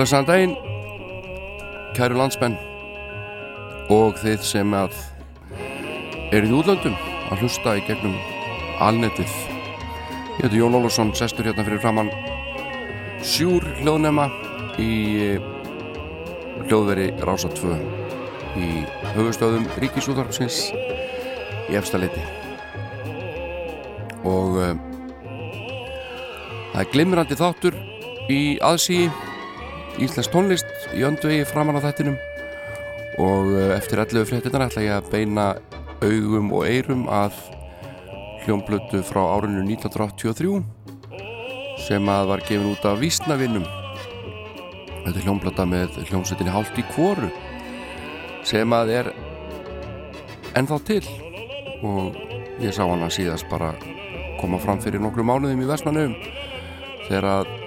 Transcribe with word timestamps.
Blessaðan 0.00 0.28
daginn 0.30 0.52
Kæru 1.92 2.16
landsmenn 2.16 2.54
og 3.92 4.14
þið 4.16 4.46
sem 4.48 4.72
að 4.72 4.94
eruð 6.32 6.54
í 6.54 6.56
útlöndum 6.56 6.96
að 7.28 7.42
hlusta 7.42 7.74
í 7.76 7.82
gegnum 7.84 8.14
alnetið. 8.80 9.34
Ég 10.38 10.46
heiti 10.46 10.62
Jón 10.62 10.78
Ólafsson, 10.78 11.12
sestur 11.12 11.50
hérna 11.50 11.66
fyrir 11.66 11.82
framann 11.84 12.08
sjúr 13.20 13.66
hljóðnema 13.82 14.30
í 14.80 14.90
eh, 15.26 15.48
hljóðveri 16.64 17.10
Rása 17.20 17.52
2 17.60 17.76
í 18.56 18.72
höfustöðum 19.18 19.68
Ríkisúðarpsins 19.84 20.70
í 21.68 21.76
efstaleiti 21.76 22.24
og 24.24 24.56
uh, 24.56 24.72
það 26.72 26.84
er 26.86 26.94
glimrandi 26.94 27.36
þáttur 27.36 27.76
í 28.32 28.40
aðsíi 28.64 29.10
Íslensk 30.00 30.32
tónlist 30.32 30.68
í 30.96 31.02
öndvegi 31.04 31.44
framann 31.48 31.76
á 31.76 31.84
þættinum. 31.84 32.16
Og 33.20 33.50
eh, 33.52 33.74
eftir 33.76 34.00
11 34.00 34.28
fréttinar 34.30 34.64
ætla 34.68 34.86
ég 34.86 34.94
að 34.96 35.10
beina 35.12 35.46
augum 36.00 36.54
og 36.56 36.64
eirum 36.64 37.04
að 37.12 37.36
hljómblötu 38.46 39.02
frá 39.04 39.20
árinu 39.36 39.60
1983 39.66 40.62
sem 41.84 42.08
að 42.08 42.30
var 42.32 42.42
gefin 42.46 42.70
út 42.72 42.86
af 42.88 42.98
Vísnavinnum 43.00 43.66
Þetta 45.04 45.16
er 45.16 45.24
hljómblöta 45.24 45.64
með 45.68 45.96
hljómsveitinni 46.08 46.52
Hált 46.52 46.76
í 46.80 46.84
Kvoru 46.92 47.30
sem 48.46 48.72
að 48.76 48.92
er 48.98 49.12
ennþá 50.56 50.80
til. 50.88 51.02
Og 51.84 52.16
ég 52.60 52.74
sá 52.76 52.82
hana 52.84 53.08
síðast 53.12 53.48
bara 53.52 53.72
koma 54.40 54.60
fram 54.60 54.80
fyrir 54.80 55.00
nokkru 55.00 55.24
mánuðum 55.24 55.64
í 55.64 55.68
Vestmannum 55.68 56.16
þegar 57.06 57.28
að 57.32 57.59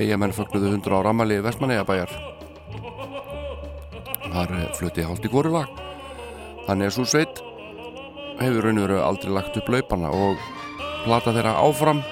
eigamenn 0.00 0.34
fögnuðu 0.36 0.72
100 0.74 0.96
ára 0.96 1.12
amali 1.14 1.38
Vestmanneigabæjar 1.44 2.16
þar 4.30 4.56
eh, 4.56 4.66
flutti 4.78 5.04
hálft 5.04 5.26
í 5.26 5.32
góru 5.32 5.54
lag 5.54 5.70
þannig 6.66 6.90
að 6.90 6.96
svo 6.96 7.06
sveit 7.08 7.42
hefur 8.40 8.64
raun 8.64 8.80
og 8.80 8.86
veru 8.86 9.00
aldrei 9.04 9.32
lagt 9.34 9.58
upp 9.60 9.68
laupana 9.68 10.10
og 10.14 10.40
plata 11.04 11.32
þeirra 11.34 11.56
áfram. 11.60 12.02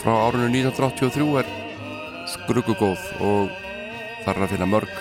Frá 0.00 0.12
árunnu 0.26 0.48
1983 0.52 1.40
er 1.40 1.50
skrugugóð 2.32 3.02
og 3.24 3.52
þar 4.24 4.38
er 4.38 4.46
að 4.46 4.54
finna 4.54 4.68
mörg 4.68 4.94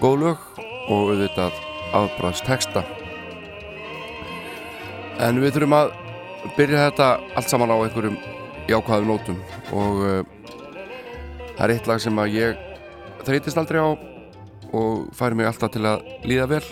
góð 0.00 0.16
lög 0.22 0.46
og 0.88 1.12
auðvitað 1.12 1.60
aðbræðst 1.98 2.48
texta. 2.48 2.84
En 5.20 5.40
við 5.42 5.56
þurfum 5.56 5.76
að 5.78 5.94
byrja 6.56 6.88
þetta 6.88 7.08
allt 7.36 7.50
saman 7.50 7.72
á 7.74 7.76
einhverjum 7.76 8.18
jákvæðum 8.68 9.12
nótum 9.12 9.40
og 9.74 10.02
uh, 10.04 10.20
það 11.58 11.64
er 11.66 11.74
eitt 11.74 11.88
lag 11.90 12.02
sem 12.02 12.20
að 12.22 12.36
ég 12.38 12.60
þreytist 13.26 13.58
aldrei 13.58 13.80
á 13.82 13.90
og 14.78 15.08
færi 15.16 15.38
mig 15.38 15.48
alltaf 15.48 15.72
til 15.74 15.82
að 15.90 16.04
líða 16.28 16.46
vel 16.52 16.62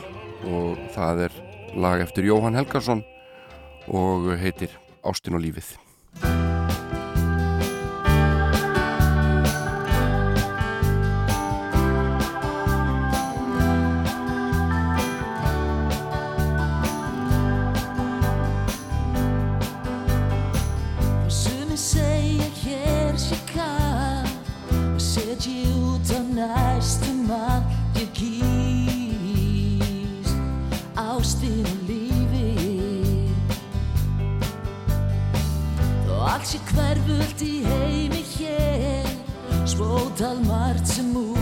og 0.46 0.84
það 0.94 1.24
er 1.26 1.40
lag 1.74 2.04
eftir 2.04 2.28
Jóhann 2.28 2.54
Helgarsson 2.54 3.02
og 3.90 4.30
heitir 4.38 4.78
Ástin 5.02 5.34
og 5.34 5.42
lífið 5.42 5.74
dal 40.16 40.40
marci 40.46 41.02
mu 41.02 41.35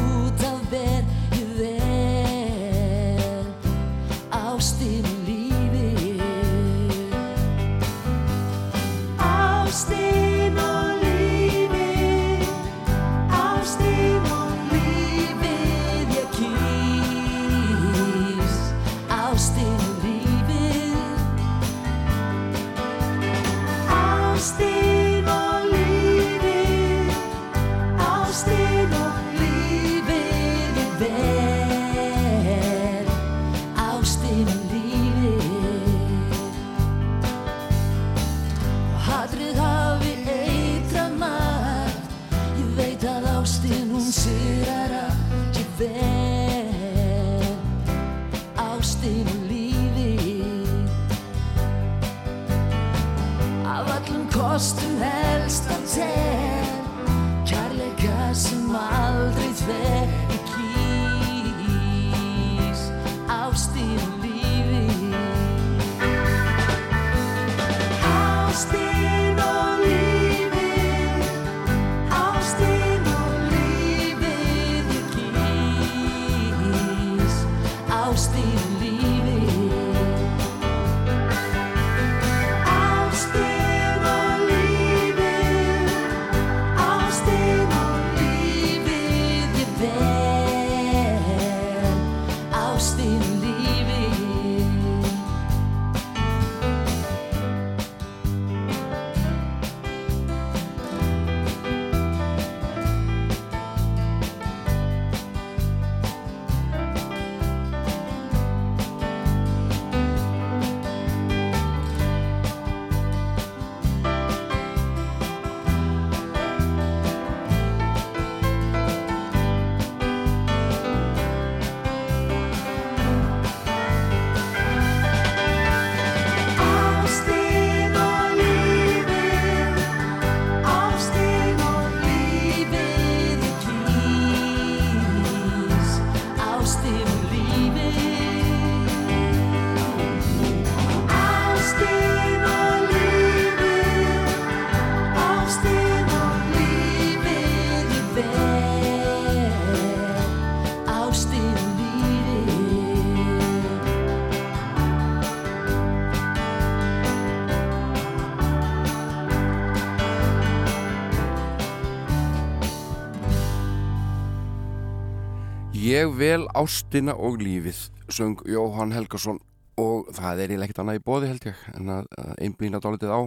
Ég 166.05 166.11
vel 166.21 166.43
ástina 166.53 167.15
og 167.17 167.39
lífið, 167.41 167.79
söng 168.13 168.43
Jóhann 168.45 168.91
Helgason. 168.93 169.39
Og 169.81 170.11
það 170.13 170.43
er 170.43 170.51
eiginlega 170.51 170.67
ekkert 170.67 170.81
annað 170.83 170.99
í 170.99 171.03
bóði 171.07 171.31
held 171.31 171.47
ég 171.49 171.63
en 171.79 171.93
að 171.95 172.11
einblýna 172.45 172.81
dálitið 172.85 173.15
á 173.15 173.21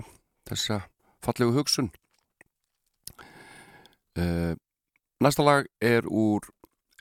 þessa 0.51 0.77
fallegu 1.25 1.56
hugsun. 1.56 1.89
Uh, 4.13 4.53
næsta 5.18 5.47
lag 5.47 5.65
er 5.81 6.06
úr 6.06 6.45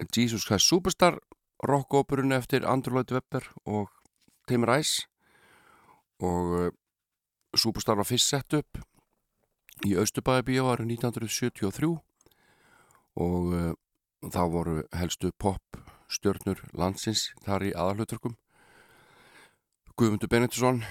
Jesus 0.08 0.49
Christ 0.49 0.73
Superstar 0.73 1.20
rockóperunni 1.61 2.38
eftir 2.40 2.64
Andrew 2.64 2.96
Lloyd 2.96 3.12
Webber 3.12 3.52
og 3.69 3.93
Tim 4.49 4.64
Rice. 4.64 5.05
Og 6.25 6.52
uh, 6.56 6.69
Superstar 7.52 8.00
var 8.00 8.08
fyrst 8.08 8.32
sett 8.32 8.62
upp 8.62 8.81
í 9.84 9.93
Östubæðabíu 9.93 10.70
árið 10.72 10.96
1973 10.96 11.99
og 13.20 13.52
uh, 13.52 13.75
þá 14.24 14.42
voru 14.50 14.80
helstu 14.96 15.30
pop 15.38 15.80
stjörnur 16.12 16.62
landsins 16.72 17.30
þar 17.44 17.66
í 17.68 17.72
aðalhuturkum 17.76 18.36
Guðmundur 19.96 20.28
Benediktsson 20.28 20.82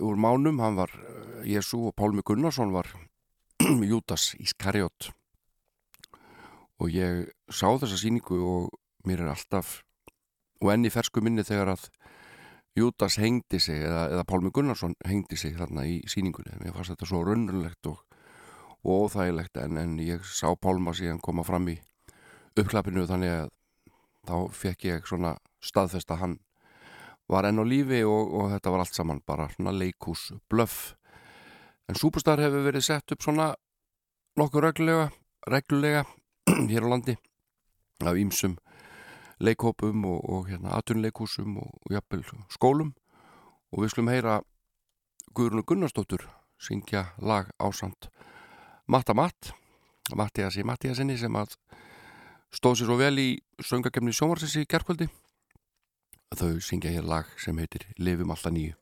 úr 0.00 0.16
Mánum, 0.16 0.60
hann 0.62 0.78
var 0.78 0.92
eh, 0.96 1.50
Jésu 1.52 1.82
og 1.90 1.94
Pálmi 1.98 2.24
Gunnarsson 2.24 2.72
var 2.72 2.88
Jútas 3.90 4.32
Ískarjót 4.40 5.10
og 6.80 6.90
ég 6.90 7.28
sá 7.52 7.68
þessa 7.68 7.98
síningu 8.00 8.40
og 8.40 8.72
mér 9.04 9.24
er 9.24 9.34
alltaf 9.34 9.82
og 10.64 10.72
enni 10.72 10.92
fersku 10.92 11.20
minni 11.20 11.44
þegar 11.46 11.74
að 11.76 11.88
Jútas 12.74 13.20
hengdi 13.22 13.60
sig 13.62 13.84
eða, 13.84 14.08
eða 14.16 14.26
Pálmi 14.26 14.50
Gunnarsson 14.50 14.96
hengdi 15.06 15.38
sig 15.38 15.54
þarna 15.58 15.86
í 15.86 16.00
síningunni 16.10 16.56
mér 16.62 16.74
fannst 16.74 16.94
þetta 16.94 17.10
svo 17.10 17.20
raunulegt 17.28 17.90
og, 17.92 18.00
og 18.82 19.06
óþægilegt 19.06 19.60
en, 19.62 19.78
en 19.78 19.98
ég 20.02 20.24
sá 20.26 20.48
Pálma 20.56 20.96
síðan 20.96 21.22
koma 21.22 21.46
fram 21.46 21.68
í 21.70 21.78
uppklappinu 22.58 23.06
þannig 23.08 23.32
að 23.34 23.52
þá 24.24 24.36
fekk 24.54 24.84
ég 24.88 25.08
svona 25.08 25.34
staðfest 25.64 26.10
að 26.12 26.20
hann 26.20 26.36
var 27.28 27.48
enn 27.48 27.60
á 27.60 27.64
lífi 27.64 28.02
og, 28.04 28.32
og 28.36 28.50
þetta 28.52 28.72
var 28.72 28.84
allt 28.84 28.98
saman 28.98 29.22
bara 29.26 29.48
svona 29.52 29.72
leikús 29.74 30.30
blöff. 30.50 30.94
En 31.88 31.98
Superstar 31.98 32.40
hefur 32.40 32.64
verið 32.66 32.86
sett 32.86 33.12
upp 33.12 33.24
svona 33.24 33.52
nokkuð 34.38 34.68
reglulega 34.68 35.08
reglulega 35.50 36.04
hér 36.70 36.86
á 36.86 36.92
landi 36.92 37.16
af 38.04 38.16
ímsum 38.16 38.56
leikhópum 39.44 40.04
og, 40.08 40.20
og 40.24 40.48
hérna 40.48 40.76
atunleikúsum 40.78 41.58
og, 41.60 41.72
og 41.84 41.96
jafnvel 41.96 42.24
skólum. 42.52 42.94
Og 43.72 43.82
við 43.82 43.94
skulum 43.94 44.12
heyra 44.12 44.40
Guðrunu 45.34 45.64
Gunnarsdóttur 45.66 46.28
syngja 46.62 47.08
lag 47.18 47.50
ásand 47.58 48.08
Matta 48.86 49.14
Matt 49.14 49.52
Mattiasi 50.14 50.62
Mattiasinni 50.62 51.16
sem 51.18 51.34
að 51.36 51.56
stóð 52.54 52.78
sér 52.78 52.90
svo 52.90 52.98
vel 53.00 53.16
í 53.18 53.28
söngakefni 53.62 54.14
sjómarsins 54.14 54.56
í 54.60 54.66
gerðkvöldi 54.70 55.10
þau 56.34 56.58
syngja 56.62 56.90
hér 56.94 57.06
lag 57.06 57.28
sem 57.38 57.58
heitir 57.58 57.86
Livum 57.98 58.32
alltaf 58.34 58.54
nýju 58.54 58.74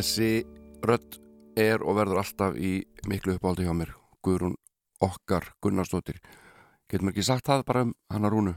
Þessi 0.00 0.46
rödd 0.80 1.18
er 1.60 1.82
og 1.84 1.98
verður 1.98 2.22
alltaf 2.22 2.54
í 2.56 2.80
miklu 3.04 3.34
uppáldi 3.36 3.66
hjá 3.66 3.74
mér 3.76 3.90
Guðrún 4.24 4.54
okkar 5.04 5.50
Gunnarsdóttir. 5.60 6.16
Getur 6.88 7.04
maður 7.04 7.18
ekki 7.18 7.24
sagt 7.26 7.44
það 7.50 7.64
bara 7.68 7.82
um 7.84 7.90
hana 8.08 8.30
rúnu? 8.32 8.54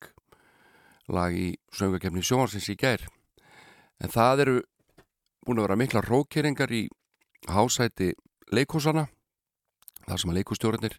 lag 1.11 1.35
í 1.35 1.53
söngakefni 1.75 2.23
sjónarsins 2.23 2.69
í 2.71 2.77
gær. 2.79 3.03
En 4.01 4.11
það 4.11 4.43
eru 4.45 4.57
búin 5.45 5.59
að 5.59 5.67
vera 5.67 5.79
mikla 5.79 6.03
rókeringar 6.05 6.71
í 6.73 6.85
hásæti 7.49 8.11
leikúsana 8.53 9.07
þar 10.07 10.21
sem 10.21 10.31
að 10.31 10.37
leikústjórnir 10.39 10.97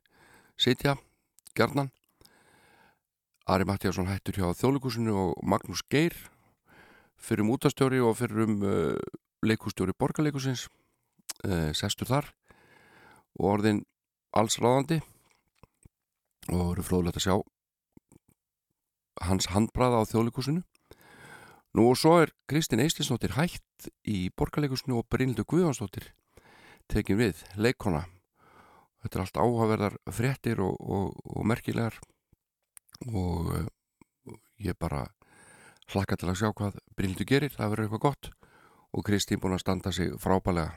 sitja 0.59 0.97
gerðnan 1.57 1.93
Ari 3.51 3.67
Mattíasson 3.67 4.07
hættur 4.07 4.39
hjá 4.39 4.47
þjóðleikúsinu 4.55 5.15
og 5.19 5.41
Magnús 5.47 5.83
Geir 5.91 6.15
fyrir 7.19 7.45
um 7.45 7.53
útastjóri 7.55 8.01
og 8.03 8.17
fyrir 8.19 8.45
um 8.47 8.63
uh, 8.67 8.99
leikústjóri 9.43 9.95
borgarleikusins 9.99 10.69
uh, 11.47 11.71
sestur 11.75 12.11
þar 12.11 12.31
og 13.39 13.49
orðin 13.57 13.83
alls 14.35 14.59
ráðandi 14.63 15.01
og 16.51 16.73
eru 16.73 16.85
fróðilegt 16.87 17.21
að 17.21 17.27
sjá 17.27 17.37
hans 19.23 19.49
handbraða 19.53 20.03
á 20.03 20.09
þjóðleikusinu. 20.11 20.63
Nú 21.73 21.87
og 21.89 21.97
svo 21.97 22.19
er 22.21 22.33
Kristinn 22.51 22.83
Eistinsdóttir 22.85 23.37
hætt 23.37 23.89
í 24.09 24.27
borgarleikusinu 24.37 24.99
og 25.01 25.09
Brynildur 25.13 25.47
Guðjónsdóttir 25.49 26.11
tekin 26.91 27.21
við, 27.21 27.41
leikona. 27.57 28.05
Þetta 29.03 29.19
er 29.19 29.25
allt 29.25 29.41
áhugaverðar 29.41 29.97
fréttir 30.13 30.61
og, 30.63 30.77
og, 30.81 31.17
og 31.25 31.49
merkilegar 31.49 31.97
og 33.09 33.49
uh, 33.57 34.37
ég 34.63 34.77
bara 34.79 35.07
hlakka 35.93 36.19
til 36.19 36.31
að 36.31 36.39
sjá 36.43 36.53
hvað 36.53 36.79
Brynildur 36.97 37.29
gerir, 37.29 37.55
það 37.55 37.73
verður 37.73 37.89
eitthvað 37.89 38.07
gott 38.07 38.31
og 38.93 39.07
Kristín 39.07 39.41
búin 39.41 39.57
að 39.57 39.65
standa 39.65 39.93
sig 39.95 40.13
frábælega 40.21 40.77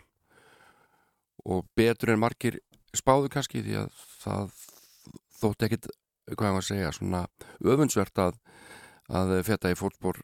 og 1.45 1.67
betur 1.77 2.13
en 2.13 2.24
margir 2.24 2.62
spáðu 2.95 3.29
kannski 3.34 3.62
því 3.62 3.77
að 3.84 4.00
það 4.24 4.64
þótt 5.39 5.68
ekkit 5.68 5.89
hvað 6.34 6.48
ég 6.48 6.56
var 6.56 6.63
að 6.63 6.70
segja, 6.70 6.94
svona 6.96 7.25
öfunnsvert 7.62 8.22
að, 8.22 8.39
að 9.13 9.36
feta 9.46 9.72
í 9.72 9.77
fólkbór 9.77 10.22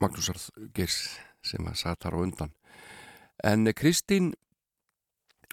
Magnúsar 0.00 0.40
Geirs 0.74 1.18
sem 1.44 1.66
að 1.68 1.78
satt 1.82 2.02
þar 2.04 2.16
á 2.16 2.22
undan. 2.24 2.54
En 3.44 3.68
Kristín 3.76 4.32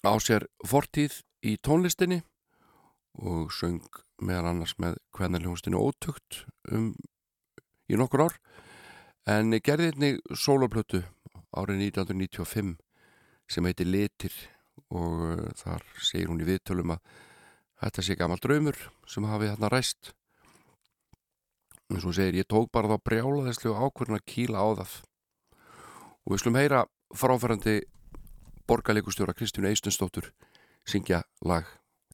á 0.04 0.14
sér 0.24 0.48
fortíð 0.66 1.22
í 1.46 1.58
tónlistinni 1.62 2.22
og 3.18 3.54
söng 3.54 3.86
meðal 4.22 4.52
annars 4.52 4.76
með 4.82 4.98
hvernarljónstinu 5.16 5.80
ótökt 5.80 6.44
um 6.72 6.92
í 7.88 7.98
nokkur 8.00 8.28
ár 8.28 8.36
en 9.30 9.54
gerði 9.64 9.92
einni 9.92 10.12
soloplötu 10.36 11.04
árið 11.58 11.88
1995 11.90 12.76
sem 13.48 13.68
heiti 13.68 13.88
Litir 13.88 14.34
og 14.94 15.24
uh, 15.24 15.48
þar 15.58 15.86
segir 16.04 16.32
hún 16.32 16.44
í 16.44 16.48
viðtölum 16.48 16.96
að 16.96 17.16
þetta 17.82 18.04
sé 18.04 18.16
gammal 18.18 18.42
draumur 18.44 18.78
sem 19.10 19.28
hafi 19.28 19.52
þarna 19.52 19.72
ræst. 19.74 20.14
Og 21.88 22.04
hún 22.04 22.16
segir 22.16 22.42
ég 22.42 22.50
tók 22.50 22.72
bara 22.74 22.92
þá 22.92 23.04
brjálaðislu 23.08 23.76
ákverðin 23.78 24.20
að 24.20 24.28
kýla 24.28 24.60
á 24.60 24.68
það. 24.82 24.94
Og 26.26 26.34
við 26.34 26.44
slum 26.44 26.60
heyra 26.60 26.84
fráfærandi 27.16 27.78
borgarleikustjóra 28.68 29.36
Kristján 29.38 29.70
Eistunsdóttur 29.70 30.34
syngja 30.88 31.24
lag, 31.44 31.66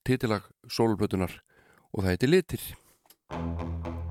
titilag 0.05 0.45
sólplötunar 0.69 1.41
og 1.93 2.03
það 2.03 2.09
heiti 2.13 2.29
Litir 2.29 4.02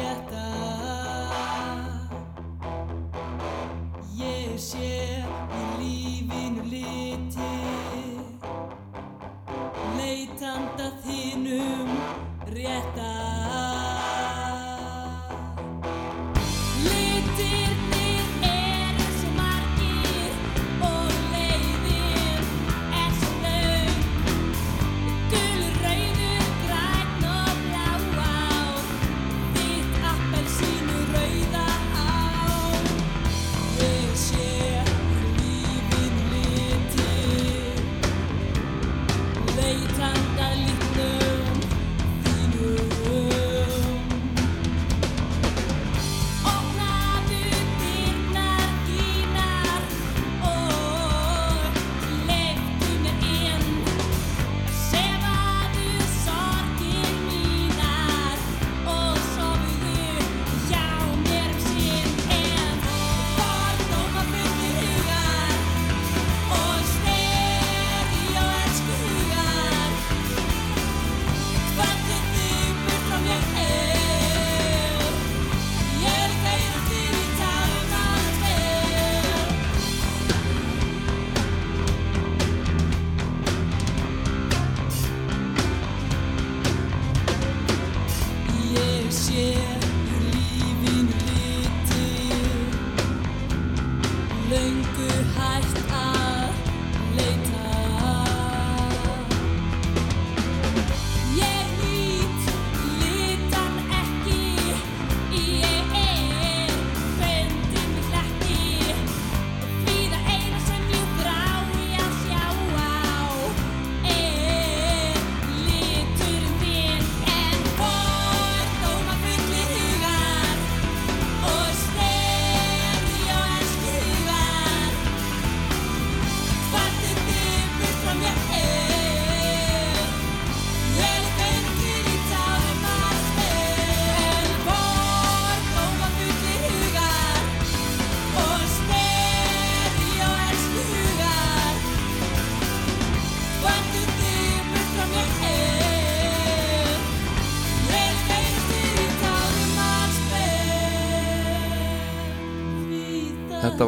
rétta 0.00 0.46
ég 4.18 4.56
sé 4.68 4.92
í 5.60 5.64
lífinu 5.80 6.64
liti 6.72 7.52
leitanda 9.98 10.88
þínum 11.04 11.92
rétta 12.56 13.39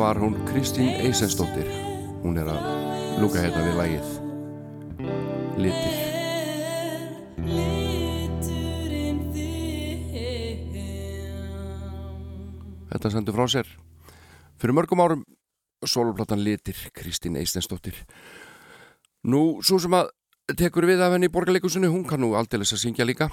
var 0.02 0.18
hún 0.18 0.34
Kristín 0.44 0.88
Eisensdóttir. 0.98 1.68
Hún 2.24 2.34
er 2.34 2.48
að 2.50 2.62
lúka 3.22 3.38
hérna 3.38 3.60
við 3.62 3.76
lagið 3.78 4.08
Litir. 5.62 5.94
Þetta 12.90 13.12
sendur 13.14 13.38
frá 13.38 13.46
sér. 13.54 13.70
Fyrir 14.58 14.74
mörgum 14.74 15.04
árum 15.06 15.22
soloplatan 15.86 16.42
Litir, 16.42 16.82
Kristín 16.90 17.38
Eisensdóttir. 17.38 17.94
Nú, 19.22 19.62
svo 19.62 19.78
sem 19.78 19.94
að 19.94 20.10
tekur 20.58 20.90
við 20.90 21.06
af 21.06 21.14
henni 21.14 21.30
í 21.30 21.36
borgarleikusinu, 21.38 21.94
hún 21.94 22.10
kann 22.10 22.26
nú 22.26 22.34
aldeilis 22.34 22.74
að 22.74 22.88
syngja 22.88 23.06
líka. 23.06 23.30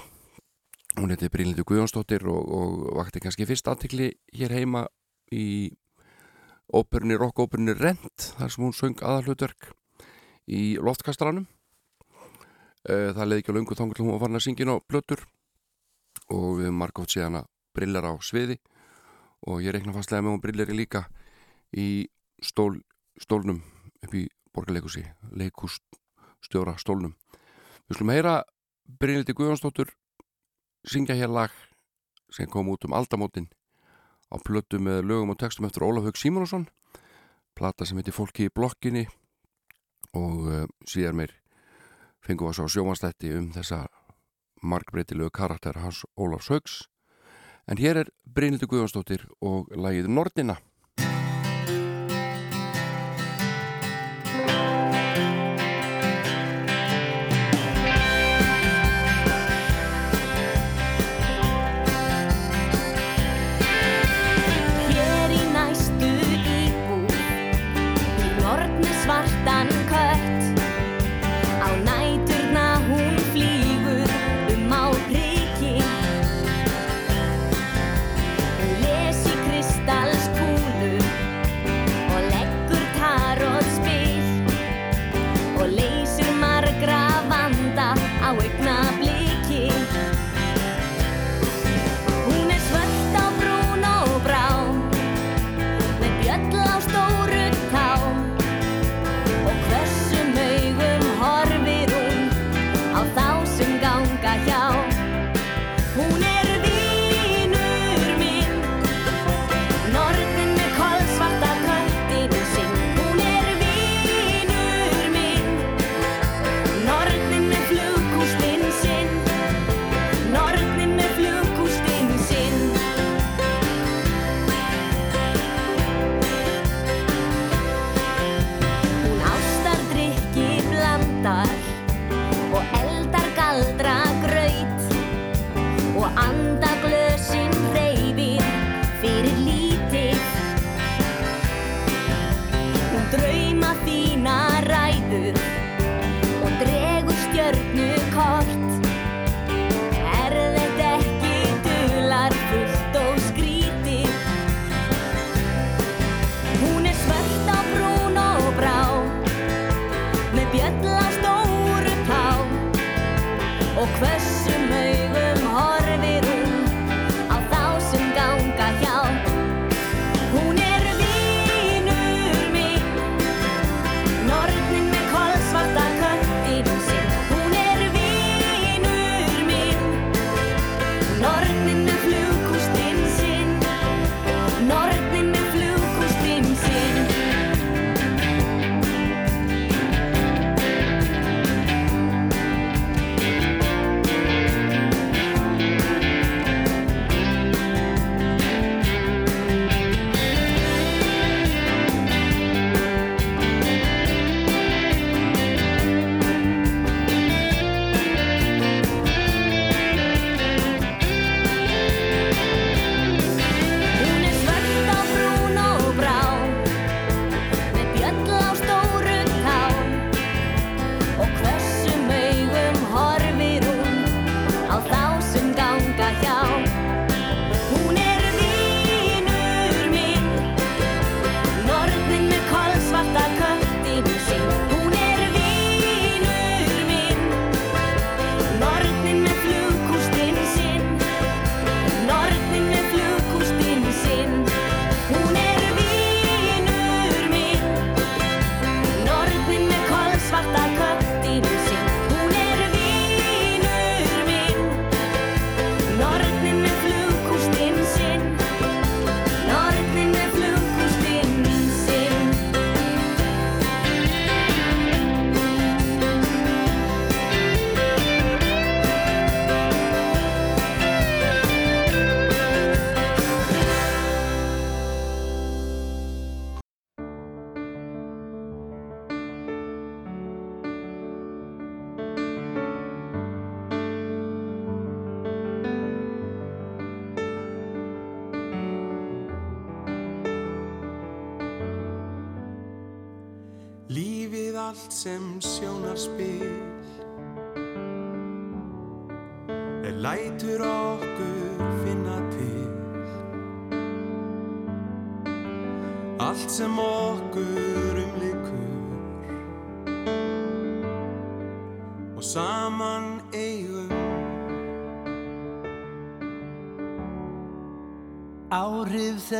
Hún 0.94 1.10
heiti 1.10 1.34
Brynlindu 1.34 1.66
Guðjónsdóttir 1.66 2.30
og, 2.30 2.46
og 2.46 2.88
vakti 3.02 3.26
kannski 3.26 3.50
fyrst 3.50 3.66
aðtikli 3.66 4.12
hér 4.38 4.54
heima 4.54 4.86
í 5.34 5.74
óperunni, 6.74 7.16
rockóperunni 7.18 7.74
Rent, 7.78 8.30
þar 8.38 8.52
sem 8.52 8.64
hún 8.64 8.76
söng 8.76 9.02
aðalhutverk 9.02 9.70
í 10.50 10.76
loftkastranum. 10.82 11.46
Eh, 12.88 13.12
Það 13.14 13.26
leiði 13.26 13.42
ekki 13.42 13.52
á 13.52 13.56
löngu 13.58 13.76
þangur 13.76 13.98
til 13.98 14.04
hún 14.06 14.14
var 14.14 14.22
farin 14.24 14.38
að 14.40 14.46
syngja 14.46 14.70
á 14.72 14.76
blötur 14.88 15.24
og 16.30 16.60
við 16.60 16.70
margótt 16.72 17.14
síðan 17.14 17.42
að 17.42 17.50
brillar 17.76 18.06
á 18.08 18.12
sviði 18.22 18.58
og 19.46 19.62
ég 19.64 19.74
reikna 19.74 19.94
fastlega 19.94 20.24
með 20.24 20.34
hún 20.34 20.42
brillar 20.44 20.72
líka 20.74 21.04
í 21.76 22.08
stól, 22.42 22.80
stólnum 23.20 23.62
upp 24.00 24.14
í 24.14 24.26
borgarleikusi, 24.54 25.04
leikússtjóra 25.36 26.76
stólnum. 26.80 27.14
Við 27.88 27.98
slum 28.00 28.12
heyra 28.14 28.40
Brynildi 28.98 29.34
Guðjónsdóttur 29.36 29.92
syngja 30.86 31.14
hér 31.14 31.30
lag 31.30 31.54
sem 32.32 32.48
kom 32.50 32.68
út 32.72 32.84
um 32.86 32.94
aldamótin 32.96 33.50
á 34.30 34.36
plötu 34.38 34.78
með 34.82 35.04
lögum 35.10 35.34
og 35.34 35.40
textum 35.42 35.66
eftir 35.66 35.84
Ólaf 35.86 36.06
Haug 36.06 36.18
Simonsson 36.18 36.68
plata 37.58 37.86
sem 37.86 37.98
heitir 37.98 38.14
Fólki 38.14 38.46
í 38.48 38.54
blokkinni 38.54 39.06
og 40.16 40.46
uh, 40.46 40.64
síðar 40.88 41.16
meir 41.18 41.34
fengum 42.24 42.50
við 42.50 42.60
sá 42.60 42.64
sjómanstætti 42.70 43.34
um 43.36 43.50
þessa 43.54 43.84
markbreytilegu 44.62 45.32
karakter 45.34 45.80
hans 45.82 46.04
Ólafs 46.16 46.50
Haugs 46.52 46.80
en 47.70 47.80
hér 47.80 48.04
er 48.04 48.10
Brynildi 48.24 48.68
Guðjónsdóttir 48.70 49.26
og 49.40 49.70
lagið 49.74 50.10
Nordina 50.10 50.58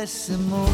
Áhrif 0.01 0.09
þess 0.09 0.70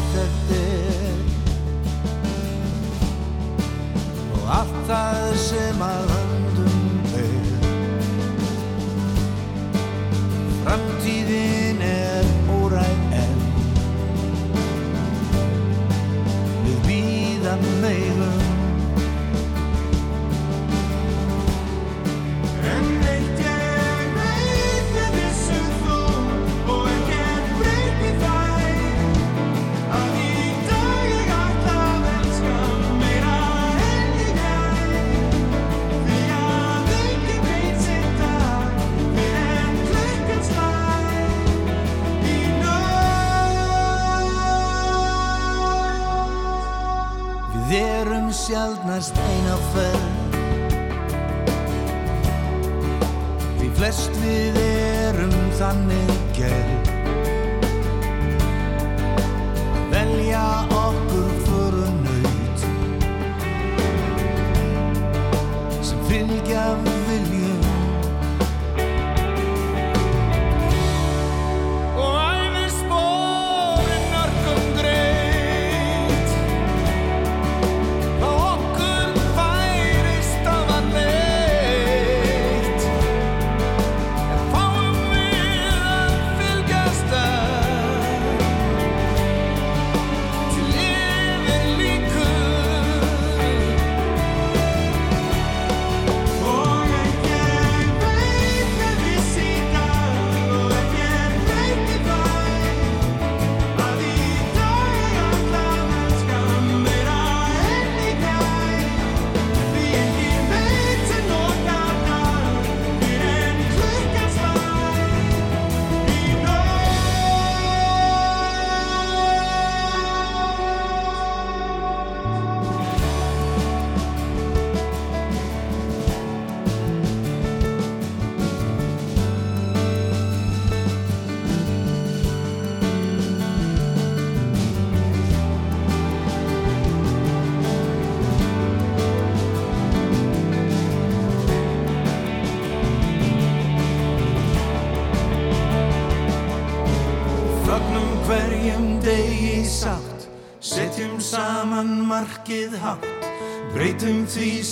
empty 154.28 154.62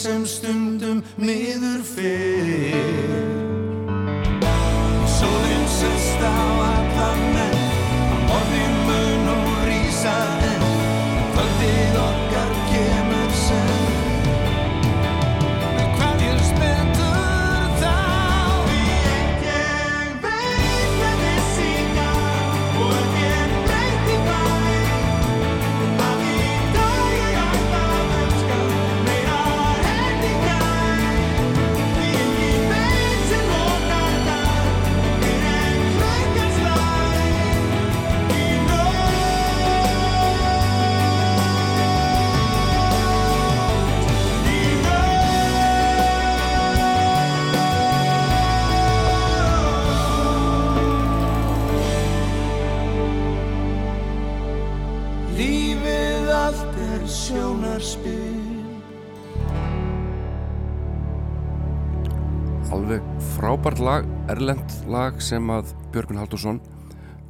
erlend 64.47 64.75
lag 64.87 65.17
sem 65.19 65.49
að 65.51 65.73
Björgun 65.91 66.21
Haldursson 66.21 66.61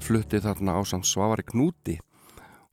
flutti 0.04 0.36
þarna 0.44 0.74
á 0.76 0.80
samt 0.84 1.06
Svavari 1.08 1.46
Knúti 1.48 1.94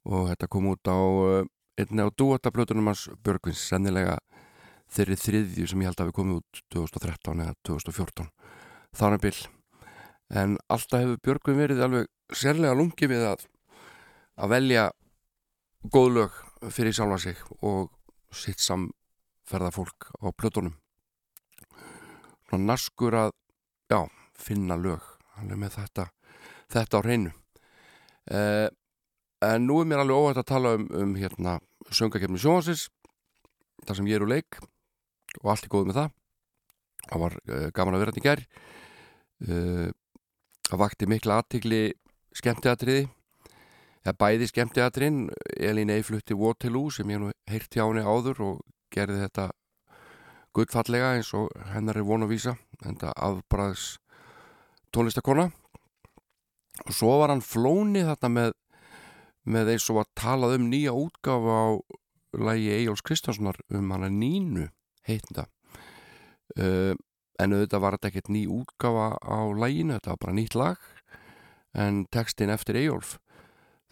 og 0.03 0.25
þetta 0.33 0.47
kom 0.51 0.65
út 0.67 0.89
á 0.91 0.99
uh, 0.99 1.45
einni 1.79 2.03
á 2.03 2.11
dúatablötunum 2.11 2.89
hans 2.91 3.05
Björguns, 3.23 3.61
sennilega 3.63 4.17
þeirri 4.91 5.15
þriðju 5.21 5.67
sem 5.71 5.83
ég 5.85 5.87
held 5.87 6.03
að 6.03 6.09
við 6.09 6.17
komið 6.17 6.41
út 6.41 6.59
2013 6.75 7.43
eða 7.45 7.53
2014 7.69 8.27
þannig 8.99 9.21
bil. 9.23 9.39
En 10.41 10.57
alltaf 10.67 11.05
hefur 11.05 11.21
Björgun 11.23 11.59
verið 11.61 11.83
alveg 11.85 12.09
sérlega 12.35 12.75
lungi 12.75 13.09
við 13.13 13.23
að 13.29 13.45
að 14.43 14.55
velja 14.57 14.89
góð 15.87 16.09
lög 16.17 16.41
fyrir 16.67 16.97
sjálfa 16.97 17.21
sig 17.29 17.39
og 17.61 17.95
sitt 18.35 18.59
samferða 18.59 19.71
fólk 19.71 20.09
á 20.19 20.27
plötunum. 20.35 20.75
Svona 22.49 22.73
naskur 22.73 23.17
að 23.21 23.31
já, 23.87 24.03
finna 24.43 24.77
lög. 24.79 25.01
Alveg 25.39 25.59
með 25.59 25.79
þetta 25.79 26.09
þetta 26.73 26.99
á 26.99 27.05
hreinu. 27.05 27.31
Eh, 28.31 28.67
en 29.43 29.65
nú 29.67 29.81
er 29.81 29.89
mér 29.89 30.03
alveg 30.03 30.19
óhætt 30.19 30.41
að 30.43 30.51
tala 30.53 30.75
um, 30.77 30.85
um 30.95 31.15
hérna 31.19 31.57
söngakefni 31.91 32.39
sjónvarsins 32.39 32.87
þar 33.83 33.99
sem 33.99 34.07
ég 34.07 34.17
er 34.17 34.25
úr 34.25 34.31
leik 34.31 34.59
og 35.41 35.49
allt 35.51 35.67
er 35.67 35.73
góð 35.73 35.89
með 35.89 35.99
það. 35.99 36.13
Það 37.03 37.23
var 37.25 37.35
uh, 37.41 37.65
gaman 37.75 37.97
að 37.97 38.03
vera 38.03 38.13
þetta 38.13 38.21
í 38.21 38.27
gær. 38.29 38.43
Uh, 39.43 39.89
það 40.69 40.81
vakti 40.85 41.09
mikla 41.11 41.39
aðtikli 41.41 41.81
skemmtiatriði. 42.39 43.09
Eða 44.03 44.15
bæði 44.19 44.47
skemmtiatriðin 44.51 45.19
Elín 45.63 45.91
Eiflutti 45.91 46.35
Waterloo 46.35 46.91
sem 46.91 47.11
ég 47.11 47.19
nú 47.19 47.33
heyrt 47.51 47.75
hjá 47.75 47.83
henni 47.85 48.03
áður 48.03 48.41
og 48.47 48.63
gerði 48.93 49.21
þetta 49.25 49.49
guttfallega 50.55 51.13
eins 51.17 51.31
og 51.35 51.51
hennar 51.73 51.97
er 51.97 52.07
von 52.07 52.25
að 52.25 52.33
vísa 52.35 52.55
enda 52.85 53.13
afbræðs 53.15 53.97
tónlistakona 54.93 55.49
og 56.83 56.93
svo 56.95 57.17
var 57.21 57.33
hann 57.33 57.43
flóni 57.45 58.03
þarna 58.05 58.31
með, 58.33 58.53
með 59.45 59.73
eins 59.75 59.89
og 59.93 60.03
að 60.03 60.11
talað 60.19 60.57
um 60.57 60.69
nýja 60.71 60.93
útgáfa 60.97 61.57
á 61.57 61.67
lægi 62.33 62.71
Egil's 62.79 63.03
Kristjánssonar 63.05 63.59
um 63.73 63.91
hana 63.93 64.09
Nínu 64.09 64.69
heitnda 65.07 65.47
uh, 66.57 66.93
en 67.41 67.55
auðvitað 67.55 67.83
var 67.83 67.97
þetta 67.97 68.11
ekkert 68.11 68.31
ný 68.33 68.45
útgáfa 68.49 69.13
á 69.21 69.39
læginu, 69.57 69.97
þetta 69.97 70.13
var 70.13 70.23
bara 70.25 70.37
nýtt 70.37 70.57
lag 70.57 70.89
en 71.73 72.05
textin 72.13 72.53
eftir 72.53 72.77
Egilf 72.81 73.17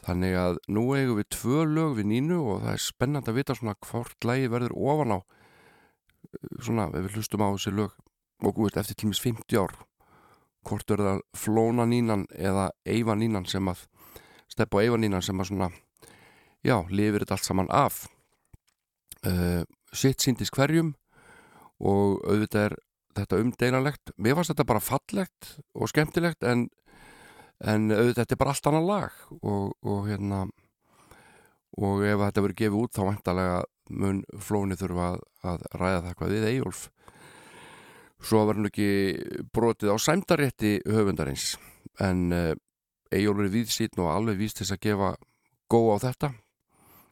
þannig 0.06 0.38
að 0.38 0.58
nú 0.74 0.88
eigum 0.98 1.20
við 1.20 1.30
tvö 1.36 1.66
lög 1.70 2.00
við 2.00 2.10
Nínu 2.16 2.42
og 2.42 2.66
það 2.66 2.74
er 2.74 2.84
spennand 2.88 3.30
að 3.30 3.38
vita 3.38 3.58
svona 3.58 3.78
hvort 3.86 4.26
lægi 4.26 4.50
verður 4.50 4.78
ofan 4.78 5.18
á 5.18 5.20
svona 6.62 6.90
ef 6.90 7.06
við 7.06 7.18
hlustum 7.18 7.44
á 7.46 7.50
þessi 7.54 7.74
lög. 7.76 7.96
Og 8.42 8.58
veist 8.58 8.80
eftir 8.82 8.98
tímis 8.98 9.22
50 9.22 9.60
ár 9.62 9.76
hvort 10.68 10.94
er 10.94 11.04
það 11.06 11.22
flóna 11.38 11.88
nínan 11.90 12.28
eða 12.38 12.70
eiva 12.86 13.16
nínan 13.18 13.48
sem 13.50 13.68
að 13.72 13.86
steppa 14.52 14.82
á 14.82 14.84
eiva 14.84 15.00
nínan 15.02 15.24
sem 15.26 15.40
að 15.40 15.52
svona 15.52 15.72
já, 16.62 16.78
lifir 16.90 17.24
þetta 17.24 17.38
allt 17.38 17.48
saman 17.48 17.72
af. 17.74 18.06
Uh, 19.26 19.64
sitt 19.94 20.22
síndis 20.24 20.52
hverjum 20.54 20.94
og 21.82 22.22
auðvitað 22.26 22.70
er 22.70 22.76
þetta 23.18 23.42
umdeinalegt 23.44 24.14
mér 24.22 24.38
fannst 24.38 24.54
þetta 24.54 24.68
bara 24.70 24.84
fallegt 24.84 25.50
og 25.76 25.92
skemmtilegt 25.92 26.46
en, 26.48 26.68
en 27.60 27.90
auðvitað 27.92 28.24
þetta 28.24 28.38
er 28.38 28.42
bara 28.42 28.56
allt 28.56 28.70
annað 28.72 28.88
lag 28.90 29.20
og, 29.42 29.74
og 29.84 30.08
hérna 30.08 30.46
og 31.82 32.06
ef 32.06 32.24
þetta 32.24 32.46
verður 32.46 32.60
gefið 32.62 32.80
út 32.82 32.96
þá 32.96 33.04
vantarlega 33.08 33.60
mun 33.92 34.24
flóni 34.40 34.78
þurfa 34.80 35.12
að, 35.12 35.22
að 35.52 35.68
ræða 35.82 36.02
það 36.06 36.18
hvað 36.20 36.34
við 36.36 36.48
Eyjólf 36.52 36.82
svo 38.22 38.46
var 38.48 38.60
hann 38.60 38.70
ekki 38.70 38.90
brotið 39.54 39.94
á 39.94 39.98
sæmdarétti 40.02 40.78
höfundarins. 40.90 41.56
En 42.00 42.30
uh, 42.34 42.54
Eyjólfur 43.12 43.48
er 43.50 43.56
víðsýtn 43.56 44.04
og 44.04 44.14
alveg 44.14 44.40
víst 44.40 44.62
þess 44.62 44.78
að 44.78 44.84
gefa 44.88 45.16
gó 45.72 45.82
á 45.92 45.98
þetta. 46.04 46.32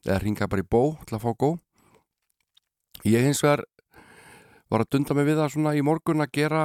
Eða 0.06 0.22
ringa 0.22 0.48
bara 0.48 0.64
í 0.64 0.70
bó 0.70 0.96
til 1.04 1.18
að 1.18 1.26
fá 1.26 1.32
gó 1.36 1.50
ég 3.04 3.24
hins 3.24 3.40
vegar 3.44 3.64
var 4.70 4.84
að 4.84 4.92
dunda 4.92 5.16
mig 5.16 5.28
við 5.28 5.40
það 5.40 5.52
svona 5.54 5.74
í 5.76 5.84
morgun 5.84 6.24
að 6.24 6.34
gera 6.36 6.64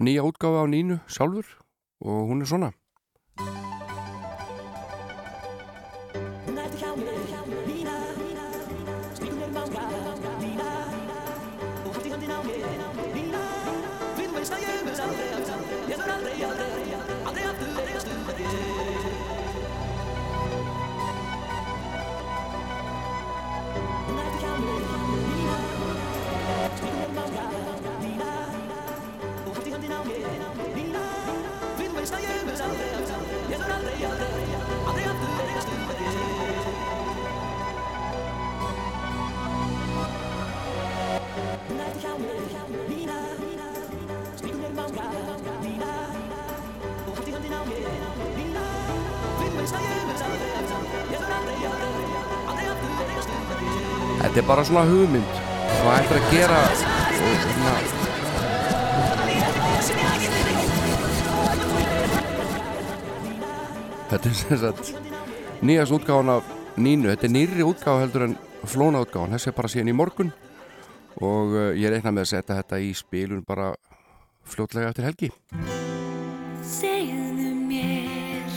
nýja 0.00 0.26
útgáfa 0.26 0.62
á 0.62 0.66
nínu 0.70 1.00
sjálfur. 1.10 1.46
Og 2.04 2.28
hún 2.30 2.42
er 2.42 2.50
svona 2.50 2.72
Þetta 54.34 54.42
er 54.42 54.46
bara 54.48 54.62
svona 54.66 54.80
hugmynd. 54.88 55.36
Hvað 55.78 55.96
ættir 56.00 56.16
að 56.18 56.24
gera 56.32 56.56
og 56.66 57.42
svona 57.44 57.74
Þetta 64.10 64.26
er 64.32 64.34
sem 64.40 64.58
sagt 64.58 64.90
nýjast 65.62 65.94
útgáfan 65.94 66.32
af 66.34 66.50
Nínu. 66.74 67.12
Þetta 67.12 67.28
er 67.28 67.32
nýri 67.36 67.62
útgáfa 67.62 68.02
heldur 68.02 68.26
en 68.26 68.34
flóna 68.66 69.04
útgáfan. 69.06 69.36
Þessi 69.36 69.52
er 69.52 69.56
bara 69.60 69.70
síðan 69.70 69.92
í 69.92 69.96
morgun. 70.00 70.34
Og 71.22 71.54
uh, 71.54 71.70
ég 71.78 71.94
reikna 71.94 72.10
með 72.10 72.26
að 72.26 72.32
setja 72.32 72.58
þetta 72.58 72.82
í 72.82 72.90
spilun 72.90 73.46
bara 73.46 73.70
fljótlega 74.50 74.90
eftir 74.90 75.06
helgi. 75.12 75.30
Segðu 76.74 77.54
mér 77.70 78.50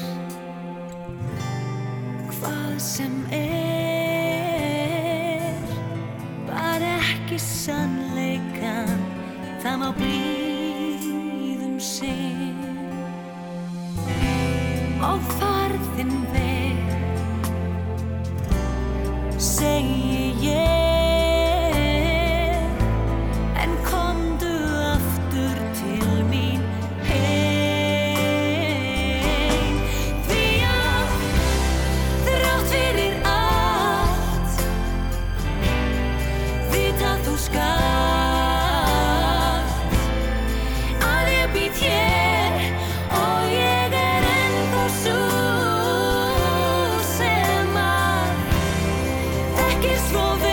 hvað 2.33 2.75
sem 2.81 3.21
er 3.29 3.66
ekki 7.37 7.45
sannleikan 7.45 8.89
það 9.61 9.75
má 9.81 9.89
blíðum 9.97 11.77
sinn. 11.77 12.57
Og 15.05 15.21
farðin 15.37 16.15
veg 16.33 16.81
segi 19.37 20.33
ég 20.41 20.76
słowa. 50.11 50.46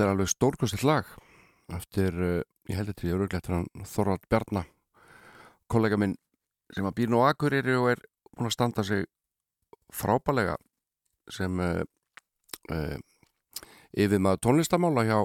þetta 0.00 0.08
er 0.08 0.16
alveg 0.16 0.32
stórkostið 0.32 0.84
lag. 0.88 1.08
Eftir, 1.76 2.14
eh, 2.24 2.42
ég 2.72 2.76
held 2.78 2.88
þetta 2.90 3.06
í 3.06 3.12
auðvöglegt 3.12 3.50
Þorvald 3.86 4.28
Bjarnar 4.28 4.68
kollega 5.70 5.98
minn 6.00 6.16
sem 6.74 6.86
að 6.86 6.96
býr 6.98 7.12
nú 7.12 7.22
aðkuriri 7.24 7.76
og 7.78 7.90
er 7.92 8.02
búin 8.34 8.48
að 8.48 8.56
standa 8.56 8.84
sig 8.86 9.06
frábælega 9.94 10.56
sem 11.30 11.60
eh, 11.62 11.82
eh, 12.70 12.76
uh, 12.76 12.94
uh, 12.94 13.66
yfir 13.90 14.22
maður 14.22 14.42
tónlistamála 14.46 15.06
hjá 15.06 15.18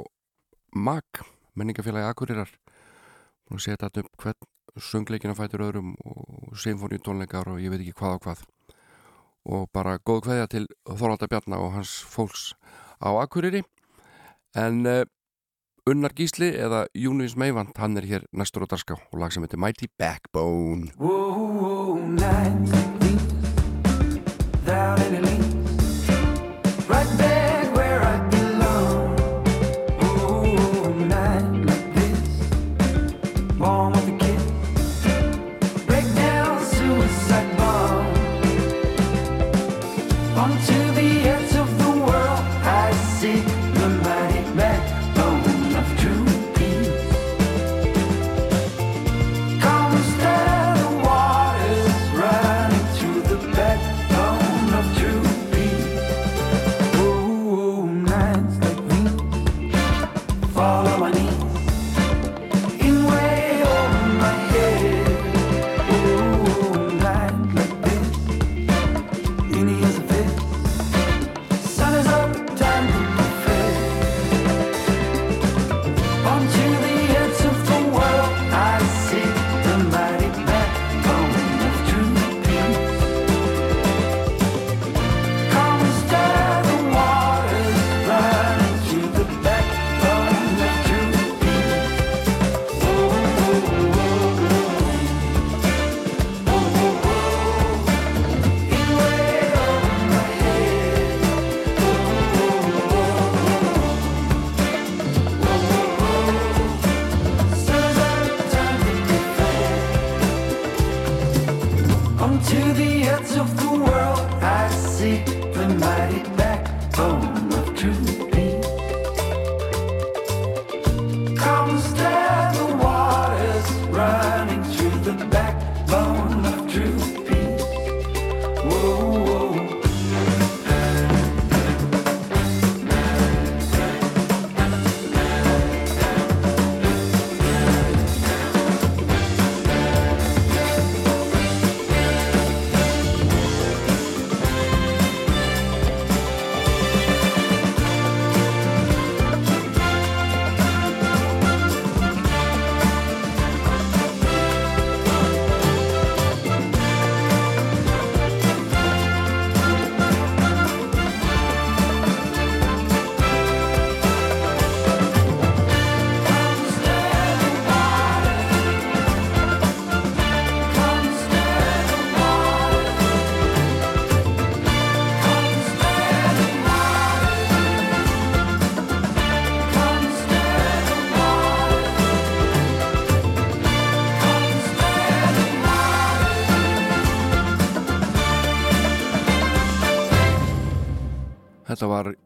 MAG 0.76 1.22
menningafélagi 1.56 2.10
akkurirar 2.10 2.52
og 3.52 3.62
setja 3.62 3.88
þetta 3.88 4.04
upp 4.04 4.24
hvern 4.24 4.52
söngleikina 4.82 5.38
fætur 5.38 5.64
öðrum 5.70 5.94
og 6.04 6.58
symfóni 6.60 7.00
tónleikar 7.00 7.48
og 7.48 7.62
ég 7.64 7.72
veit 7.72 7.86
ekki 7.86 7.96
hvað 8.02 8.18
og 8.18 8.24
hvað. 8.26 8.42
Og 9.46 9.68
bara 9.72 10.00
góð 10.02 10.26
hvaðja 10.26 10.48
til 10.52 10.66
Þorvalda 10.90 11.30
Bjarnar 11.30 11.62
og 11.62 11.76
hans 11.78 11.94
fólks 12.10 12.50
á 13.00 13.14
akkuriri 13.22 13.62
En 14.56 14.86
uh, 14.88 15.04
Unnar 15.86 16.16
Gísli 16.16 16.48
eða 16.56 16.86
Június 16.96 17.36
Meivand, 17.38 17.76
hann 17.78 18.00
er 18.00 18.08
hér 18.10 18.28
næstur 18.32 18.64
á 18.64 18.68
darská 18.72 18.96
og 18.98 19.20
lag 19.20 19.36
sem 19.36 19.44
heitir 19.44 19.60
Mighty 19.60 19.92
Backbone. 20.00 20.96
Whoa, 20.96 21.36
whoa, 21.60 22.00
night 22.00 23.05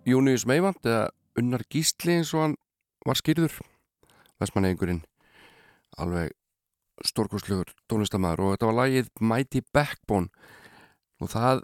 Június 0.10 0.46
Meivand 0.50 0.82
eða 0.86 1.10
Unnar 1.40 1.64
Gísli 1.70 2.18
eins 2.18 2.34
og 2.36 2.44
hann 2.44 2.58
var 3.08 3.20
skýrður 3.20 3.56
Vestmanneingurinn 4.40 5.04
alveg 6.00 6.34
stórkostlegur 7.06 7.72
tónlistamæður 7.90 8.44
og 8.46 8.56
þetta 8.56 8.70
var 8.70 8.78
lagið 8.82 9.12
Mighty 9.24 9.62
Backbone. 9.74 10.28
Og 11.20 11.32
það 11.32 11.64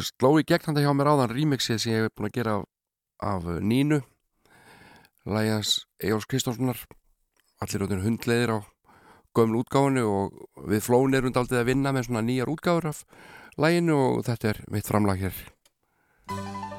sló 0.00 0.34
í 0.40 0.44
gegn 0.48 0.68
hann 0.68 0.82
hjá 0.82 0.92
mér 0.96 1.12
áðan 1.12 1.32
remixið 1.32 1.80
sem 1.80 1.94
ég 1.94 2.04
hef 2.04 2.14
búin 2.16 2.28
að 2.28 2.36
gera 2.38 2.58
af, 2.58 2.68
af 3.30 3.48
Nínu. 3.64 4.02
Lagið 5.24 5.56
hans 5.56 5.74
Egil's 6.02 6.28
Kristjánssonar 6.28 6.84
allir 7.64 7.86
út 7.86 7.96
hundleiðir 8.04 8.56
á 8.56 8.58
gömlu 9.34 9.64
útgáfunu 9.64 10.04
og 10.04 10.68
við 10.70 10.84
flón 10.86 11.16
erum 11.16 11.34
daldið 11.34 11.62
að 11.62 11.70
vinna 11.72 11.94
með 11.94 12.08
svona 12.08 12.22
nýjar 12.26 12.52
útgáfur 12.52 12.92
af 12.92 13.02
laginu 13.58 13.98
og 13.98 14.22
þetta 14.28 14.52
er 14.52 14.64
mitt 14.70 14.90
framlag 14.90 15.24
hér 15.24 16.73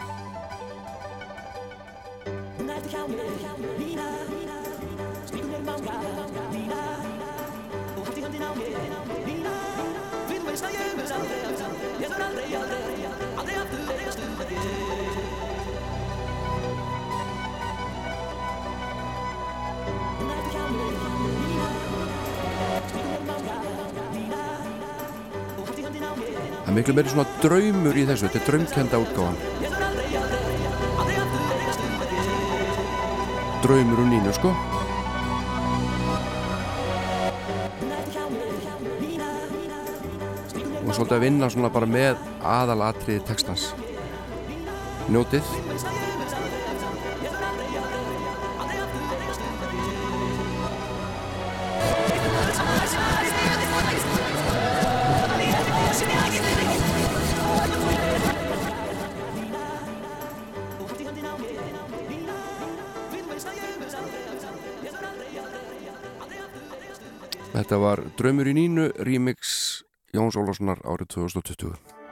miklu 26.75 26.95
meiri 26.97 27.11
svona 27.11 27.23
draumur 27.39 27.95
í 27.95 28.03
þessu, 28.09 28.27
þetta 28.27 28.41
er 28.41 28.47
draumkenda 28.49 28.99
útgáfan 29.05 29.74
Draumur 33.65 33.97
og 33.97 34.09
nínu 34.11 34.29
sko. 34.35 34.51
Og 40.85 40.91
svolítið 40.93 41.15
að 41.15 41.23
vinna 41.23 41.49
svona 41.49 41.71
bara 41.73 41.89
með 41.89 42.19
aðalatriði 42.45 43.23
textans. 43.25 43.71
Njótið 45.09 45.49
Þetta 67.65 67.77
var 67.81 67.99
Draumur 68.13 68.45
í 68.45 68.51
nínu 68.53 68.83
remix 69.07 69.55
Jóns 70.13 70.37
Ólafssonar 70.37 70.85
árið 70.85 71.15
2020 71.17 72.04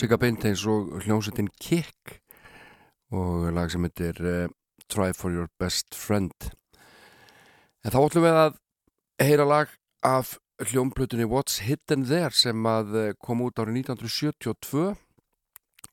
Sigga 0.00 0.16
Beinteins 0.16 0.62
og 0.64 0.94
hljómsveitin 1.04 1.50
Kick 1.60 2.14
og 3.12 3.50
lag 3.52 3.68
sem 3.68 3.84
heitir 3.84 4.16
uh, 4.24 4.46
Try 4.88 5.12
for 5.12 5.28
your 5.28 5.50
best 5.60 5.92
friend. 5.92 6.32
En 7.84 7.92
þá 7.92 7.98
ætlum 8.06 8.24
við 8.24 8.38
að 8.40 8.56
heyra 9.20 9.44
lag 9.44 9.76
af 10.00 10.38
hljómplutunni 10.70 11.28
What's 11.28 11.60
Hidden 11.66 12.06
There 12.08 12.32
sem 12.32 12.64
að 12.64 12.96
eh, 12.96 13.12
kom 13.20 13.44
út 13.44 13.60
árið 13.60 13.82
1972 13.82 14.88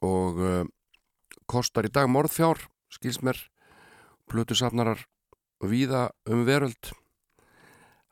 og 0.08 0.40
uh, 0.40 0.64
kostar 1.44 1.90
í 1.90 1.92
dag 1.92 2.08
morðfjár 2.08 2.64
skils 2.88 3.20
mér 3.20 3.44
plutusafnarar 4.32 5.04
víða 5.60 6.14
um 6.32 6.48
veröld 6.48 6.94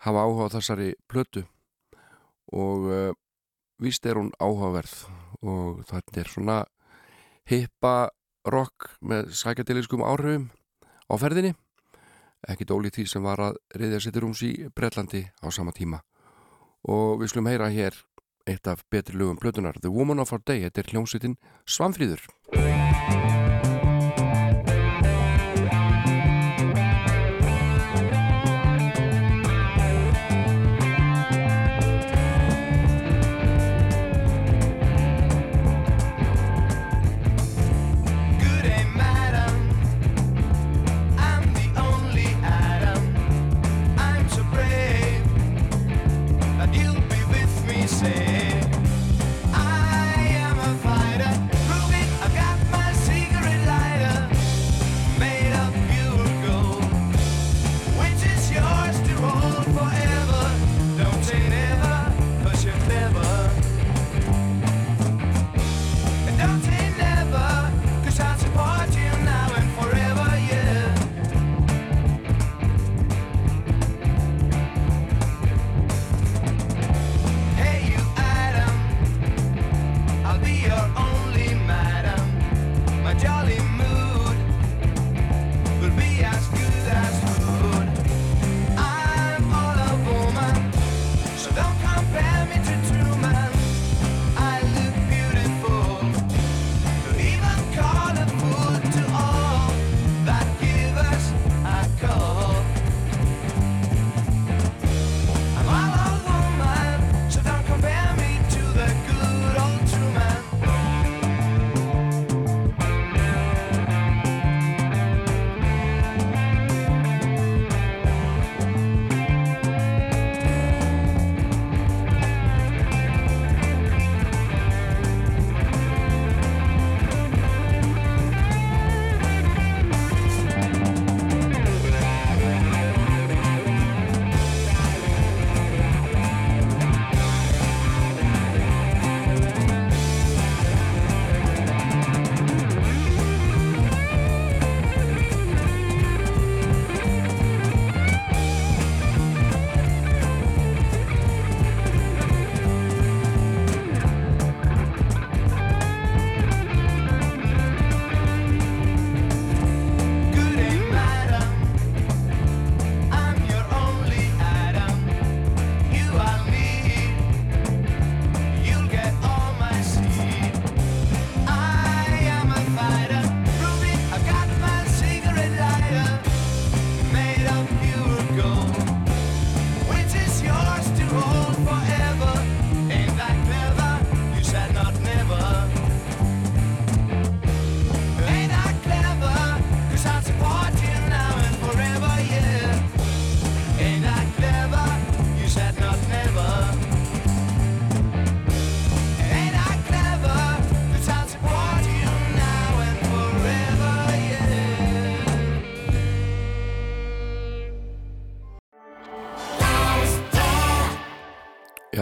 hafa 0.04 0.28
áhuga 0.28 0.52
á 0.52 0.54
þessari 0.60 0.96
plötu 1.08 1.48
og 2.52 2.90
uh, 2.92 3.14
víst 3.80 4.04
er 4.04 4.20
hún 4.20 4.36
áhugaverð 4.44 5.25
og 5.42 5.84
þetta 5.90 6.22
er 6.22 6.32
svona 6.32 6.58
hippa 7.50 8.10
rock 8.46 8.92
með 9.02 9.34
sækjadiliskum 9.36 10.06
áhrifum 10.06 10.50
á 11.10 11.14
ferðinni. 11.18 11.56
Ekkit 12.46 12.74
ólíkt 12.76 13.00
því 13.00 13.08
sem 13.10 13.26
var 13.26 13.42
að 13.42 13.60
reyðja 13.74 14.04
sittir 14.06 14.26
rúms 14.26 14.44
í 14.46 14.52
Bretlandi 14.70 15.24
á 15.42 15.48
sama 15.50 15.74
tíma. 15.74 16.04
Og 16.86 17.22
við 17.24 17.34
slum 17.34 17.50
heyra 17.50 17.72
hér 17.74 17.98
eitt 18.46 18.68
af 18.70 18.86
betri 18.94 19.18
lögum 19.18 19.40
plötunar 19.42 19.80
The 19.82 19.90
Woman 19.90 20.22
of 20.22 20.34
Our 20.34 20.44
Day, 20.46 20.62
þetta 20.68 20.84
er 20.84 20.92
hljómsveitin 20.94 21.40
Svanfríður 21.66 22.22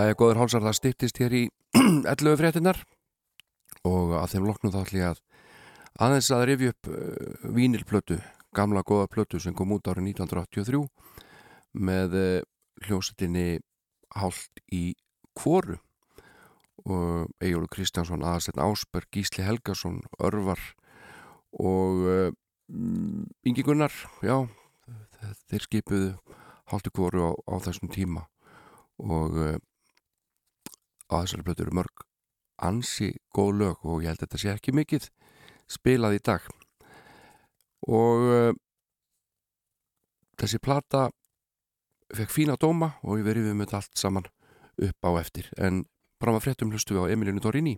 Jæja, 0.03 0.17
góður 0.19 0.41
hálsar, 0.41 0.63
það 0.65 0.75
stýttist 0.75 1.19
hér 1.21 1.33
í 1.37 1.41
11 2.11 2.33
fréttinnar 2.35 2.79
og 3.87 4.09
að 4.19 4.33
þeim 4.33 4.47
loknum 4.49 4.73
þá 4.73 4.79
ætlum 4.81 4.99
ég 4.99 5.13
að 5.13 5.21
aðeins 6.03 6.29
að 6.35 6.43
rifja 6.49 6.73
upp 6.73 6.89
uh, 6.91 7.45
vínilplötu, 7.55 8.17
gamla 8.51 8.83
góða 8.83 9.07
plötu 9.13 9.39
sem 9.39 9.55
kom 9.55 9.71
út 9.71 9.87
árið 9.87 10.09
1983 10.11 10.81
með 11.87 12.17
uh, 12.19 12.43
hljósetinni 12.83 13.47
Hált 14.13 14.59
í 14.75 14.83
kvoru 15.39 15.79
og 16.83 17.31
Egjólu 17.39 17.71
Kristjánsson, 17.71 18.27
Aðarsteinn 18.27 18.59
Ásberg, 18.59 19.07
Gísli 19.07 19.45
Helgason, 19.47 20.01
Örvar 20.19 20.59
og 21.55 22.03
uh, 22.03 22.29
Ingi 23.47 23.63
Gunnar, 23.63 23.93
já, 24.19 24.41
þeir 25.47 25.69
skipuðu 25.69 26.15
Hált 26.73 26.91
í 26.91 26.91
kvoru 26.91 27.29
á, 27.29 27.31
á 27.47 27.55
þessum 27.63 27.93
tíma 27.93 28.27
og 28.99 29.61
á 31.13 31.23
þessari 31.23 31.45
plötu 31.47 31.65
eru 31.65 31.77
mörg 31.77 32.03
ansi 32.63 33.13
góð 33.35 33.53
lög 33.59 33.85
og 33.87 34.03
ég 34.03 34.11
held 34.11 34.21
að 34.21 34.27
þetta 34.27 34.41
sé 34.41 34.51
ekki 34.53 34.75
mikið 34.75 35.07
spilað 35.71 36.17
í 36.17 36.21
dag. 36.23 36.45
Og 37.89 38.27
uh, 38.29 38.51
þessi 40.39 40.61
plata 40.63 41.09
fekk 42.13 42.31
fína 42.31 42.57
dóma 42.59 42.93
og 43.03 43.17
við 43.17 43.29
verðum 43.31 43.59
með 43.59 43.71
þetta 43.71 43.81
allt 43.81 43.99
saman 43.99 44.29
upp 44.83 45.09
á 45.09 45.11
eftir. 45.19 45.49
En 45.57 45.83
bara 46.21 46.35
maður 46.35 46.49
fréttum 46.49 46.71
hlustu 46.71 46.95
við 46.95 47.09
á 47.09 47.11
Emilinu 47.13 47.43
Dorini 47.43 47.77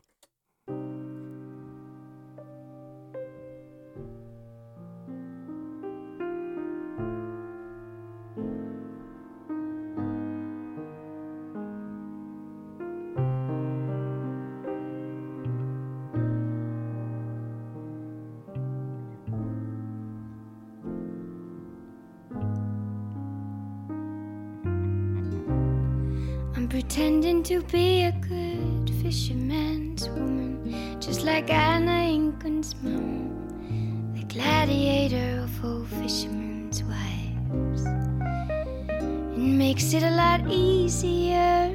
makes 39.76 39.94
it 39.94 40.04
a 40.04 40.12
lot 40.12 40.40
easier 40.50 41.70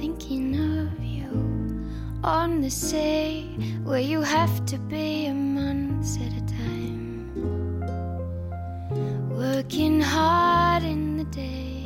thinking 0.00 0.56
of 0.80 1.04
you 1.04 1.84
on 2.24 2.62
the 2.62 2.70
sea 2.70 3.42
where 3.84 4.00
you 4.00 4.22
have 4.22 4.64
to 4.64 4.78
be 4.78 5.26
a 5.26 5.34
month 5.34 6.16
at 6.22 6.32
a 6.32 6.44
time. 6.46 7.28
Working 9.28 10.00
hard 10.00 10.82
in 10.82 11.18
the 11.18 11.24
day, 11.24 11.84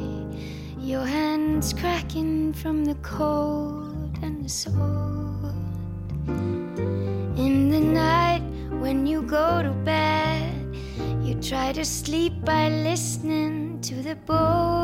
your 0.78 1.04
hands 1.04 1.72
cracking 1.72 2.52
from 2.52 2.84
the 2.84 2.94
cold 3.02 4.16
and 4.22 4.44
the 4.44 4.48
sword. 4.48 5.56
In 7.36 7.70
the 7.70 7.80
night 7.80 8.44
when 8.78 9.04
you 9.04 9.20
go 9.22 9.64
to 9.64 9.70
bed, 9.70 10.76
you 11.24 11.34
try 11.42 11.72
to 11.72 11.84
sleep 11.84 12.44
by 12.44 12.68
listening 12.68 13.80
to 13.80 13.96
the 13.96 14.14
boat 14.14 14.75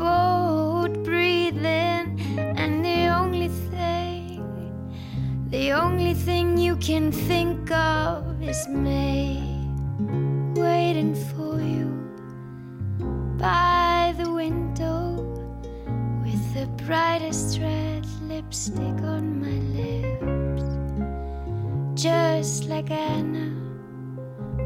boat 0.00 0.92
breathing, 1.04 2.06
and 2.56 2.82
the 2.82 3.00
only 3.20 3.48
thing, 3.70 4.40
the 5.50 5.72
only 5.72 6.14
thing 6.14 6.56
you 6.56 6.74
can 6.76 7.12
think 7.12 7.70
of 7.70 8.42
is 8.42 8.66
me 8.68 9.42
waiting 10.54 11.14
for 11.14 11.60
you 11.60 11.88
by 13.36 14.14
the 14.20 14.30
window 14.42 15.00
with 16.24 16.42
the 16.54 16.66
brightest 16.84 17.60
red 17.60 18.06
lipstick 18.22 18.98
on 19.14 19.24
my 19.44 19.58
lips, 19.78 20.64
just 22.02 22.64
like 22.72 22.90
Anna 22.90 23.48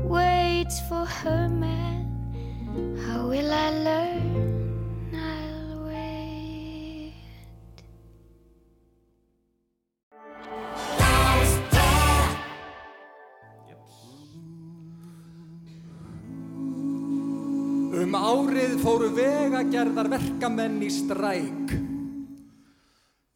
waits 0.05 0.79
for 0.89 1.05
her 1.05 1.49
man. 1.49 2.03
How 3.05 3.29
will 3.29 3.53
I 3.53 3.71
learn? 3.89 4.34
Vegagerðar 19.15 20.11
verkamenn 20.13 20.81
í 20.85 20.91
stræk. 20.93 21.75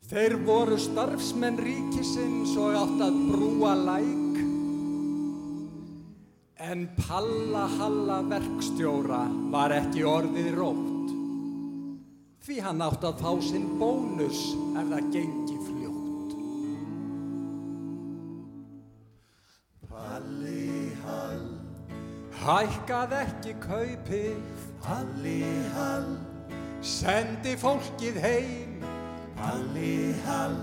Þeir 0.08 0.38
voru 0.46 0.78
starfsmenn 0.80 1.58
ríkisins 1.60 2.54
og 2.56 2.76
átt 2.80 3.02
að 3.08 3.18
brúa 3.28 3.74
læk. 3.76 4.38
En 6.68 6.86
Palla 6.96 7.66
Halla 7.78 8.22
verkstjóra 8.28 9.26
var 9.52 9.74
ekki 9.76 10.06
orðið 10.08 10.48
rótt. 10.56 11.12
Því 12.48 12.56
hann 12.64 12.80
átt 12.84 13.04
að 13.04 13.20
fá 13.20 13.30
sinn 13.44 13.68
bónus 13.80 14.40
ef 14.80 14.88
það 14.88 15.12
gengi 15.14 15.58
fljótt. 15.66 16.36
Palli 19.88 20.88
Hall 21.04 21.48
Hækkað 22.38 23.12
ekki 23.18 23.52
kaupið 23.60 24.57
Palli 24.84 25.44
Hall 25.74 26.16
Sendi 26.80 27.56
fólkið 27.58 28.18
heim. 28.22 28.84
Palli 29.38 30.14
Hall 30.26 30.58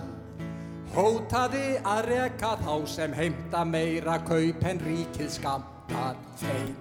Hótaði 0.96 1.76
að 1.84 2.02
reka 2.08 2.54
þá 2.62 2.74
sem 2.88 3.14
heimta 3.18 3.66
meira 3.68 4.16
kaup 4.24 4.64
en 4.64 4.80
ríkið 4.86 5.32
skamtar 5.34 6.16
þeim. 6.40 6.76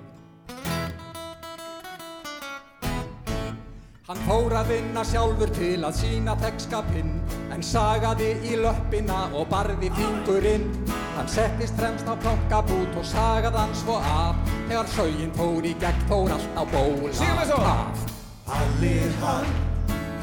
Hann 4.04 4.20
fór 4.28 4.52
að 4.60 4.70
vinna 4.70 5.02
sjálfur 5.08 5.50
til 5.56 5.78
að 5.80 5.96
sína 5.98 6.36
þekkskapinn 6.42 7.14
En 7.54 7.62
sagaði 7.64 8.34
í 8.50 8.58
löppina 8.60 9.24
og 9.32 9.48
barði 9.50 9.90
fingurinn 9.96 10.68
Hann 11.14 11.28
settist 11.28 11.74
fremst 11.78 12.08
á 12.10 12.14
plankabút 12.18 12.96
og 12.98 13.04
sagaði 13.06 13.60
hann 13.60 13.74
svo 13.78 14.00
af. 14.02 14.38
Þegar 14.66 14.88
sögin 14.96 15.30
fór 15.38 15.66
í 15.66 15.74
gegn 15.78 16.00
fór 16.10 16.32
allt 16.34 16.56
á 16.58 16.62
ból. 16.72 17.10
Af 17.14 18.00
Palli 18.44 18.96
hann. 19.22 19.52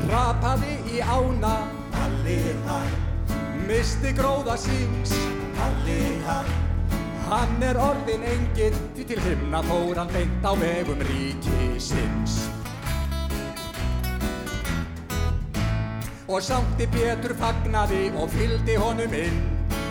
Rapaði 0.09 0.75
í 0.91 0.99
ána. 0.99 1.53
Palli 1.93 2.35
hann. 2.67 2.91
Misti 3.69 4.11
gróða 4.17 4.57
síns. 4.59 5.15
Palli 5.55 6.19
hann. 6.27 6.51
Hann 7.29 7.63
er 7.63 7.79
orðin 7.79 8.27
enginn. 8.33 8.75
Því 8.97 9.07
til 9.13 9.23
himna 9.23 9.63
fór 9.69 10.03
hann 10.03 10.11
beint 10.11 10.43
á 10.43 10.51
vegum 10.59 11.07
ríkisins. 11.07 12.35
Og 16.27 16.43
sátti 16.43 16.85
Pétur 16.91 17.33
fagnaði 17.39 18.05
og 18.19 18.29
fylgdi 18.35 18.75
honum 18.79 19.15
inn 19.15 19.41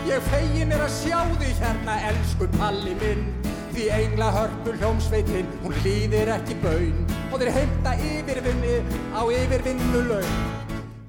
Ég 0.09 0.23
fegin 0.31 0.73
er 0.73 0.81
að 0.81 0.93
sjá 0.95 1.19
þig 1.37 1.59
hérna, 1.61 1.97
elsku 2.09 2.47
Palli 2.57 2.95
minn. 3.01 3.27
Því 3.71 3.85
engla 3.95 4.31
hörpul 4.33 4.73
hljómsveitin, 4.81 5.51
hún 5.61 5.77
líðir 5.85 6.31
ekki 6.33 6.57
baun. 6.63 7.05
Og 7.29 7.37
þeir 7.39 7.53
heimta 7.59 7.93
yfirvinni 8.09 8.79
á 9.13 9.21
yfirvinnulaun. 9.21 10.33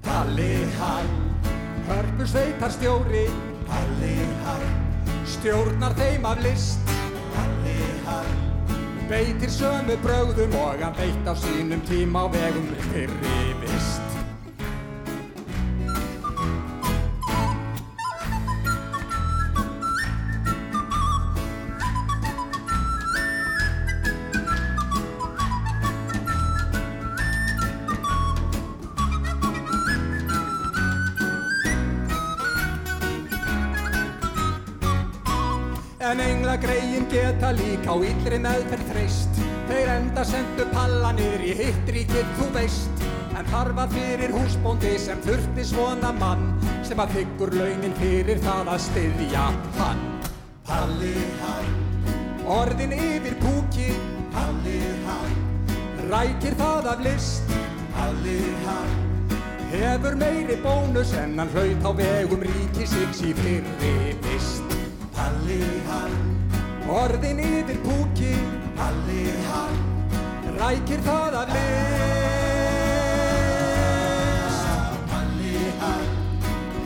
Palli 0.05 0.53
Hall, 0.77 1.11
hörpul 1.89 2.29
sveitar 2.29 2.75
stjóri 2.75 3.25
Palli 3.67 4.15
Hall, 4.45 4.69
stjórnar 5.39 5.97
þeim 5.99 6.29
af 6.29 6.45
list. 6.45 6.97
Palli 7.33 7.79
Hall 8.07 8.33
Beitir 9.09 9.51
sömu 9.53 9.97
brögðum 10.05 10.55
og 10.61 10.81
hann 10.85 10.95
beitt 10.97 11.27
á 11.29 11.35
sínum 11.37 11.83
tíma 11.89 12.25
á 12.25 12.33
vegum 12.33 12.69
fyrri 12.93 13.52
líka 37.59 37.93
á 37.93 37.97
illri 38.01 38.39
meðferð 38.43 38.93
þreist 38.93 39.43
Þeir 39.73 39.91
enda 39.95 40.23
sendu 40.27 40.65
palla 40.73 41.13
niður 41.17 41.45
í 41.47 41.53
hittríkið 41.57 42.33
þú 42.37 42.47
veist. 42.57 43.05
En 43.33 43.47
þar 43.49 43.71
var 43.79 43.93
fyrir 43.93 44.35
húsbóndi 44.35 44.91
sem 45.01 45.21
þurfti 45.25 45.65
svona 45.65 46.11
mann 46.19 46.51
Sem 46.85 47.01
að 47.01 47.15
þykkur 47.17 47.55
launin 47.57 47.95
fyrir 47.97 48.43
það 48.45 48.73
að 48.75 48.83
styðja 48.89 49.45
hann. 49.79 50.03
Palli 50.69 51.15
hann 51.41 51.71
Orðin 52.53 52.93
yfir 52.97 53.39
púki. 53.41 53.89
Palli 54.35 54.81
hann 55.07 55.39
Rækir 56.11 56.59
það 56.61 56.91
af 56.93 57.07
list. 57.07 57.57
Palli 57.97 58.37
hann 58.67 59.01
Hefur 59.73 60.19
meiri 60.21 60.59
bónus 60.61 61.15
en 61.17 61.39
hann 61.41 61.55
hlaut 61.55 61.89
á 61.89 61.91
vegum 61.97 62.45
ríkisins 62.45 63.25
í 63.25 63.33
fyrri 63.41 64.13
vist. 64.27 64.77
Palli 65.17 65.63
hann 65.89 66.32
Orðin 66.93 67.39
yfir 67.41 67.79
púki. 67.87 68.35
Palli 68.77 69.25
hann 69.47 69.77
Rækir 70.59 71.01
það 71.07 71.35
af 71.41 71.51
list 71.53 71.85
Palli 75.11 75.61
hann 75.83 76.09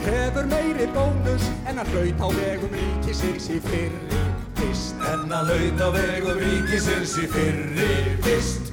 Hefur 0.07 0.47
meiri 0.51 0.87
bónus 0.97 1.45
en 1.65 1.75
hann 1.81 1.91
hlaut 1.95 2.21
á 2.21 2.29
vegum 2.37 2.73
ríkisins 2.77 3.47
í 3.55 3.59
fyrri 3.65 4.21
vist 4.61 4.97
En 5.13 5.21
hann 5.33 5.49
hlaut 5.49 5.81
á 5.81 5.89
vegum 5.97 6.39
ríkisins 6.45 7.13
í 7.23 7.27
fyrri 7.33 7.91
vist 8.27 8.65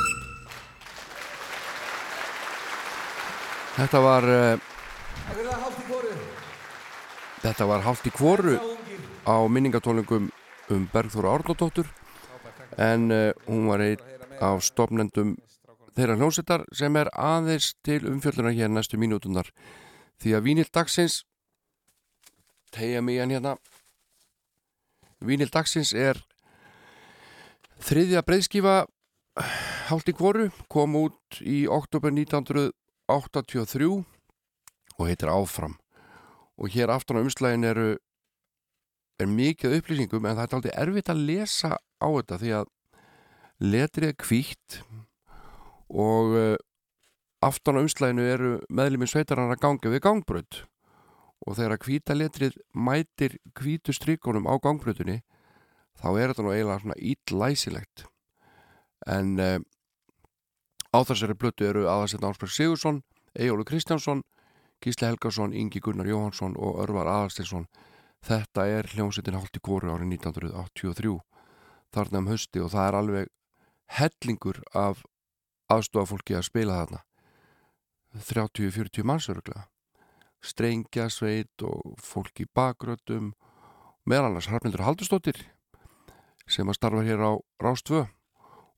Þetta 3.73 3.99
var, 4.05 4.23
kóru 5.89 6.13
þetta 7.41 7.65
var 7.67 7.81
hálft 7.83 8.05
í 8.07 8.11
kvoru 8.13 8.53
á 9.25 9.35
minningatólingum 9.49 10.29
um 10.73 10.87
Bergþóra 10.93 11.35
Árnóttóttur 11.37 11.87
en 12.77 13.11
uh, 13.11 13.31
hún 13.47 13.67
var 13.69 13.83
einn 13.85 14.01
af 14.41 14.63
stopnendum 14.65 15.35
þeirra 15.93 16.17
hljómsettar 16.17 16.65
sem 16.73 16.95
er 16.97 17.11
aðeins 17.13 17.73
til 17.85 18.01
umfjöldunar 18.09 18.55
hér 18.57 18.71
næstu 18.73 18.97
mínútunar 18.97 19.51
því 20.21 20.35
að 20.37 20.45
Vínild 20.47 20.71
dagsins 20.73 21.21
tegja 22.73 23.01
mig 23.01 23.19
hann 23.21 23.33
hérna. 23.33 23.57
Vínild 25.23 25.53
dagsins 25.53 25.93
er 25.93 26.19
þriðja 27.83 28.23
breyðskifa 28.25 28.83
í 29.93 30.13
kvoru 30.15 30.49
kom 30.71 30.95
út 30.97 31.41
í 31.41 31.65
oktober 31.69 32.13
83 32.13 33.93
og 34.97 35.07
heitir 35.07 35.29
Áfram. 35.29 35.77
Og 36.57 36.69
hér 36.73 36.93
aftan 36.93 37.17
á 37.19 37.23
umslægin 37.23 37.65
eru 37.65 37.97
er 39.21 39.29
mikið 39.29 39.77
upplýsingum 39.79 40.25
en 40.25 40.37
það 40.37 40.43
er 40.45 40.57
aldrei 40.57 40.75
erfitt 40.83 41.11
að 41.13 41.23
lesa 41.29 41.71
á 41.77 42.07
þetta 42.07 42.39
því 42.41 42.53
að 42.59 42.69
letrið 43.63 44.11
er 44.11 44.27
hvítt 44.27 44.77
og 45.93 46.37
uh, 46.37 46.55
aftan 47.45 47.77
á 47.79 47.83
umslæginu 47.83 48.25
eru 48.25 48.53
meðluminn 48.69 49.11
sveitarann 49.11 49.53
að 49.53 49.61
ganga 49.63 49.93
við 49.93 50.03
gangbröð 50.07 50.63
og 51.43 51.57
þegar 51.59 51.75
að 51.75 51.85
hvíta 51.87 52.17
letrið 52.17 52.57
mætir 52.73 53.37
hvítu 53.59 53.93
stríkonum 53.95 54.47
á 54.49 54.55
gangbröðunni 54.63 55.21
þá 55.99 56.07
er 56.17 56.31
þetta 56.31 56.45
nú 56.45 56.53
eiginlega 56.55 56.81
svona 56.81 56.99
ítlæsilegt 56.99 58.05
en 59.13 59.33
uh, 59.39 59.59
á 60.93 60.99
þessari 61.03 61.37
blötu 61.37 61.67
eru 61.67 61.87
aðarsett 61.89 62.23
Ásberg 62.23 62.53
Sigursson, 62.53 63.01
Eyjólu 63.37 63.65
Kristjánsson 63.67 64.23
Gísli 64.83 65.07
Helgarsson, 65.07 65.53
Ingi 65.53 65.79
Gunnar 65.79 66.07
Jóhansson 66.07 66.57
og 66.59 66.81
Örvar 66.83 67.07
Aðarstinsson 67.07 67.67
þetta 68.23 68.67
er 68.67 68.89
hljómsveitin 68.93 69.39
í 69.39 69.63
kóru 69.63 69.91
árið 69.91 70.15
1983 70.17 71.17
þarna 71.93 72.23
um 72.23 72.29
hausti 72.31 72.63
og 72.63 72.71
það 72.73 72.87
er 72.87 72.99
alveg 72.99 73.33
hellingur 73.99 74.61
af 74.73 75.03
aðstofafólki 75.73 76.37
að 76.37 76.47
spila 76.47 76.79
þarna. 76.81 77.03
30-40 78.13 79.07
mannsöruglega 79.09 79.67
strengja 80.43 81.07
sveit 81.09 81.63
og 81.63 81.95
fólk 82.03 82.43
í 82.43 82.47
bakrötum 82.51 83.31
meðal 84.05 84.29
annars 84.31 84.49
Harpindur 84.51 84.83
Haldurstóttir 84.83 85.39
sem 86.49 86.67
að 86.67 86.77
starfa 86.77 87.05
hér 87.07 87.23
á 87.23 87.31
Rástvö 87.63 88.03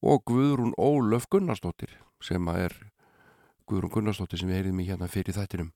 og 0.05 0.21
Guðrún 0.29 0.75
Ólöf 0.77 1.25
Gunnarsdóttir 1.33 1.95
sem 2.21 2.45
að 2.51 2.67
er 2.67 2.75
Guðrún 3.65 3.93
Gunnarsdóttir 3.95 4.41
sem 4.41 4.51
við 4.51 4.59
heyriðum 4.59 4.83
í 4.83 4.87
hérna 4.91 5.09
fyrir 5.09 5.33
þættinum. 5.33 5.71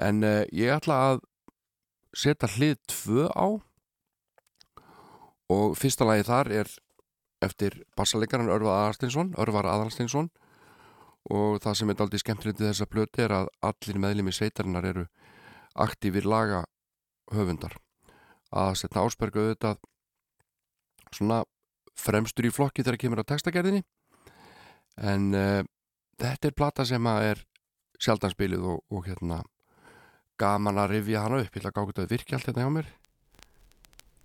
En 0.00 0.24
uh, 0.24 0.44
ég 0.48 0.72
ætla 0.72 0.96
að 1.10 1.20
setja 2.16 2.48
hlið 2.56 2.78
tvö 2.88 3.28
á. 3.30 3.46
Og 5.52 5.76
fyrsta 5.78 6.06
lagi 6.08 6.26
þar 6.26 6.50
er 6.62 6.72
eftir 7.44 7.82
bassalegaran 7.96 8.50
Örvar 8.50 8.80
Aðalstinsson 8.80 9.34
Örvar 9.38 9.68
Aðalstinsson 9.68 10.30
og 11.30 11.58
það 11.62 11.78
sem 11.78 11.90
er 11.90 12.02
aldrei 12.02 12.22
skemmtilegt 12.22 12.62
í 12.62 12.68
þessa 12.68 12.86
plöti 12.88 13.24
er 13.24 13.34
að 13.34 13.50
allir 13.66 13.98
meðlimi 14.02 14.32
sveitarinnar 14.34 14.86
eru 14.86 15.04
aktífir 15.82 16.26
laga 16.26 16.62
höfundar 17.34 17.76
að 18.54 18.76
setja 18.80 19.02
áspergu 19.02 19.42
auðvitað 19.42 19.80
svona 21.10 21.42
fremstur 21.98 22.46
í 22.46 22.52
flokki 22.54 22.84
þegar 22.84 23.00
kemur 23.02 23.22
á 23.26 23.30
textagerðinni. 23.32 23.82
En 24.96 25.34
uh, 25.34 25.62
þetta 26.20 26.48
er 26.48 26.56
plata 26.56 26.86
sem 26.88 27.10
er 27.10 27.42
sjaldanspilið 28.00 28.64
og, 28.70 28.82
og 28.92 29.06
hérna 29.08 29.42
gaman 30.40 30.82
að 30.82 30.92
rifja 30.96 31.24
hana 31.24 31.42
upp. 31.44 31.52
Ég 31.52 31.62
ætla 31.62 31.72
að 31.72 31.78
gáða 31.78 31.92
þetta 31.92 32.10
virkja 32.14 32.38
allt 32.38 32.50
hérna 32.50 32.66
hjá 32.66 32.74
mér. 32.76 32.92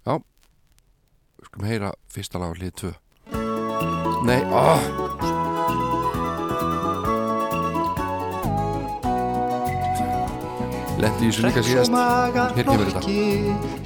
Já. 0.02 0.16
Við 1.38 1.50
skulum 1.50 1.72
heyra 1.72 1.96
fyrsta 2.12 2.42
lag 2.42 2.54
á 2.54 2.58
hlið 2.60 2.76
2 2.86 2.98
nei, 4.22 4.42
ahhh 4.54 5.12
lendi 11.02 11.26
í 11.26 11.32
þessu 11.32 11.48
líka 11.48 11.62
síðast. 11.66 11.96
Hér 12.54 12.68
kemur 12.68 12.90
þetta. 12.92 13.02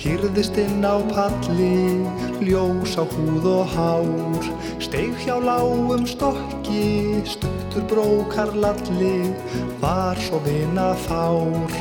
Hýrðist 0.03 0.57
inn 0.59 0.83
á 0.83 0.99
palli, 1.13 2.03
ljós 2.43 2.97
á 2.99 3.03
húð 3.07 3.47
og 3.53 3.71
hár. 3.71 4.49
Steig 4.83 5.15
hjá 5.23 5.37
lágum 5.39 6.03
stokki, 6.09 7.23
stuttur 7.23 7.87
brókar 7.87 8.51
lalli 8.59 9.31
Var 9.79 10.19
svo 10.27 10.41
vina 10.43 10.91
fár, 11.07 11.71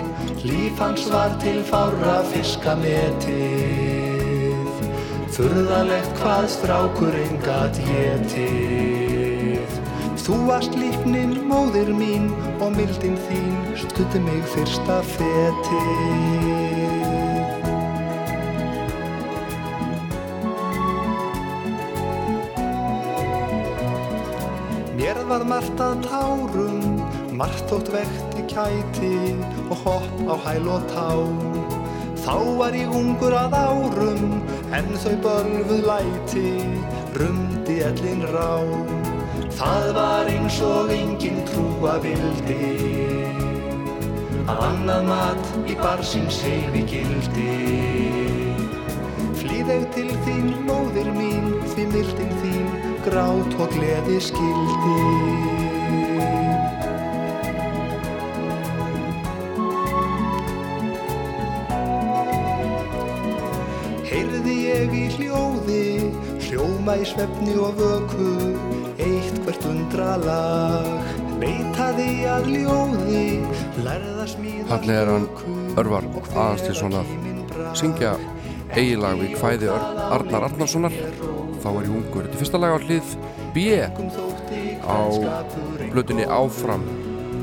líf 0.44 0.78
hans 0.78 1.08
var 1.12 1.32
til 1.42 1.60
fára 1.70 2.18
fiska 2.32 2.74
metið 2.80 4.68
Furðalegt 5.34 6.12
hvað 6.20 6.44
strákurinn 6.58 7.40
gat 7.42 7.76
getið 7.88 9.24
Þú 10.24 10.36
varst 10.48 10.72
líknin 10.72 11.34
móðir 11.50 11.90
mín 11.92 12.30
og 12.64 12.70
mildin 12.72 13.18
þín 13.26 13.56
stutti 13.76 14.20
mig 14.24 14.40
fyrsta 14.54 15.02
fetið. 15.04 16.54
Mér 24.96 25.20
var 25.28 25.44
margt 25.50 25.82
að 25.84 26.06
tárum, 26.08 26.83
margt 27.34 27.66
þótt 27.70 27.90
vekti 27.94 28.44
kæti 28.50 29.14
og 29.68 29.76
hopp 29.82 30.20
á 30.30 30.34
hæl 30.46 30.68
og 30.70 30.84
tá. 30.92 31.08
Þá 32.24 32.36
var 32.58 32.76
ég 32.78 32.92
ungur 32.94 33.34
að 33.36 33.56
árum, 33.58 34.38
en 34.72 34.86
þau 35.02 35.16
bölfuð 35.24 35.82
læti, 35.88 36.52
rumdi 37.18 37.80
ellin 37.88 38.22
rám. 38.32 38.86
Það 39.54 39.90
var 39.98 40.30
eins 40.30 40.60
og 40.64 40.90
engin 40.94 41.42
trúa 41.50 41.98
vildi 42.02 42.70
að 44.44 44.58
annað 44.60 45.06
mat 45.08 45.52
í 45.70 45.76
barsinn 45.78 46.26
seifi 46.32 46.82
gildi. 46.88 47.52
Flýð 49.40 49.70
ég 49.72 49.86
til 49.96 50.10
þín, 50.26 50.50
móðir 50.68 51.12
mín, 51.16 51.54
því 51.74 51.86
mildin 51.92 52.34
þín, 52.42 52.74
grát 53.06 53.56
og 53.60 53.72
gleði 53.76 54.20
skildi. 54.30 55.73
Hljóma 66.54 66.94
í 67.02 67.06
svefni 67.08 67.54
og 67.58 67.74
vöku, 67.80 68.26
eitt 69.02 69.38
hvert 69.42 69.64
undralag, 69.66 70.86
leitaði 71.40 72.10
að 72.30 72.50
ljóði, 72.52 73.22
lærða 73.82 74.26
smíða 74.30 74.68
Þannig 74.68 75.00
er 75.00 75.10
hann 75.10 75.26
Örvar 75.82 76.06
Aðalstinsson 76.30 76.94
að 77.00 77.10
syngja 77.74 78.14
eigilag 78.76 79.18
við 79.18 79.34
kvæði 79.40 79.72
Ör, 79.74 79.86
Arnar 80.14 80.46
Arnarssonar 80.46 80.94
þá 80.94 81.68
er 81.72 81.88
ég 81.88 81.96
ungur. 81.98 82.28
Þetta 82.28 82.36
er 82.36 82.42
fyrsta 82.44 82.62
lag 82.62 82.76
á 82.76 82.84
hlið 82.86 83.16
B. 83.54 83.66
Á 84.84 85.00
blötunni 85.90 86.28
Áfram 86.28 86.86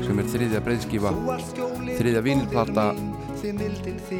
sem 0.06 0.18
er 0.22 0.30
þriðja 0.32 0.62
breyðskífa 0.64 1.12
þriðja 1.98 2.24
vínilplata 2.24 2.92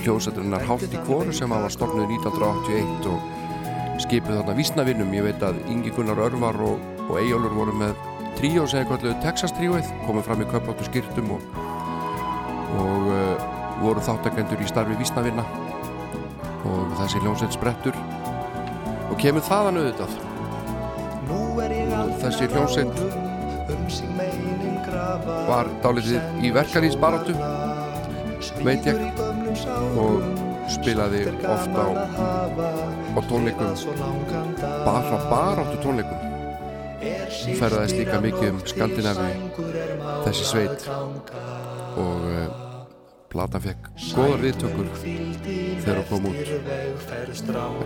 hljóðsætturinnar 0.03 0.67
Hált 0.69 0.91
í 0.91 1.01
kvoru 1.07 1.33
sem 1.35 1.49
var 1.49 1.73
stofnuð 1.73 2.13
1981 2.19 3.09
og 3.09 3.42
skipuð 4.01 4.39
þarna 4.39 4.57
vísnavinnum. 4.57 5.13
Ég 5.17 5.27
veit 5.27 5.45
að 5.45 5.61
Ingi 5.73 5.93
Gunnar 5.95 6.21
Örvar 6.25 6.59
og, 6.65 6.81
og 7.09 7.19
Eyjólfur 7.21 7.57
voru 7.59 7.77
með 7.77 7.97
tríó 8.39 8.67
sem 8.71 8.87
kalluðu 8.89 9.17
Texas 9.25 9.53
tríóið, 9.59 9.91
komið 10.07 10.29
fram 10.29 10.45
í 10.45 10.49
köpláttu 10.51 10.89
skýrtum 10.89 11.35
og, 11.37 11.47
og 12.81 13.11
uh, 13.13 13.47
voru 13.83 14.05
þáttakendur 14.05 14.63
í 14.63 14.71
starfi 14.71 14.99
vísnavinna. 15.01 15.45
Og 16.63 16.95
þessi 17.01 17.21
hljómsveit 17.25 17.57
sprettur 17.57 17.99
og 19.11 19.19
kemur 19.21 19.45
þaðan 19.45 19.83
auðvitað. 19.83 20.21
Og 21.33 22.17
þessi 22.23 22.49
hljómsveit 22.53 23.03
um 23.03 23.23
var 25.49 25.69
dálítið 25.83 26.45
í 26.45 26.51
verkalýsbaráttu 26.55 27.35
veit 28.67 28.87
ég 28.89 28.99
og 30.01 30.27
spilaði 30.73 31.25
oft 31.49 31.77
á, 31.77 31.87
á 33.17 33.21
tónleikum. 33.29 33.73
Bara 34.87 35.19
baráttu 35.31 35.77
tónleikum. 35.83 36.19
Hún 37.43 37.59
ferðaðist 37.59 37.99
líka 37.99 38.21
mikið 38.23 38.49
um 38.53 38.61
Skandinavi 38.71 39.31
þessi 40.27 40.45
sveit. 40.47 40.87
Og 41.99 42.27
uh, 42.31 42.47
platan 43.33 43.65
fekk 43.65 43.91
góðar 44.17 44.45
viðtökur 44.47 44.91
þegar 45.03 46.03
hún 46.03 46.09
kom 46.11 46.31
út. 46.31 46.53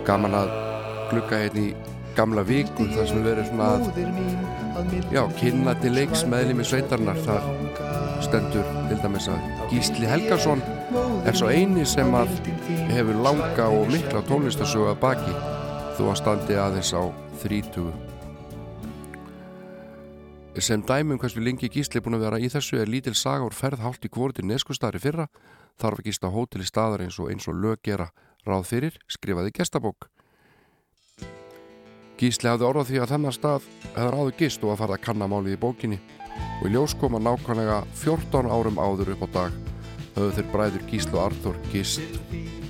Gaman 0.07 0.39
að 0.43 0.53
glugga 1.11 1.43
hérna 1.43 1.65
í 1.65 1.96
gamla 2.17 2.43
viku 2.47 2.87
þar 2.89 3.09
sem 3.09 3.21
við 3.21 3.27
verðum 3.29 3.49
svona 3.51 3.67
að 3.77 5.13
já, 5.13 5.21
kynna 5.37 5.75
til 5.81 5.93
leiks 5.93 6.23
meðlimi 6.29 6.65
sveitarnar 6.65 7.19
þar 7.25 7.45
stendur 8.25 8.65
til 8.89 8.97
dæmis 9.03 9.29
að 9.31 9.69
Gísli 9.71 10.09
Helgason 10.09 10.63
er 11.27 11.37
svo 11.37 11.51
eini 11.53 11.85
sem 11.85 12.09
að 12.17 12.33
hefur 12.93 13.21
langa 13.25 13.69
og 13.69 13.87
mikla 13.93 14.25
tónlistasögu 14.29 14.91
að 14.91 15.01
baki 15.05 15.37
þó 15.97 16.03
að 16.09 16.19
standi 16.23 16.59
aðeins 16.61 16.93
á 16.97 17.03
30 17.43 17.91
sem 20.57 20.81
dæmum 20.81 21.19
hversu 21.21 21.41
lengi 21.43 21.69
Gísli 21.69 21.99
er 21.99 22.05
búin 22.05 22.17
að 22.17 22.23
vera 22.25 22.41
í 22.41 22.49
þessu 22.49 22.79
er 22.81 22.89
lítil 22.89 23.13
saga 23.13 23.45
úr 23.45 23.53
ferð 23.53 23.83
hálft 23.85 24.07
í 24.07 24.09
kvori 24.09 24.39
til 24.39 24.47
neskustari 24.49 24.97
fyrra. 24.97 25.27
Þarf 25.77 26.01
að 26.01 26.07
gista 26.09 26.31
hótel 26.33 26.63
í 26.65 26.69
staðar 26.69 27.03
eins 27.05 27.19
og 27.21 27.29
eins 27.29 27.45
og 27.45 27.59
lög 27.61 27.83
gera 27.85 28.09
ráð 28.47 28.65
fyrir 28.71 28.97
skrifaði 29.05 29.53
gestabók 29.53 30.09
Gísli 32.17 32.49
hafði 32.49 32.67
orðað 32.67 32.89
því 32.91 33.01
að 33.01 33.11
þennan 33.13 33.35
stað 33.35 33.67
hefur 33.95 34.17
áður 34.17 34.37
gist 34.39 34.63
og 34.63 34.73
að 34.73 34.79
fara 34.81 34.97
að 34.97 35.03
kanna 35.05 35.29
málið 35.29 35.55
í 35.55 35.61
bókinni. 35.61 35.99
Og 36.61 36.67
í 36.69 36.73
ljós 36.73 36.95
koma 36.97 37.21
nákvæmlega 37.21 37.81
14 38.01 38.49
árum 38.53 38.81
áður 38.81 39.13
upp 39.15 39.25
á 39.25 39.29
dag 39.37 39.59
höfðu 40.17 40.31
þeir 40.37 40.49
bræður 40.53 40.87
Gíslu 40.89 41.19
og 41.19 41.23
Arþór 41.27 41.61
gist 41.73 42.17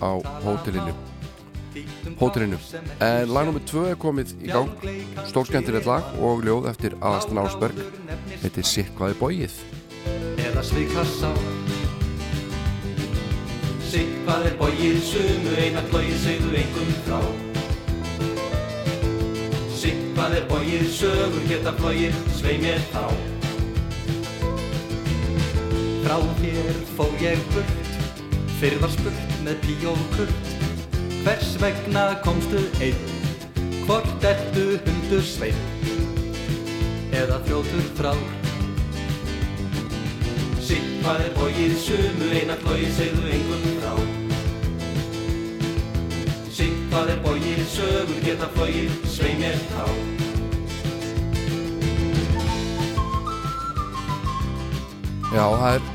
á 0.03 0.11
hótelinu. 0.43 0.97
Hótelinu. 2.19 2.59
En 2.99 3.31
lag 3.31 3.47
nr. 3.47 3.63
2 3.71 3.87
er 3.93 3.99
komið 4.01 4.35
í 4.41 4.51
gang. 4.51 4.71
Stórskemmtilegt 5.31 5.87
lag 5.87 6.13
og 6.19 6.43
ljóð 6.43 6.71
eftir 6.73 6.99
Aðastan 6.99 7.43
Ásberg. 7.45 7.83
Heitir 8.43 8.67
Sikvaði 8.67 9.19
bóið 9.21 9.59
eða 10.47 10.63
svikassa 10.65 11.31
Sikvað 13.87 14.49
er 14.49 14.55
bógið 14.59 14.97
sumu 15.05 15.53
eina 15.61 15.83
klóið 15.91 16.17
segðu 16.23 16.55
engum 16.61 16.95
frá 17.05 17.21
Sikvað 20.17 20.33
er 20.33 20.45
bógið 20.49 20.85
sögur 20.89 21.43
geta 21.45 21.71
flóið 21.77 22.15
svei 22.33 22.55
mér 22.57 22.79
þá. 22.89 23.03
Frá 26.01 26.15
hér 26.39 26.79
fó 26.97 27.05
ég 27.21 27.43
burt. 27.51 27.91
Fyrir 28.57 28.81
var 28.81 28.95
spurt 28.95 29.37
með 29.45 29.61
pí 29.67 29.77
og 29.85 30.01
kurt. 30.15 30.51
Hvers 31.21 31.53
vegna 31.61 32.07
komstu 32.25 32.65
einn? 32.81 33.05
Hvort 33.85 34.27
ertu 34.31 34.65
hundur 34.89 35.21
sveinn? 35.21 35.63
Eða 37.13 37.37
þjótur 37.45 37.89
frár? 38.01 38.27
Sikvað 40.57 41.27
er 41.29 41.33
bógið 41.37 41.81
sumu 41.85 42.33
eina 42.33 42.57
klóið 42.65 42.89
segðu 42.97 43.35
engum 43.37 43.75
frá 43.83 44.16
Sikvað 46.87 47.09
er 47.11 47.17
bógið 47.19 47.57
sögur 47.67 48.19
geta 48.23 48.47
flóið 48.53 48.93
svei 49.11 49.33
mér 49.35 49.57
þá 49.67 49.81
Já, 55.33 55.43
það 55.43 55.71
er 55.73 55.89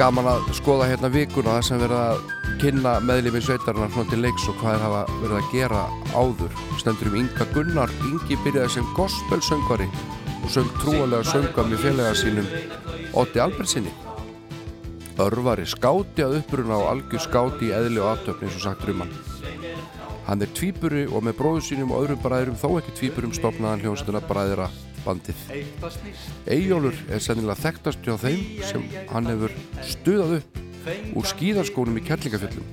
gaman 0.00 0.28
að 0.32 0.48
skoða 0.58 0.88
hérna 0.90 1.10
vikuna 1.14 1.52
það 1.54 1.68
sem 1.68 1.78
verið 1.84 2.00
að 2.00 2.24
kynna 2.64 2.94
meðlimi 3.06 3.42
sveitarnar 3.46 3.92
svona 3.94 4.10
til 4.10 4.18
leiks 4.24 4.48
og 4.50 4.58
hvað 4.58 4.74
er 4.74 4.82
hafa 4.82 5.02
verið 5.20 5.36
að 5.38 5.52
gera 5.52 5.82
áður. 6.16 6.56
Stendur 6.82 7.12
um 7.12 7.18
Inga 7.20 7.46
Gunnar 7.52 7.92
Ingi 8.08 8.38
byrjaði 8.42 8.72
sem 8.74 8.88
gospelsöngvari 8.98 9.86
og 10.40 10.48
söng 10.56 10.72
trúalega 10.80 11.28
sönga 11.30 11.66
með 11.68 11.84
félaga 11.84 12.16
sínum 12.18 12.50
Otti 13.22 13.44
Albertsinni 13.44 13.94
Örvari 15.22 15.68
skáti 15.70 16.26
að 16.26 16.40
uppruna 16.40 16.80
og 16.80 16.90
algjör 16.90 17.22
skáti 17.28 17.70
í 17.70 17.72
eðli 17.78 18.02
og 18.02 18.16
aftöfni 18.16 18.50
eins 18.50 18.58
og 18.58 18.66
sagt 18.66 18.90
um 18.90 19.06
hann 20.28 20.44
er 20.44 20.52
tvíburi 20.56 21.04
og 21.10 21.24
með 21.26 21.38
bróðu 21.40 21.64
sínum 21.68 21.92
og 21.94 22.04
öðrum 22.04 22.22
bræðurum 22.24 22.60
þó 22.60 22.68
ekki 22.80 22.96
tvíburum 23.00 23.34
stopnaðan 23.36 23.84
hljónstuna 23.84 24.22
bræðira 24.24 24.70
bandið. 25.04 25.42
Eyjólfur 26.48 26.96
er 27.12 27.24
sennilega 27.24 27.60
þekktast 27.60 28.06
hjá 28.06 28.16
þeim 28.22 28.64
sem 28.64 28.88
hann 29.10 29.28
hefur 29.32 29.52
stuðað 29.84 30.38
upp 30.40 30.64
úr 31.16 31.28
skíðarskónum 31.28 32.00
í 32.00 32.06
Kerlingafjöllum 32.08 32.72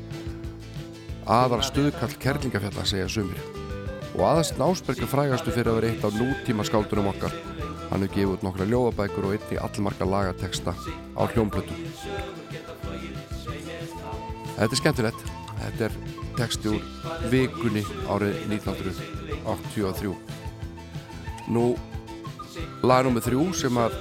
aðra 1.31 1.63
stuðkall 1.63 2.13
Kerlingafjalla 2.19 2.85
segja 2.87 3.09
sumir. 3.09 3.39
Og 4.17 4.23
aðast 4.27 4.57
Násberg 4.59 5.03
er 5.03 5.09
frægastu 5.09 5.53
fyrir 5.53 5.71
að 5.71 5.77
vera 5.79 5.91
eitt 5.91 6.05
af 6.07 6.17
nútíma 6.17 6.65
skáldunum 6.67 7.11
okkar. 7.13 7.35
Hann 7.91 8.03
hefur 8.03 8.15
gefið 8.15 8.33
út 8.33 8.45
nokkra 8.47 8.67
ljóðabækur 8.67 9.27
og 9.27 9.35
einni 9.37 9.59
allmarga 9.61 10.07
lagateksta 10.07 10.73
á 11.15 11.23
hljómblötum 11.31 11.75
Þetta 14.57 14.67
er 14.67 14.79
skemmtilegt. 14.79 15.23
Þetta 15.61 15.87
er 15.87 16.20
teksti 16.37 16.67
úr 16.71 16.81
vikunni 17.31 17.83
árið 18.11 18.35
1983 18.51 20.15
Nú 21.51 21.65
lag 22.85 23.05
nummið 23.05 23.25
þrjú 23.27 23.43
sem 23.57 23.75
að 23.81 23.91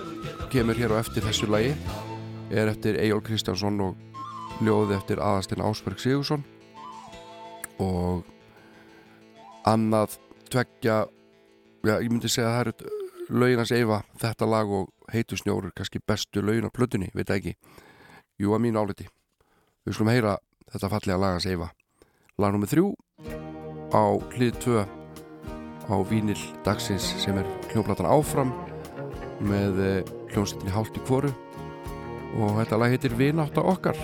kemur 0.53 0.79
hér 0.79 0.93
á 0.95 1.01
eftir 1.01 1.23
þessu 1.25 1.47
lagi 1.51 1.73
er 2.51 2.71
eftir 2.71 2.99
Eyjól 3.01 3.23
Kristjánsson 3.25 3.81
og 3.85 3.93
ljóði 4.65 4.97
eftir 4.99 5.19
aðastinn 5.23 5.65
Ásberg 5.65 5.99
Sigursson 6.03 6.43
og 7.81 8.25
annað 9.69 10.19
tveggja 10.51 11.07
já, 11.87 11.95
ég 11.97 12.11
myndi 12.11 12.29
segja 12.29 12.51
að 12.51 12.57
það 12.57 12.63
eru 12.67 12.75
lauginans 13.31 13.73
Eyva, 13.75 14.03
þetta 14.21 14.49
lag 14.51 14.69
og 14.75 14.91
heitu 15.13 15.39
snjóru 15.39 15.71
kannski 15.77 16.03
bestu 16.03 16.43
laugin 16.43 16.67
á 16.67 16.75
plötunni, 16.75 17.11
veit 17.15 17.31
ekki. 17.31 17.55
Jú 18.41 18.55
að 18.57 18.65
mínu 18.67 18.83
áliti. 18.83 19.07
Við 19.87 19.95
skulum 19.95 20.13
heyra 20.13 20.39
þetta 20.73 20.91
fallega 20.91 21.21
lagans 21.21 21.47
Eyva 21.47 21.71
lag 22.41 22.55
nummið 22.55 22.73
þrjú 22.73 22.87
á 23.93 24.05
hlið 24.33 24.59
2 24.65 24.85
á 25.91 25.97
Vínil 26.09 26.39
dagsins 26.65 27.11
sem 27.21 27.37
er 27.37 27.49
hljómplatan 27.73 28.09
Áfram 28.09 28.55
með 29.45 29.81
eh, 29.85 30.01
hljómsveitinni 30.33 30.73
Hált 30.73 30.97
í 30.97 31.03
kvoru 31.05 31.33
og 32.41 32.57
þetta 32.61 32.79
lag 32.81 32.95
heitir 32.95 33.17
Vinátta 33.19 33.65
okkar 33.67 33.99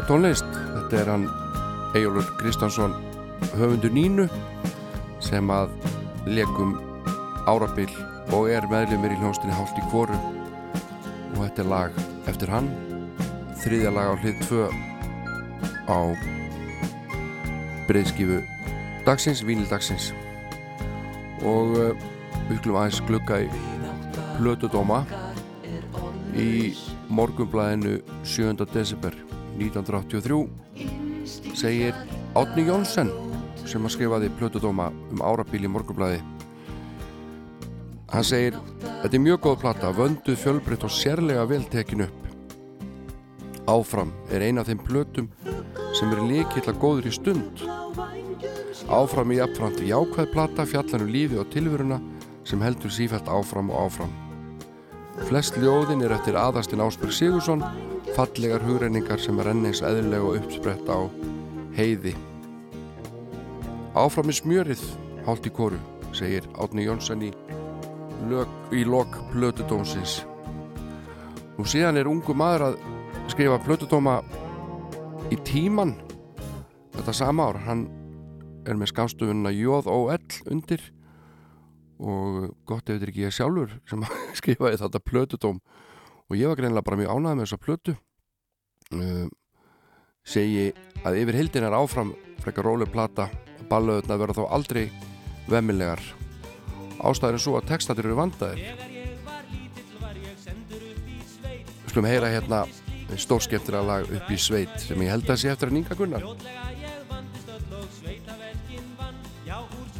Gullfalleg 0.00 0.08
tónlist. 0.08 0.44
Þetta 0.72 0.96
er 1.00 1.08
hann 1.10 1.24
Eyjólfur 1.94 2.36
Kristjánsson 2.38 2.94
höfundur 3.58 3.92
Nínu 3.92 4.24
sem 5.20 5.50
að 5.52 5.74
leikum 6.24 6.72
árabil 7.50 7.90
og 8.32 8.48
er 8.48 8.64
meðlumir 8.70 9.12
í 9.12 9.18
hljónstinni 9.20 9.52
Hált 9.52 9.76
í 9.76 9.84
kvoru 9.90 10.16
og 10.16 11.42
þetta 11.42 11.62
er 11.64 11.68
lag 11.68 12.00
eftir 12.30 12.52
hann 12.52 12.70
þriðja 13.60 13.92
lag 13.92 14.08
á 14.08 14.20
hlið 14.22 14.40
2 14.48 14.64
á 15.92 15.98
breyðskifu 17.90 18.40
dagsins, 19.04 19.44
vínildagsins 19.44 20.14
og 21.44 21.76
uh, 21.76 21.90
við 22.48 22.62
skulum 22.62 22.80
aðeins 22.80 23.02
glugga 23.10 23.42
í 23.44 23.50
plötudóma 24.38 25.02
í 26.32 26.72
morgunblæðinu 27.10 27.98
7. 28.24 28.64
desember 28.72 29.26
1983 29.60 31.54
segir 31.58 31.94
Átni 32.38 32.66
Jónsson 32.68 33.12
sem 33.64 33.84
að 33.84 33.94
skrifaði 33.96 34.32
plötudóma 34.38 34.88
um 35.12 35.22
árabíl 35.22 35.64
í 35.66 35.70
morgunblæði 35.70 36.22
hann 38.10 38.26
segir 38.26 38.56
þetta 38.82 39.14
er 39.14 39.24
mjög 39.26 39.44
góð 39.44 39.60
plata, 39.66 39.92
vönduð 39.94 40.40
fjölbreytt 40.42 40.88
og 40.88 40.94
sérlega 40.94 41.44
vel 41.50 41.62
tekin 41.70 42.06
upp 42.08 42.20
áfram 43.70 44.10
er 44.32 44.42
eina 44.42 44.64
af 44.64 44.70
þeim 44.70 44.80
plötum 44.82 45.28
sem 45.96 46.10
er 46.14 46.22
líkill 46.26 46.66
að 46.70 46.80
góður 46.82 47.08
í 47.10 47.12
stund. 47.14 47.62
Áfram 48.90 49.30
í 49.34 49.38
jafnframt 49.38 49.82
jákvæð 49.86 50.32
plata 50.32 50.66
fjallanum 50.66 51.12
lífi 51.12 51.38
og 51.38 51.50
tilveruna 51.52 52.00
sem 52.48 52.62
heldur 52.64 52.92
sífælt 52.94 53.30
áfram 53.30 53.70
og 53.70 53.86
áfram. 53.86 54.12
Flest 55.28 55.58
ljóðin 55.60 56.02
er 56.06 56.14
eftir 56.16 56.38
aðastinn 56.40 56.82
Ásberg 56.82 57.14
Sigursson, 57.14 57.62
fallegar 58.16 58.62
hugreiningar 58.66 59.20
sem 59.22 59.38
er 59.40 59.50
enn 59.52 59.66
eins 59.68 59.82
eðlilega 59.84 60.26
og 60.26 60.38
uppsprett 60.40 60.90
á 60.90 60.98
heiði. 61.76 62.14
Áfram 63.98 64.30
í 64.30 64.36
smjörið, 64.36 64.82
hálft 65.26 65.48
í 65.48 65.52
kóru, 65.54 65.78
segir 66.16 66.46
Átni 66.60 66.86
Jónsson 66.86 67.24
í, 67.26 67.30
í 68.74 68.84
lok 68.86 69.16
plötudómsins. 69.32 70.20
Nú 71.58 71.66
síðan 71.68 72.00
er 72.00 72.10
ungu 72.10 72.34
maður 72.36 72.70
að 72.70 72.78
skrifa 73.32 73.58
plötudóma 73.64 74.20
í 75.30 75.38
tíman 75.46 75.94
þetta 76.96 77.14
sama 77.16 77.50
ár. 77.50 77.60
Hann 77.66 77.86
er 78.68 78.78
með 78.78 78.92
skamstöfunna 78.94 79.52
J.O.L. 79.54 80.40
undir 80.50 80.82
og 82.00 82.54
gott 82.68 82.88
ef 82.88 82.96
þetta 82.96 83.04
er 83.04 83.12
ekki 83.12 83.26
ég 83.26 83.36
sjálfur 83.36 83.76
sem 83.88 84.04
skrifaði 84.40 84.80
þetta 84.80 85.04
plötudóm 85.04 85.60
og 86.30 86.38
ég 86.38 86.48
var 86.48 86.60
greinlega 86.60 86.86
bara 86.86 87.00
mjög 87.02 87.12
ánægð 87.16 87.36
með 87.36 87.44
þessa 87.44 87.60
plötu. 87.66 87.96
Uh, 88.94 89.26
segi 90.24 90.70
að 91.04 91.20
yfir 91.24 91.42
hildin 91.42 91.66
er 91.66 91.76
áfram 91.76 92.14
frekar 92.40 92.70
róleg 92.70 92.90
plata. 92.94 93.28
Og 93.60 93.68
ballöðuna 93.70 94.22
verða 94.22 94.40
þó 94.40 94.48
aldrei 94.54 94.86
vemmilegar 95.50 96.02
ástæður 97.00 97.38
er 97.38 97.42
svo 97.42 97.56
að 97.58 97.68
textatir 97.70 98.08
eru 98.08 98.18
vandaðir. 98.18 98.60
Við 101.80 101.92
skulum 101.92 102.08
heyra 102.08 102.30
hérna 102.30 102.64
stórskemmtir 103.18 103.80
lag 103.82 104.06
upp 104.06 104.30
í 104.30 104.38
sveit 104.38 104.76
sem 104.84 105.00
ég 105.02 105.10
held 105.10 105.30
að 105.30 105.40
sé 105.42 105.50
eftir 105.50 105.72
að 105.72 105.80
Inga 105.80 105.98
Gunnar. 105.98 106.26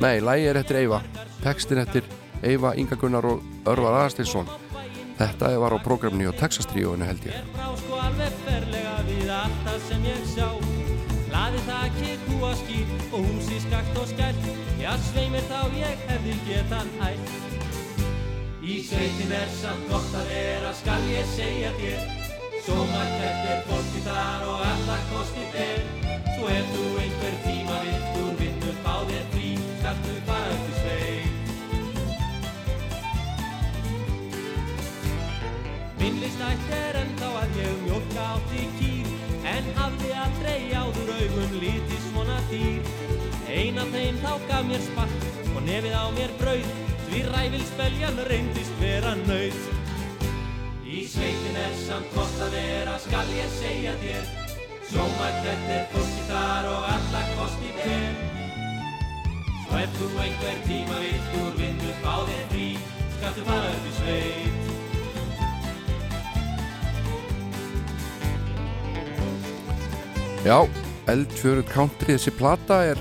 Nei, 0.00 0.16
lagi 0.22 0.46
er 0.48 0.60
eftir 0.60 0.80
Eyva. 0.84 1.02
Textin 1.42 1.82
eftir 1.82 2.06
Eyva, 2.46 2.76
Inga 2.78 2.96
Gunnar 3.00 3.26
og 3.26 3.42
Örvar 3.68 3.98
Aðarstinsson 3.98 4.69
Þetta 5.20 5.50
var 5.60 5.74
á 5.76 5.78
prógramni 5.84 6.24
og 6.24 6.36
Texas 6.40 6.64
Tríóinu 6.70 7.04
held 7.04 7.26
ég. 7.28 7.34
Frá 7.52 7.66
sko 7.76 7.98
alveg 8.00 8.36
ferlega 8.46 8.94
við 9.04 9.26
allt 9.36 9.58
það 9.66 9.82
sem 9.90 10.06
ég 10.08 10.22
sjá 10.30 10.46
Laði 11.30 11.60
þakir 11.66 12.22
húa 12.30 12.52
skýr 12.56 12.94
og 13.10 13.26
húsi 13.28 13.58
skakt 13.66 13.98
og 14.00 14.08
skært. 14.08 14.48
Já, 14.80 14.94
sveimir 15.10 15.44
þá 15.50 15.60
ég 15.76 16.06
hefði 16.08 16.38
getan 16.48 16.88
ætt 17.04 17.36
Í 18.64 18.78
sveitin 18.88 19.36
er 19.36 19.52
samt 19.60 19.84
gott 19.92 20.16
að 20.16 20.32
vera, 20.32 20.72
skal 20.80 21.04
ég 21.12 21.28
segja 21.36 21.74
þér. 21.76 22.00
Svo 22.64 22.80
margt 22.88 23.46
er 23.52 23.62
fólki 23.68 24.02
þar 24.08 24.48
og 24.48 24.66
alla 24.72 24.98
kosti 25.12 25.46
ber 25.52 25.84
Svo 26.32 26.48
ef 26.48 26.72
þú 26.72 26.88
einhver 27.04 27.40
tíma 27.44 27.84
vilt 27.84 28.20
úr 28.24 28.34
vinnu 28.40 28.76
fá 28.80 28.94
þér 29.12 29.32
frí. 29.36 29.54
Skaltu 29.82 30.20
fara 30.24 30.56
upp 30.56 30.69
Listætt 36.30 36.68
er 36.70 36.96
ennþá 37.00 37.28
að 37.40 37.56
ég 37.58 37.78
mjólka 37.82 38.24
átti 38.36 38.66
kýr 38.78 39.06
En 39.50 39.70
hafði 39.74 40.10
aldrei 40.14 40.68
áður 40.78 41.08
augum 41.16 41.56
lítið 41.58 42.04
svona 42.04 42.36
dýr. 42.52 42.92
Ein 43.50 43.80
af 43.82 43.90
þeim 43.90 44.20
þá 44.22 44.30
gaf 44.46 44.68
mér 44.68 44.84
spark 44.84 45.24
og 45.56 45.58
nefið 45.66 45.96
á 45.98 46.06
mér 46.14 46.36
brauð 46.38 46.70
Því 47.08 47.24
ræfilspeljan 47.32 48.22
reyndist 48.30 48.78
vera 48.78 49.16
nöyð 49.24 49.58
Í 50.86 51.02
sveitin 51.10 51.60
er 51.64 51.76
samt 51.82 52.14
gott 52.14 52.46
að 52.46 52.54
vera, 52.54 52.94
skal 53.02 53.34
ég 53.34 53.50
segja 53.58 53.98
þér. 54.04 54.32
Sjómætt 54.86 55.50
er 55.50 55.86
fólki 55.90 56.24
þar 56.30 56.72
og 56.76 56.90
alla 56.94 57.26
kosti 57.34 57.74
ber. 57.82 58.18
Svo 59.66 59.82
ef 59.82 59.98
þú 59.98 60.14
einhver 60.28 60.66
tíma 60.70 61.02
vilt 61.02 61.38
úr 61.42 61.54
vinnu 61.58 61.94
fá 62.06 62.14
þér 62.22 62.50
frí 62.54 62.74
Skaltu 63.18 63.50
fara 63.50 63.78
upp 63.78 63.86
í 63.90 63.96
sveit 64.02 64.69
Já, 70.40 70.64
eldfjöruð 71.12 71.68
country 71.68 72.14
þessi 72.16 72.32
plata 72.32 72.80
er, 72.88 73.00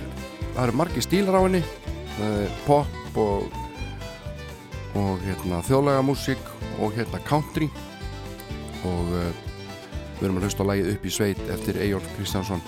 það 0.55 0.63
eru 0.65 0.77
margir 0.81 1.05
stílar 1.05 1.39
á 1.39 1.41
henni. 1.45 1.63
Pop 2.65 3.19
og 3.19 3.59
og 4.97 5.21
hérna 5.23 5.61
þjóðlega 5.65 6.03
músík 6.05 6.49
og 6.81 6.95
hérna 6.97 7.21
country. 7.27 7.69
Og 8.87 9.11
uh, 9.13 9.29
við 10.19 10.25
erum 10.27 10.39
að 10.39 10.47
hlusta 10.47 10.65
á 10.65 10.69
lagið 10.71 10.91
upp 10.93 11.05
í 11.05 11.13
sveit 11.13 11.41
eftir 11.53 11.79
Eyjólf 11.83 12.07
Kristjánsson. 12.15 12.63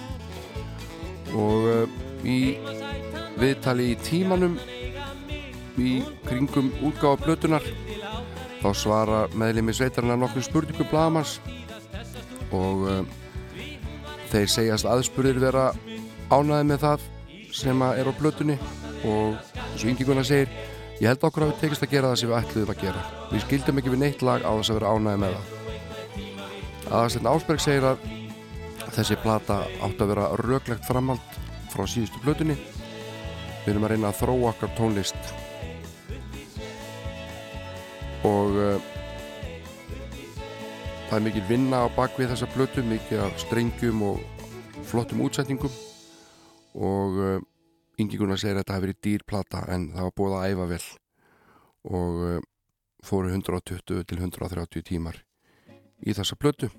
Og 1.36 1.68
uh, 1.72 1.98
í 2.28 2.58
viðtali 3.42 3.92
í 3.94 4.00
tímanum 4.04 4.60
í 5.80 6.02
kringum 6.28 6.70
útgáfa 6.84 7.24
blötunar 7.26 7.66
þá 8.62 8.70
svara 8.78 9.22
meðlimi 9.34 9.74
sveitarna 9.74 10.18
nokkur 10.20 10.44
spurningum 10.46 10.90
blagamans 10.92 11.40
og 12.54 12.84
uh, 12.86 13.00
þeir 14.32 14.52
segjast 14.52 14.88
aðspurðir 14.88 15.42
vera 15.44 15.72
ánæði 16.32 16.68
með 16.70 16.84
það 16.86 17.08
sem 17.52 17.82
er 17.84 18.08
á 18.08 18.14
blötunni 18.16 18.58
og 19.08 19.36
eins 19.58 19.84
og 19.84 19.90
Ingi 19.92 20.08
Gunnar 20.08 20.28
segir 20.28 20.52
ég 21.02 21.10
held 21.10 21.26
okkur 21.28 21.46
að 21.46 21.52
við 21.52 21.64
tekist 21.66 21.86
að 21.86 21.94
gera 21.96 22.12
það 22.12 22.22
sem 22.22 22.32
við 22.32 22.38
ætluðum 22.40 22.74
að 22.74 22.84
gera. 22.86 23.04
Við 23.32 23.44
skildum 23.46 23.82
ekki 23.82 23.94
við 23.94 24.04
neitt 24.06 24.24
lag 24.26 24.46
á 24.46 24.52
þess 24.52 24.72
að 24.72 24.80
vera 24.80 24.94
ánæði 24.96 25.22
með 25.24 25.36
það. 25.36 25.58
Aðarsteinn 26.92 27.32
Ásberg 27.32 27.64
segir 27.64 27.88
að 27.92 28.06
þessi 28.92 29.18
plata 29.24 29.62
átt 29.84 30.04
að 30.04 30.14
vera 30.14 30.30
röglegt 30.42 30.88
framhald 30.88 31.40
frá 31.72 31.86
síðustu 31.88 32.20
blötunni 32.24 32.58
við 33.62 33.74
erum 33.74 33.86
að 33.88 33.94
reyna 33.94 34.12
að 34.12 34.20
þróa 34.22 34.52
okkar 34.52 34.74
tónlist. 34.78 35.34
Og 38.28 38.58
uh, 38.62 38.91
það 41.12 41.18
er 41.18 41.24
mikil 41.26 41.42
vinna 41.50 41.80
á 41.84 41.88
bakvið 41.92 42.30
þessa 42.32 42.48
blötu 42.54 42.82
mikið 42.88 43.20
af 43.20 43.40
strengjum 43.42 44.04
og 44.08 44.20
flottum 44.88 45.20
útsetningum 45.26 45.74
og 46.80 47.18
uh, 47.20 47.42
Ingi 48.00 48.16
Gunnar 48.16 48.40
segir 48.40 48.56
að 48.56 48.62
þetta 48.62 48.78
hefur 48.78 48.86
verið 48.86 49.00
dýr 49.04 49.26
plata 49.28 49.66
en 49.76 49.90
það 49.92 50.06
var 50.08 50.14
búið 50.16 50.36
að 50.38 50.46
æfa 50.54 50.68
vel. 50.70 50.86
Og 51.92 52.22
uh, 52.30 52.38
fóru 53.04 53.34
120 53.34 54.06
til 54.08 54.22
130 54.22 54.86
tímar 54.88 55.18
í 56.00 56.16
þessa 56.16 56.38
plötu. 56.40 56.70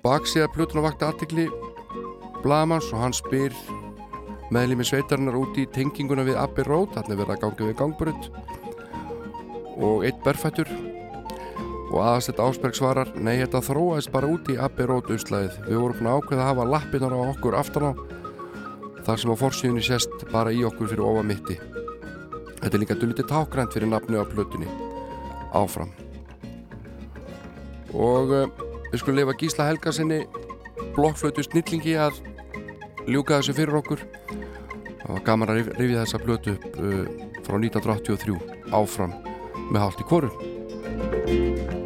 Baksíða 0.00 0.48
plötuna 0.54 0.86
vakti 0.86 1.06
aðtikli 1.10 1.44
Blamans 2.40 2.88
og 2.94 3.04
hann 3.04 3.12
spyr 3.12 3.52
meðlými 4.48 4.88
sveitarinnar 4.88 5.36
út 5.36 5.60
í 5.60 5.68
tenginguna 5.68 6.24
við 6.24 6.40
Abbey 6.40 6.64
Road, 6.64 6.96
hann 6.96 7.12
er 7.12 7.20
verið 7.20 7.36
að 7.36 7.44
ganga 7.44 7.68
við 7.68 7.78
gangbrönd 7.84 8.32
og 9.76 10.08
eitt 10.08 10.24
berfættur 10.24 10.72
og 11.92 11.98
aðast 12.00 12.32
þetta 12.32 12.48
Ásberg 12.48 12.78
svarar 12.78 13.12
nei 13.20 13.36
þetta 13.42 13.60
þróaðist 13.68 14.12
bara 14.14 14.30
út 14.32 14.48
í 14.48 14.56
Abbey 14.56 14.88
Road 14.88 15.12
uslæðið 15.12 15.60
við 15.68 15.82
vorum 15.84 16.00
búin 16.00 16.10
að 16.12 16.22
ákveða 16.22 16.46
að 16.46 16.50
hafa 16.50 16.70
lappinnar 16.72 17.14
á 17.14 17.20
okkur 17.28 17.58
aftan 17.60 17.88
á 17.88 17.92
þar 19.02 19.20
sem 19.20 19.34
á 19.34 19.36
forsýðunni 19.42 19.84
sést 19.84 20.26
bara 20.32 20.54
í 20.54 20.64
okkur 20.64 20.88
fyrir 20.88 21.04
ofa 21.04 21.26
mitti 21.26 21.58
þetta 22.62 22.76
er 22.76 22.82
líka 22.84 22.96
dulítið 22.98 23.28
tákrænt 23.30 23.74
fyrir 23.74 23.90
nafnu 23.90 24.22
á 24.22 24.24
plötunni. 24.28 24.68
Áfram. 25.52 25.90
Og 27.92 28.30
uh, 28.32 28.46
við 28.92 29.02
skulum 29.02 29.18
lifa 29.18 29.36
Gísla 29.40 29.68
Helgarsinni 29.68 30.22
blokkflötu 30.96 31.44
snillingi 31.44 31.98
að 32.00 32.22
ljúka 33.10 33.40
þessu 33.40 33.56
fyrir 33.58 33.80
okkur. 33.82 34.06
Það 35.02 35.12
var 35.16 35.26
gaman 35.26 35.52
að 35.52 35.60
rif- 35.60 35.74
rifja 35.80 36.06
þessa 36.06 36.22
plötu 36.22 36.56
upp 36.56 36.66
uh, 36.78 37.04
frá 37.42 37.58
1983 37.58 38.38
áfram 38.72 39.18
með 39.72 39.82
hálft 39.82 40.04
í 40.06 41.81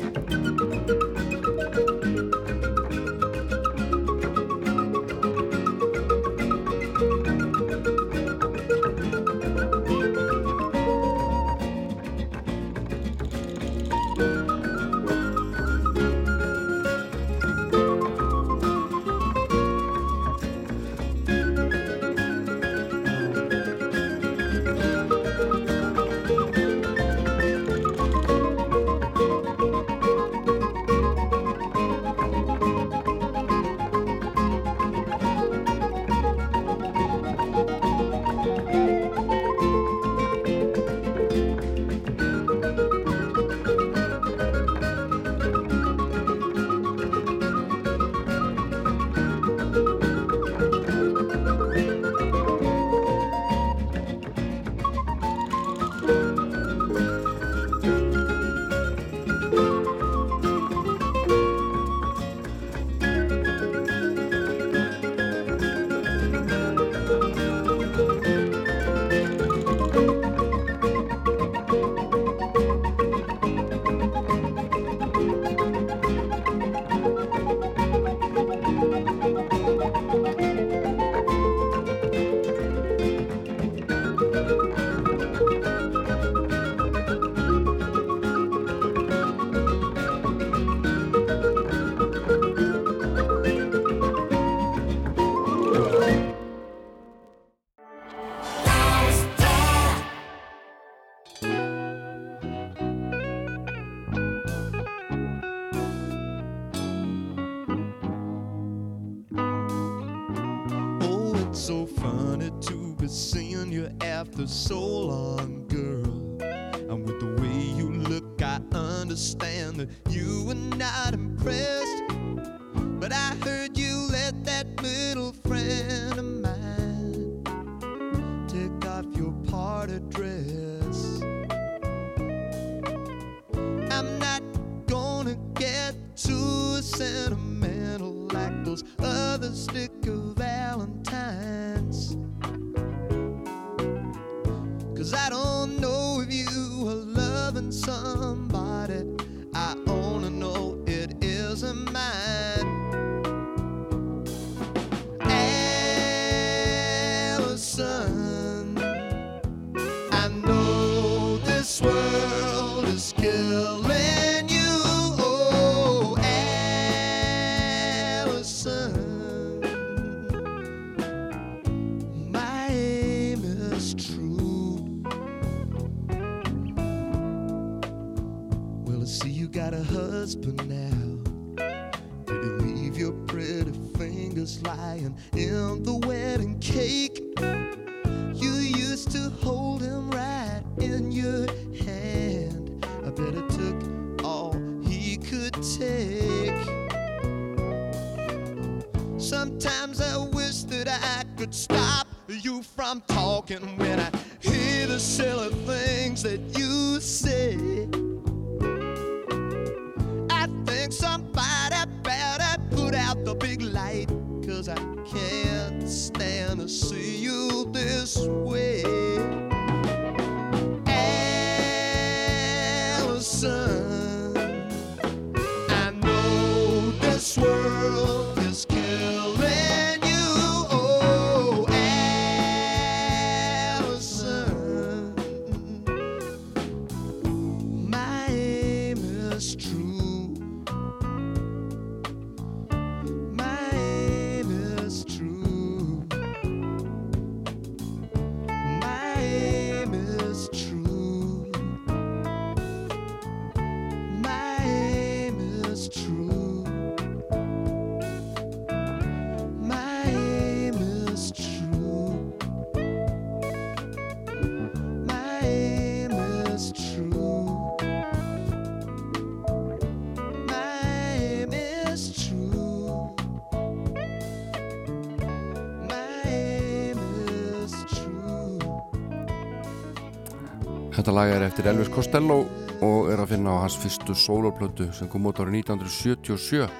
Þetta 280.96 281.12
lag 281.12 281.28
er 281.28 281.42
eftir 281.44 281.66
Elvis 281.68 281.90
Costello 281.92 282.38
og 282.80 283.10
er 283.12 283.20
að 283.20 283.34
finna 283.34 283.52
á 283.52 283.60
hans 283.66 283.74
fyrstu 283.76 284.14
soloplötu 284.16 284.86
sem 284.96 285.10
kom 285.12 285.26
út 285.28 285.42
árið 285.42 285.58
1977 285.58 286.70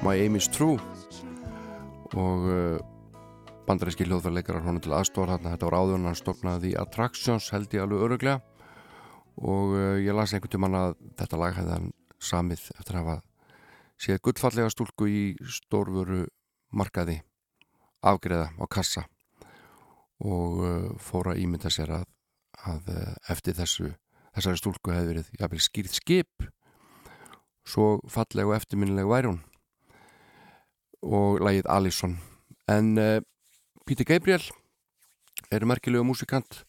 My 0.00 0.14
Aim 0.22 0.38
is 0.40 0.48
True. 0.48 0.78
Og 2.16 2.46
uh, 2.48 2.78
bandaríski 3.68 4.06
hljóðfærleikarar 4.08 4.64
honum 4.64 4.80
til 4.80 4.94
aðstóðar 4.96 5.34
þarna. 5.34 5.52
Þetta 5.52 5.68
var 5.68 5.78
áður 5.82 5.98
en 5.98 6.08
hann 6.08 6.16
stofnaði 6.16 6.72
The 6.72 6.80
Attractions 6.80 7.50
held 7.52 7.76
ég 7.76 7.84
alveg 7.84 8.08
öruglega 8.08 8.40
og 9.36 9.76
uh, 9.76 10.00
ég 10.00 10.16
las 10.16 10.32
einhvern 10.32 10.56
tímann 10.56 10.80
að 10.80 10.96
þetta 11.20 11.44
lag 11.44 11.60
hefði 11.60 11.76
hann 11.76 11.94
samið 12.24 12.66
eftir 12.72 12.96
að 12.96 13.02
hafa 13.04 13.20
séð 14.00 14.24
gullfallega 14.24 14.72
stúlku 14.72 15.12
í 15.12 15.22
stórvöru 15.44 16.24
markaði 16.72 17.20
afgreða 18.00 18.48
á 18.48 18.64
kassa. 18.64 19.04
Og 20.24 20.62
uh, 20.64 20.94
fór 20.96 21.34
að 21.34 21.44
ímynda 21.44 21.68
sér 21.68 21.98
að, 22.00 22.08
að 22.66 22.92
uh, 22.94 23.14
eftir 23.30 23.56
þessu 23.58 23.92
þessari 24.38 24.60
stúlku 24.60 24.94
hefði 24.94 25.12
verið 25.12 25.30
jafnvel 25.40 25.62
skýrð 25.62 25.96
skip. 25.98 26.46
Svo 27.68 27.98
falleg 28.08 28.48
og 28.48 28.56
eftirminnileg 28.56 29.08
væri 29.08 29.32
hún. 29.32 29.42
Og 31.04 31.42
lagið 31.44 31.68
Alisson 31.70 32.16
en 32.70 32.94
uh, 32.98 33.20
Pítur 33.88 34.08
Gabriel 34.08 34.42
er 35.54 35.66
merkilegu 35.68 36.04
músikant. 36.04 36.64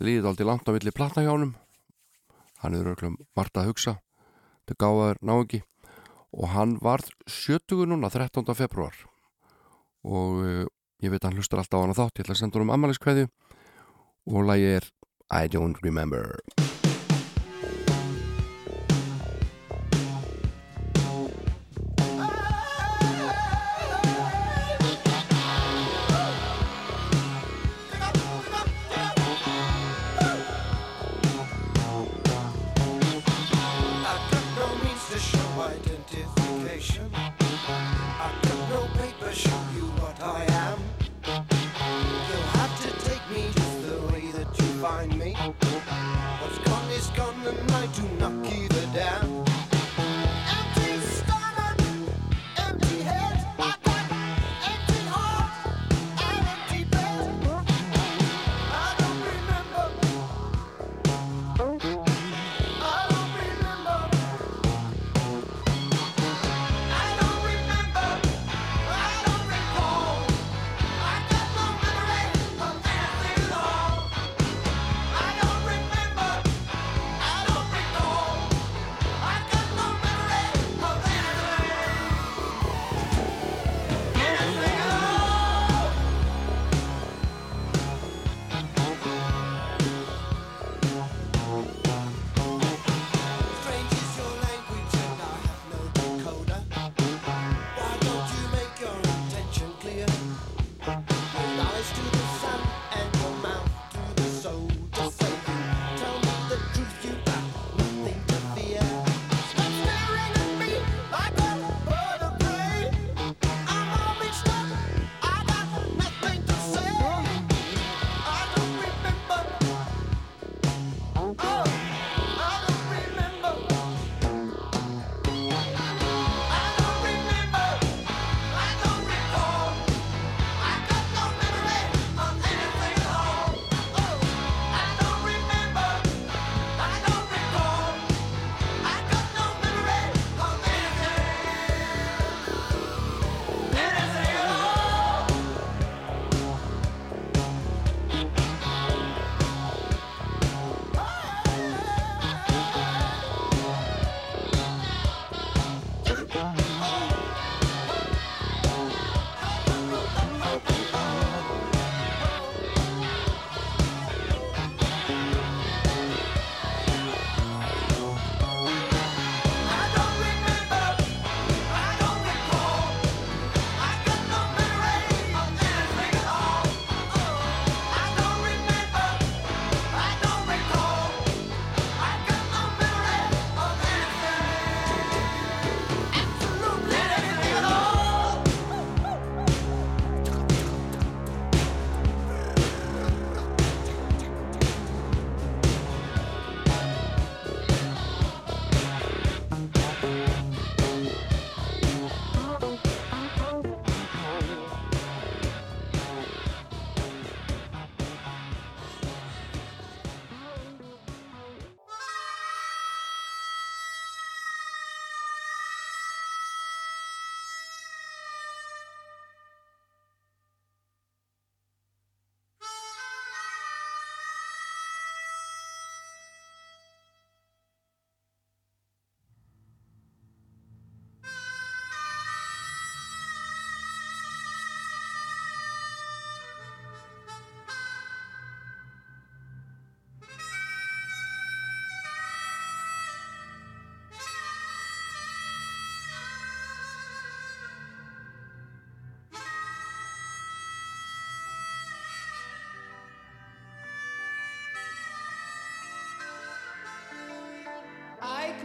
Líðið 0.00 0.30
aldrei 0.30 0.48
langt 0.48 0.68
á 0.68 0.72
milli 0.72 0.94
platna 0.94 1.24
hjá 1.24 1.34
honum. 1.34 1.56
Hann 2.62 2.76
er 2.76 2.88
örglum 2.88 3.18
margt 3.36 3.58
að 3.60 3.72
hugsa. 3.72 3.98
Þetta 4.64 4.80
gáðaður 4.80 5.20
ná 5.26 5.34
ekki. 5.36 5.62
Og 6.30 6.52
hann 6.54 6.76
varð 6.80 7.10
70 7.26 7.88
núna 7.90 8.08
13. 8.12 8.46
februar 8.54 8.94
og 10.00 10.36
uh, 10.40 10.64
ég 11.04 11.12
veit 11.12 11.20
að 11.20 11.30
hann 11.30 11.40
hlustar 11.40 11.60
alltaf 11.60 11.82
á 11.82 11.84
hann 11.84 11.96
þátt. 11.96 12.20
Ég 12.20 12.24
ætla 12.24 12.36
að 12.36 12.40
senda 12.40 12.60
honum 12.60 12.72
ammaliðskveðju 12.76 13.28
og 14.30 14.46
lagið 14.48 14.76
er 14.78 14.86
I 15.32 15.46
don't 15.46 15.80
remember 15.82 16.40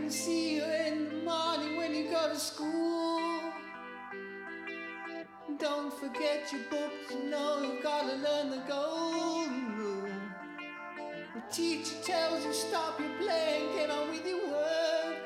can 0.05 0.11
see 0.11 0.57
you 0.57 0.63
in 0.63 1.09
the 1.09 1.15
morning 1.23 1.77
when 1.77 1.95
you 1.95 2.03
go 2.11 2.29
to 2.29 2.37
school. 2.37 3.41
Don't 5.57 5.91
forget 5.99 6.51
your 6.51 6.61
books, 6.69 7.09
you 7.09 7.27
know 7.27 7.63
you've 7.63 7.81
gotta 7.81 8.15
learn 8.17 8.51
the 8.51 8.61
golden 8.67 9.75
rule. 9.75 10.09
The 11.33 11.41
teacher 11.51 11.95
tells 12.03 12.45
you 12.45 12.53
stop 12.53 12.99
your 12.99 13.17
playing, 13.17 13.75
get 13.77 13.89
on 13.89 14.11
with 14.11 14.27
your 14.27 14.45
work. 14.47 15.17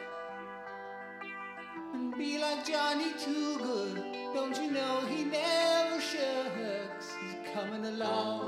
And 1.94 2.18
be 2.18 2.38
like 2.38 2.66
Johnny 2.66 3.12
Too 3.20 3.58
Good. 3.58 3.96
Don't 4.34 4.56
you 4.62 4.72
know 4.72 5.02
he 5.10 5.26
never 5.26 6.00
shirks? 6.00 7.18
He's 7.20 7.54
coming 7.54 7.84
along. 7.86 8.39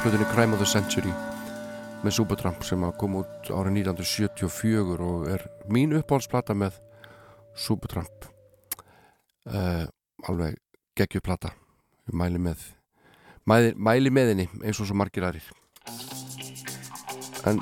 Hlutinni 0.00 0.24
Crime 0.32 0.54
of 0.56 0.62
the 0.62 0.66
Century 0.66 1.10
með 2.00 2.14
Supertramp 2.16 2.62
sem 2.64 2.84
kom 2.96 3.18
út 3.20 3.50
árið 3.52 3.82
1974 3.82 5.04
og 5.04 5.26
er 5.28 5.44
mín 5.68 5.92
uppáhaldsplata 5.98 6.56
með 6.56 6.78
Supertramp 7.52 8.28
uh, 9.52 9.84
alveg 10.24 10.56
geggjuplata 10.96 11.52
mæli 12.16 12.40
með 12.40 12.64
mæli, 13.44 13.74
mæli 13.76 14.14
með 14.14 14.32
henni 14.32 14.48
eins 14.62 14.80
og 14.80 14.88
svo 14.88 14.96
margir 14.96 15.26
aðrir. 15.28 15.52
En 17.44 17.60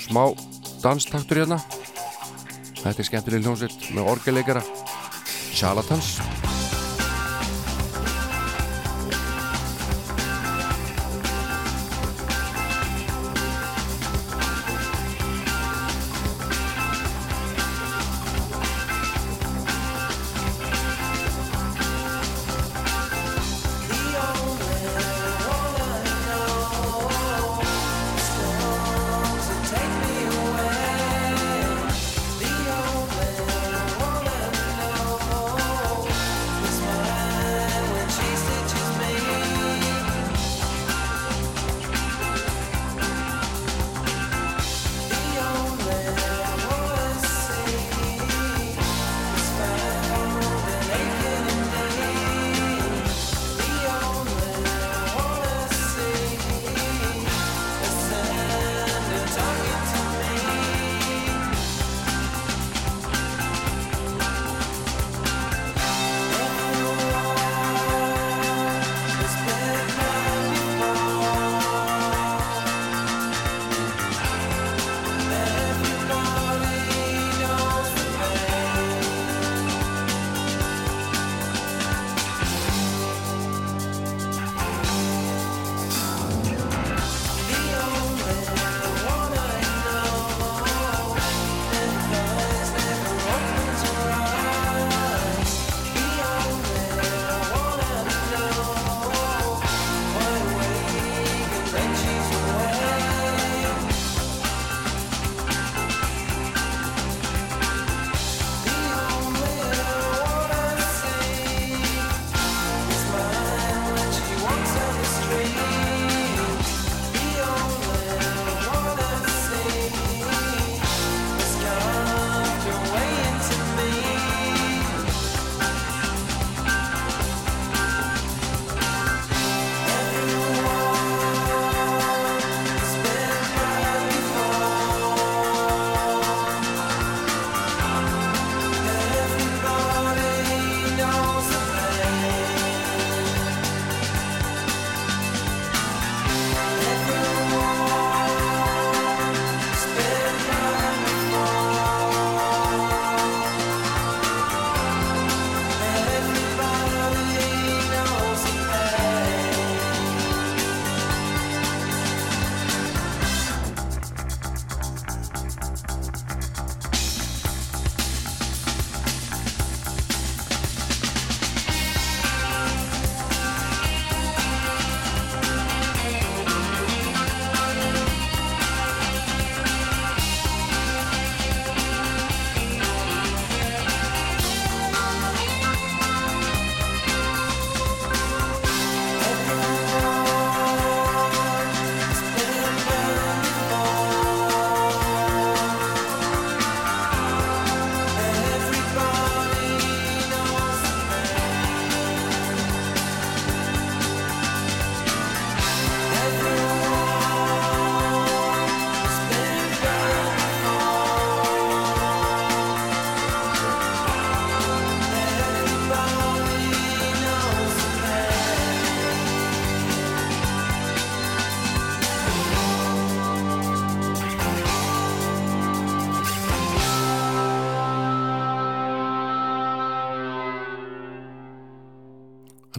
smá 0.00 0.24
danstaktur 0.80 1.42
hérna. 1.42 1.60
Þetta 2.80 2.96
er 2.96 3.10
skemmtileg 3.10 3.44
hljómsveit 3.44 3.92
með 3.92 4.12
orgeleikara 4.16 4.64
Charlatans 5.52 6.16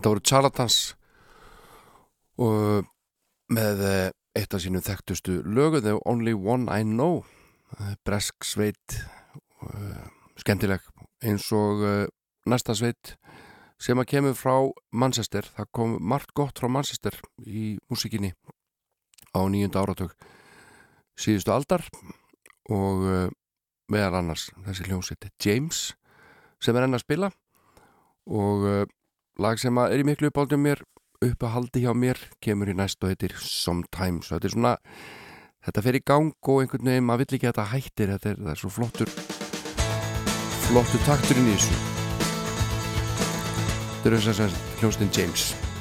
Þetta 0.05 0.11
voru 0.13 0.29
Charlatans 0.29 0.75
og 2.45 2.89
með 3.57 3.79
eh, 3.89 4.09
eitt 4.37 4.53
af 4.53 4.61
sínum 4.61 4.83
þekktustu 4.85 5.39
lögu 5.49 5.79
The 5.81 5.95
Only 6.05 6.35
One 6.37 6.69
I 6.69 6.83
Know. 6.85 7.23
Eh, 7.79 7.95
bresk 8.05 8.45
sveit 8.45 8.99
eh, 9.65 10.03
skemmtileg 10.37 10.83
eins 11.25 11.47
og 11.57 11.81
eh, 11.89 12.03
næsta 12.45 12.75
sveit 12.77 13.15
sem 13.81 13.97
að 13.97 14.11
kemur 14.11 14.37
frá 14.37 14.53
Manchester. 14.93 15.49
Það 15.55 15.71
kom 15.73 15.95
margt 15.97 16.35
gott 16.37 16.61
frá 16.61 16.69
Manchester 16.69 17.17
í 17.41 17.79
músikinni 17.89 18.35
á 19.33 19.41
nýjunda 19.41 19.81
áratug 19.87 20.13
síðustu 21.17 21.49
aldar 21.49 21.81
og 22.69 23.33
meðal 23.89 24.19
annars 24.19 24.51
þessi 24.67 24.85
hljómsveit 24.85 25.31
James 25.41 25.81
sem 26.61 26.77
er 26.77 26.85
enn 26.85 26.93
að 26.93 27.07
spila 27.07 27.31
og 28.29 28.69
lag 29.41 29.59
sem 29.59 29.77
er 29.83 29.99
í 29.99 30.05
miklu 30.07 30.29
uppáldum 30.31 30.63
mér 30.63 30.81
uppahaldi 31.25 31.83
hjá 31.83 31.91
mér 31.97 32.19
kemur 32.43 32.71
í 32.71 32.75
næst 32.77 33.03
og 33.03 33.11
heitir 33.11 33.35
Sometimes 33.39 34.29
og 34.29 34.37
þetta 34.37 34.47
er 34.47 34.55
svona 34.55 34.73
þetta 35.65 35.83
fer 35.85 35.99
í 35.99 36.03
gang 36.05 36.31
og 36.47 36.61
einhvern 36.61 36.91
veginn 36.91 37.07
maður 37.07 37.25
vill 37.25 37.39
ekki 37.39 37.49
að 37.49 37.53
þetta 37.53 37.69
hættir 37.73 38.13
þetta 38.15 38.31
er, 38.31 38.41
það 38.43 38.53
er 38.53 38.61
svo 38.63 38.73
flottur 38.77 39.13
flottur 40.65 41.05
takturinn 41.05 41.51
í 41.51 41.59
þessu. 41.59 41.77
Þetta 44.01 44.11
er 44.15 44.27
þess 44.29 44.43
að 44.47 44.59
hljómsveitin 44.79 45.15
James 45.19 45.74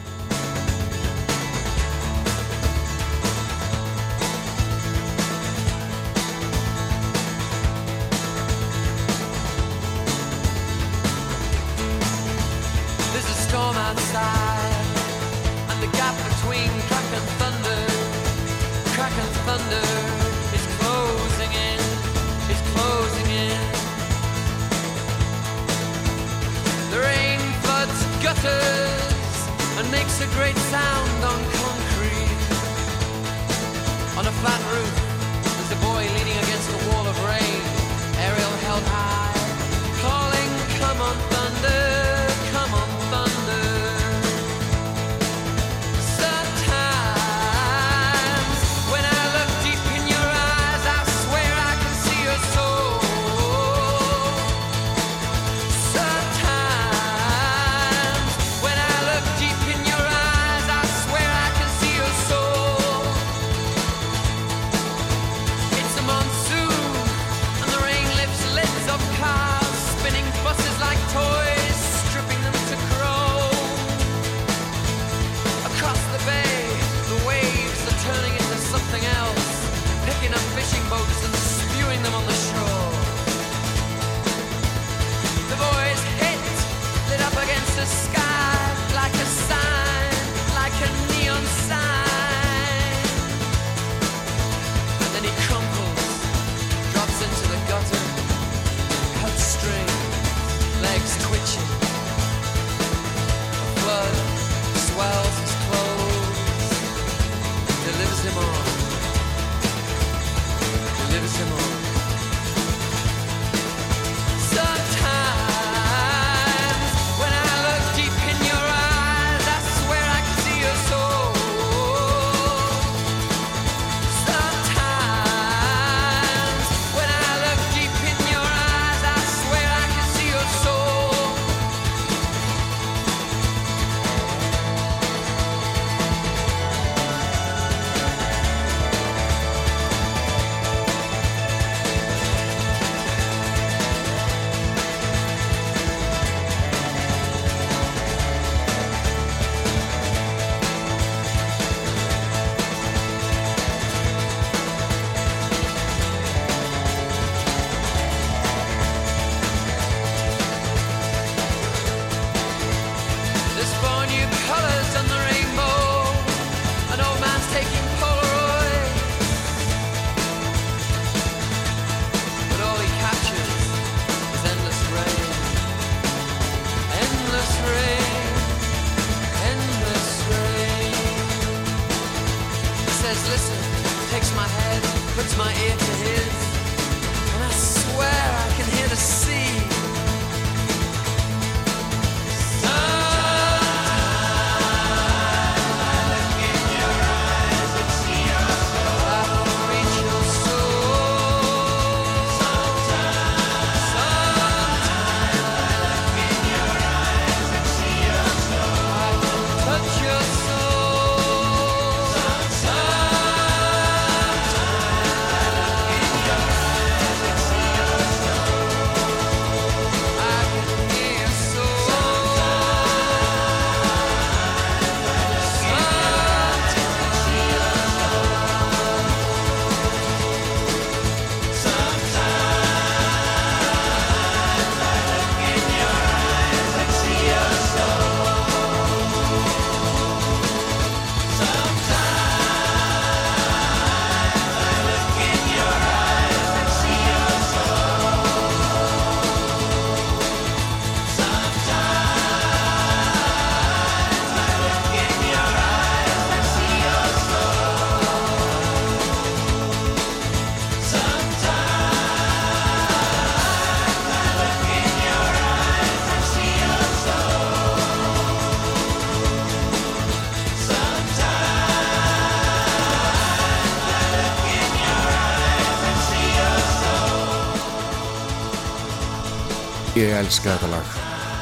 elska 280.25 280.55
þetta 280.55 280.71
lag. 280.73 280.93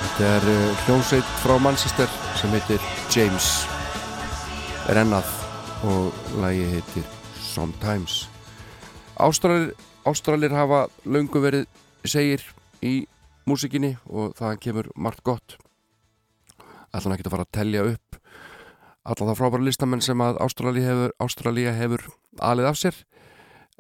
Þetta 0.02 0.28
er 0.28 0.46
eh, 0.50 0.80
hljómsveit 0.86 1.32
frá 1.42 1.54
Manchester 1.62 2.10
sem 2.40 2.54
heitir 2.56 2.82
James. 3.14 3.48
Rennað 4.90 5.28
og 5.86 6.16
lagi 6.42 6.64
heitir 6.72 7.06
Sometimes. 7.38 8.26
Ástralir, 9.22 9.72
Ástralir 10.09 10.54
hafa 10.56 10.86
laungu 11.06 11.42
verið 11.44 11.68
segir 12.04 12.42
í 12.82 13.04
músikinni 13.46 13.94
og 14.10 14.34
það 14.38 14.59
kemur 14.64 14.90
margt 14.96 15.22
gott. 15.26 15.59
Ætlan 16.90 17.14
ekki 17.14 17.28
að 17.28 17.36
fara 17.36 17.46
að 17.46 17.54
tellja 17.60 17.86
upp 17.92 18.18
alla 19.02 19.32
það 19.32 19.38
frábæra 19.38 19.66
listamenn 19.66 20.02
sem 20.04 20.20
að 20.22 20.38
Ástralia 20.42 20.86
hefur, 20.86 21.14
Ástralia 21.22 21.72
hefur 21.74 22.06
alið 22.38 22.70
af 22.70 22.78
sér. 22.78 23.02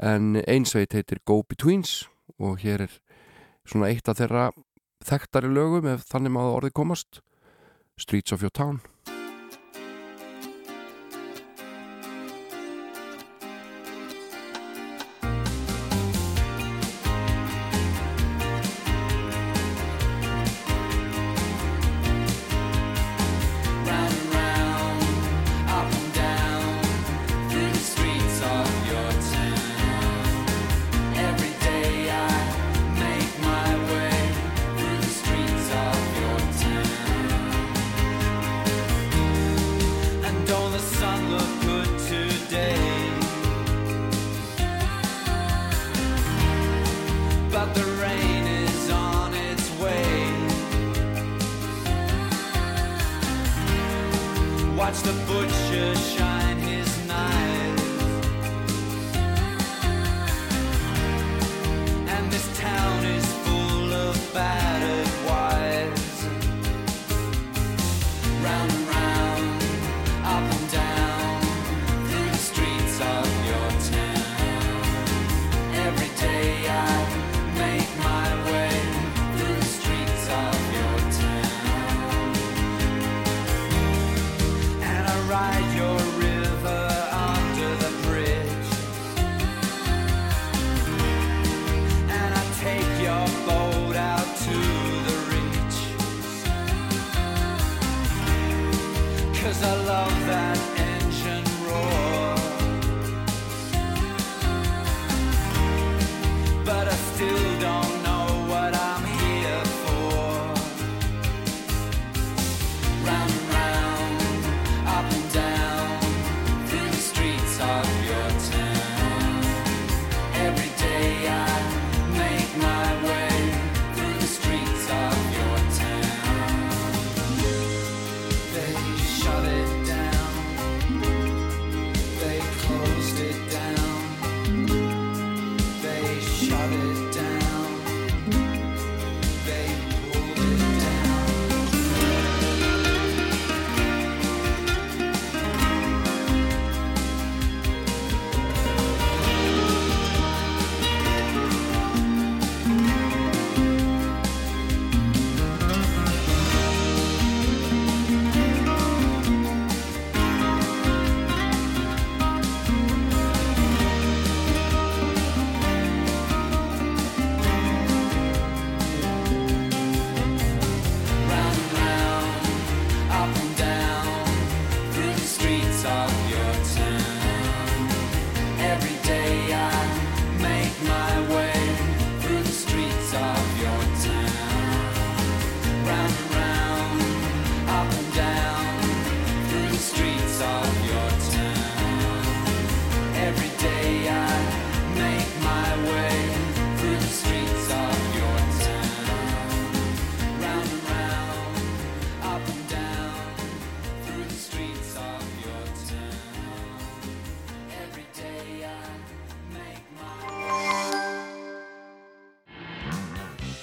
En 0.02 0.36
einsveit 0.46 0.94
heitir 0.94 1.20
Go 1.26 1.42
Betweens 1.46 2.04
og 2.38 2.62
hér 2.62 2.86
er 2.86 3.00
svona 3.68 3.90
eitt 3.92 4.08
af 4.10 4.18
þeirra 4.18 4.50
þekktari 5.08 5.50
lögum 5.52 5.88
ef 5.92 6.06
þannig 6.08 6.34
maður 6.36 6.58
orðið 6.60 6.76
komast. 6.78 7.22
Streets 8.00 8.32
of 8.34 8.42
Your 8.42 8.54
Town. 8.54 8.80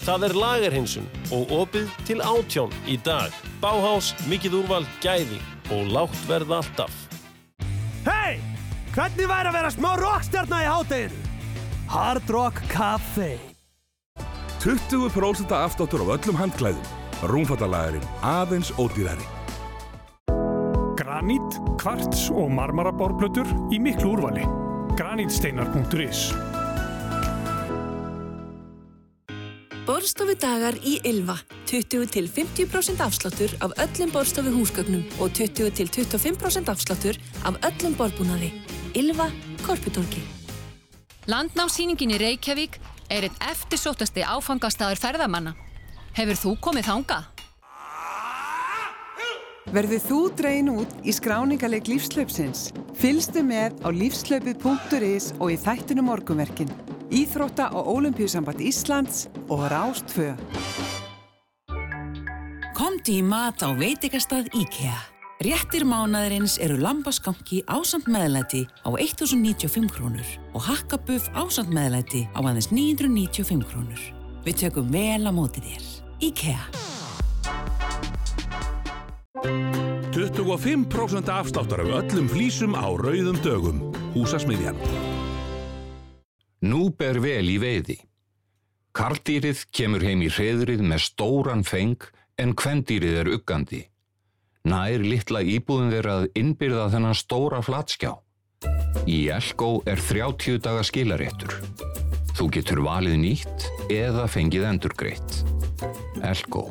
Það 0.10 0.24
er 0.26 0.34
lagerhinsun 0.42 1.10
og 1.38 1.52
opið 1.54 1.90
til 2.08 2.16
átjón 2.26 2.72
í 2.90 2.96
dag. 3.06 3.30
Báhás, 3.62 4.08
mikið 4.26 4.56
úrval, 4.64 4.88
gæði 5.04 5.38
og 5.70 5.92
lágt 5.94 6.24
verð 6.26 6.56
alltaf. 6.58 6.96
Hei! 8.08 8.40
Hvernig 8.96 9.30
væri 9.30 9.52
að 9.52 9.58
vera 9.60 9.70
smá 9.70 9.92
rockstjarna 10.02 10.64
í 10.66 10.72
hátteginu? 10.72 11.22
Hard 11.94 12.34
Rock 12.34 12.58
Café 12.74 13.36
20% 14.66 15.54
afsláttur 15.54 16.02
af 16.02 16.16
öllum 16.18 16.42
handklæðum. 16.42 16.90
Rúmfattalæðurinn 17.30 18.10
aðeins 18.26 18.74
ódýrari. 18.82 19.30
Granít, 20.98 21.62
kvarts 21.78 22.32
og 22.34 22.50
marmarabórplötur 22.58 23.46
í 23.70 23.78
miklu 23.78 24.18
úrvali. 24.18 24.50
Granítsteinar.is 24.98 26.32
Borstofudagar 29.90 30.76
í 30.86 31.00
Ylva. 31.10 31.34
20-50% 31.66 33.02
afsláttur 33.02 33.56
af 33.66 33.72
öllum 33.82 34.12
borstofu 34.14 34.52
húsgögnum 34.54 35.02
og 35.18 35.34
20-25% 35.34 36.70
afsláttur 36.70 37.18
af 37.42 37.58
öllum 37.66 37.96
borðbúnaði. 37.98 38.52
Ylva, 38.94 39.32
Korputorki. 39.66 40.22
Landnámsýningin 41.26 42.14
í 42.14 42.22
Reykjavík 42.22 42.78
er 43.10 43.26
einn 43.32 43.42
eftirsóttasti 43.50 44.22
áfangastaður 44.22 45.02
ferðamanna. 45.02 45.58
Hefur 46.14 46.38
þú 46.38 46.58
komið 46.70 46.92
þangað? 46.92 47.39
Verður 49.70 50.02
þú 50.02 50.20
dreyin 50.34 50.70
út 50.74 50.94
í 51.06 51.14
skráningarleik 51.14 51.86
lífslaupsins? 51.92 52.72
Fylgstu 52.98 53.44
með 53.46 53.76
á 53.86 53.94
lífslaupið.is 53.94 55.28
og 55.38 55.52
í 55.54 55.58
þættinu 55.62 56.08
morgunverkin. 56.08 56.72
Íþrótta 57.14 57.68
og 57.78 57.92
Ólimpíusamband 57.94 58.64
Íslands 58.66 59.28
og 59.46 59.68
Rástfö. 59.70 60.34
Komdu 62.74 63.20
í 63.20 63.22
mat 63.22 63.62
á 63.62 63.70
veitikastað 63.78 64.50
IKEA. 64.58 64.98
Réttir 65.46 65.86
mánaðarins 65.86 66.58
eru 66.66 66.80
lambaskanki 66.82 67.62
ásamt 67.70 68.10
meðlæti 68.10 68.66
á 68.84 68.90
1095 68.90 69.86
krónur 69.94 70.34
og 70.58 70.66
hakkabuff 70.66 71.30
ásamt 71.38 71.70
meðlæti 71.70 72.26
á 72.34 72.42
aðeins 72.42 72.74
995 72.74 73.70
krónur. 73.70 74.02
Við 74.50 74.66
tökum 74.66 74.90
vel 74.90 75.30
á 75.30 75.32
móti 75.32 75.62
þér. 75.62 75.92
IKEA. 76.26 76.64
25% 79.44 81.30
afsláttur 81.30 81.80
af 81.84 81.90
öllum 82.02 82.28
flísum 82.28 82.76
á 82.76 82.88
rauðum 82.92 83.38
dögum. 83.44 83.80
Húsasmiðjan. 84.16 84.76
Nú 86.62 86.90
ber 86.92 87.22
vel 87.24 87.48
í 87.48 87.60
veiði. 87.62 88.00
Karldýrið 88.92 89.64
kemur 89.72 90.04
heim 90.04 90.26
í 90.26 90.32
hreðrið 90.34 90.82
með 90.84 91.06
stóran 91.06 91.64
feng 91.64 92.04
en 92.42 92.56
kvendýrið 92.58 93.22
er 93.22 93.32
uggandi. 93.38 93.86
Nær 94.68 95.06
litla 95.06 95.40
íbúðin 95.40 95.94
þeirra 95.94 96.18
að 96.20 96.28
innbyrða 96.42 96.90
þennan 96.92 97.16
stóra 97.16 97.62
flatskjá. 97.64 98.18
Í 99.08 99.30
Elko 99.32 99.80
er 99.88 100.02
30 100.04 100.60
daga 100.66 100.84
skilaréttur. 100.84 101.56
Þú 102.36 102.52
getur 102.58 102.84
valið 102.84 103.18
nýtt 103.24 103.70
eða 103.88 104.28
fengið 104.28 104.68
endurgreitt. 104.74 105.42
Elko. 106.28 106.68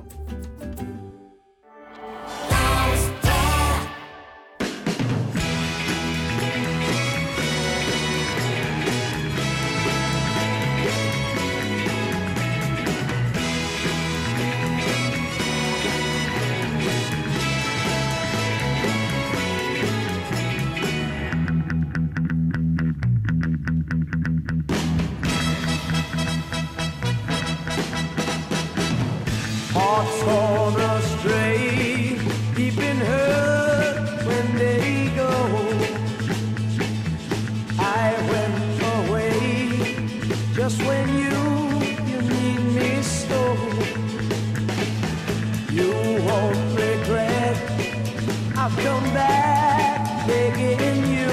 Come 48.77 49.05
back 49.15 50.27
begging 50.27 51.07
you. 51.17 51.31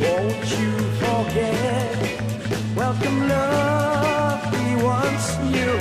Won't 0.00 0.46
you 0.58 0.72
forget? 1.02 1.98
Welcome 2.76 3.28
love 3.28 4.40
once 4.82 5.38
knew. 5.52 5.78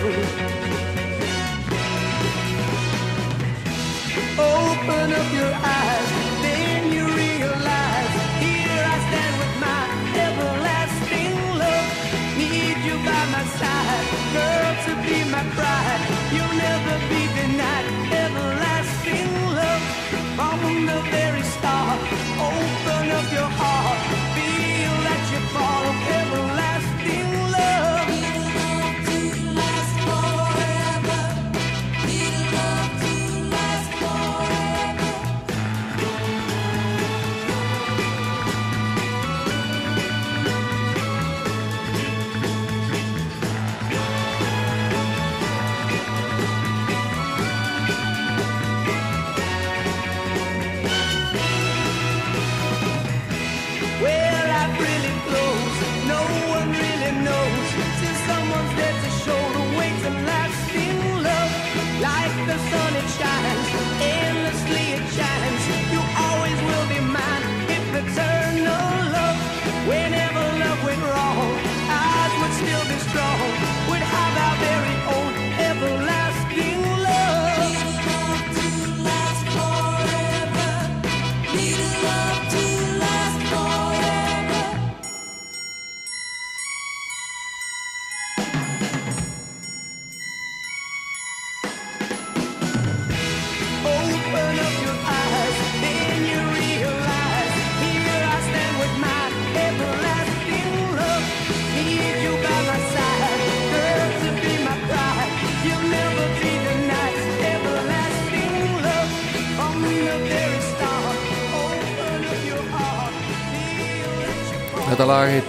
Open 4.39 5.07
up 5.19 5.29
your 5.39 5.53
eyes, 5.53 6.09
then 6.41 6.91
you 6.91 7.05
realize. 7.05 8.13
Here 8.43 8.83
I 8.93 8.97
stand 9.07 9.35
with 9.41 9.55
my 9.67 9.83
everlasting 10.25 11.35
love. 11.61 12.37
Need 12.37 12.77
you 12.87 12.95
by 13.05 13.23
my 13.35 13.43
side, 13.59 14.05
girl, 14.33 14.73
to 14.85 14.91
be 15.07 15.31
my 15.31 15.43
bride. 15.55 15.82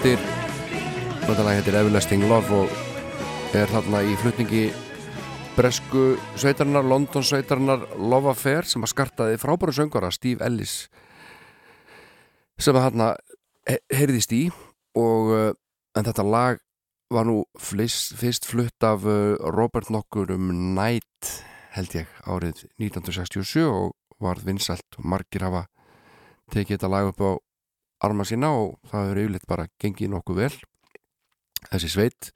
Þetta 0.04 1.44
lag 1.46 1.54
heitir 1.56 1.76
Everlasting 1.78 2.26
Love 2.28 2.52
og 2.52 3.54
er 3.56 3.70
þarna 3.72 4.02
í 4.04 4.12
flutningi 4.20 4.66
bresku 5.56 6.18
sveitarinnar, 6.36 6.84
London 6.84 7.24
sveitarinnar 7.24 7.86
Love 7.96 8.34
Affair 8.34 8.68
sem 8.68 8.84
að 8.84 8.90
skartaði 8.92 9.38
frábæru 9.40 9.72
söngara 9.72 10.10
Steve 10.12 10.44
Ellis 10.44 10.90
sem 12.60 12.76
að 12.76 12.84
þarna 12.90 13.06
he- 13.70 13.80
heyrðist 13.96 14.34
í 14.36 14.42
og 15.00 15.32
uh, 15.32 15.48
en 15.96 16.04
þetta 16.10 16.26
lag 16.28 16.60
var 17.08 17.24
nú 17.24 17.38
fyrst, 17.56 18.12
fyrst 18.20 18.44
flutt 18.44 18.84
af 18.84 19.08
uh, 19.08 19.40
Robert 19.56 19.88
Nokkur 19.88 20.34
um 20.36 20.52
Night 20.76 21.32
held 21.78 21.96
ég 21.96 22.12
árið 22.28 22.66
1967 22.76 23.64
og 23.64 23.96
varð 24.20 24.44
vinsælt. 24.52 25.00
Og 25.00 25.08
margir 25.16 25.48
hafa 25.48 25.64
tekið 26.52 26.76
þetta 26.76 26.92
lag 26.92 27.08
upp 27.08 27.24
á 27.24 27.32
arma 28.04 28.26
sína 28.28 28.50
og 28.54 28.76
það 28.90 29.06
hefur 29.06 29.20
yfirleitt 29.22 29.48
bara 29.50 29.68
gengið 29.82 30.12
nokkuð 30.12 30.40
vel. 30.42 30.54
Þessi 31.70 31.90
sveit 31.92 32.30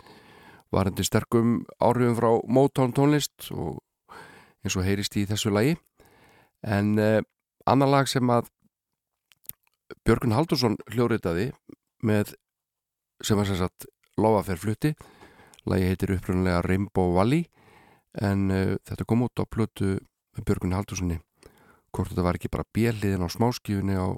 var 0.74 0.88
hendur 0.88 1.06
sterkum 1.06 1.58
áhrifum 1.80 2.16
frá 2.18 2.30
Motown 2.48 2.94
tónlist 2.96 3.50
og 3.54 3.78
eins 4.64 4.76
og 4.76 4.86
heyrist 4.86 5.16
í 5.16 5.26
þessu 5.28 5.52
lagi. 5.54 5.76
En 6.64 6.96
uh, 6.98 7.20
annar 7.68 7.92
lag 7.92 8.10
sem 8.10 8.24
að 8.32 8.50
Björgun 10.04 10.34
Haldursson 10.36 10.76
hljóriðaði 10.92 11.50
með 12.04 12.34
sem 13.24 13.38
var 13.38 13.48
sem 13.48 13.58
sagt 13.60 13.88
lofaferð 14.20 14.64
flutti. 14.64 14.92
Lagi 15.68 15.88
heitir 15.88 16.16
upprunlega 16.16 16.64
Rainbow 16.64 17.14
Valley 17.16 17.46
en 18.20 18.50
uh, 18.50 18.76
þetta 18.88 19.08
kom 19.08 19.24
út 19.28 19.40
á 19.40 19.44
plötu 19.48 19.96
með 20.36 20.44
Björgun 20.44 20.76
Haldurssoni 20.76 21.18
hvort 21.94 22.12
þetta 22.12 22.24
var 22.24 22.36
ekki 22.38 22.50
bara 22.52 22.68
bjelliðin 22.76 23.24
á 23.24 23.28
smáskífunni 23.32 23.96
á 23.96 24.12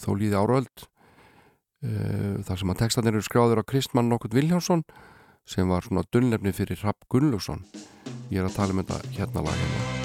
þó 0.00 0.10
líði 0.20 0.38
áröld. 0.40 0.86
Uh, 1.84 2.40
þar 2.46 2.60
sem 2.60 2.72
að 2.72 2.80
textanir 2.80 3.16
eru 3.16 3.26
skráður 3.26 3.60
á 3.60 3.68
Kristmann 3.68 4.08
Nokkurt 4.08 4.36
Viljánsson 4.36 4.86
sem 5.44 5.68
var 5.68 5.84
svona 5.84 6.06
dunnlefni 6.08 6.54
fyrir 6.56 6.80
Rapp 6.84 7.04
Gunnlaugsson. 7.12 7.66
Ég 8.32 8.40
er 8.40 8.48
að 8.48 8.56
tala 8.56 8.72
um 8.72 8.80
þetta 8.80 9.02
hérna 9.18 9.44
lag 9.44 9.60
hérna 9.60 10.03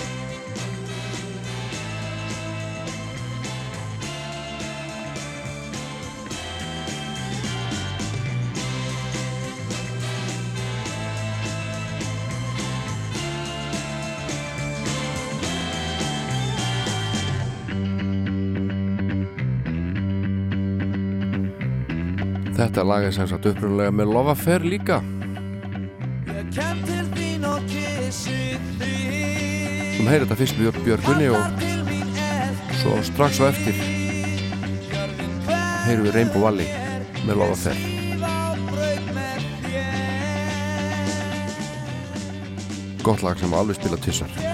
Þetta 22.80 22.94
lag 22.96 23.04
er 23.04 23.12
sem 23.12 23.28
sagt 23.28 23.44
upprunlega 23.50 23.92
með 23.92 24.12
Lofafer 24.16 24.64
líka. 24.64 25.02
Ég 26.32 26.46
kem 26.56 26.78
til 26.88 27.02
þín 27.12 27.44
og 27.50 27.66
kissi 27.68 28.56
þig. 28.80 29.98
Þú 29.98 30.06
heyrir 30.08 30.24
þetta 30.24 30.38
fyrst 30.40 30.62
með 30.62 30.80
Björgunni 30.86 31.28
og 31.36 31.66
svo 32.80 32.96
strax 33.10 33.42
á 33.44 33.52
eftir 33.52 33.76
heyrum 35.90 36.08
við 36.08 36.16
Rainbow 36.16 36.46
Valley 36.48 36.72
með 37.28 37.42
Lofafer 37.44 37.84
Gott 43.04 43.28
lag 43.28 43.44
sem 43.44 43.60
alveg 43.60 43.76
spila 43.76 44.00
tissar 44.08 44.49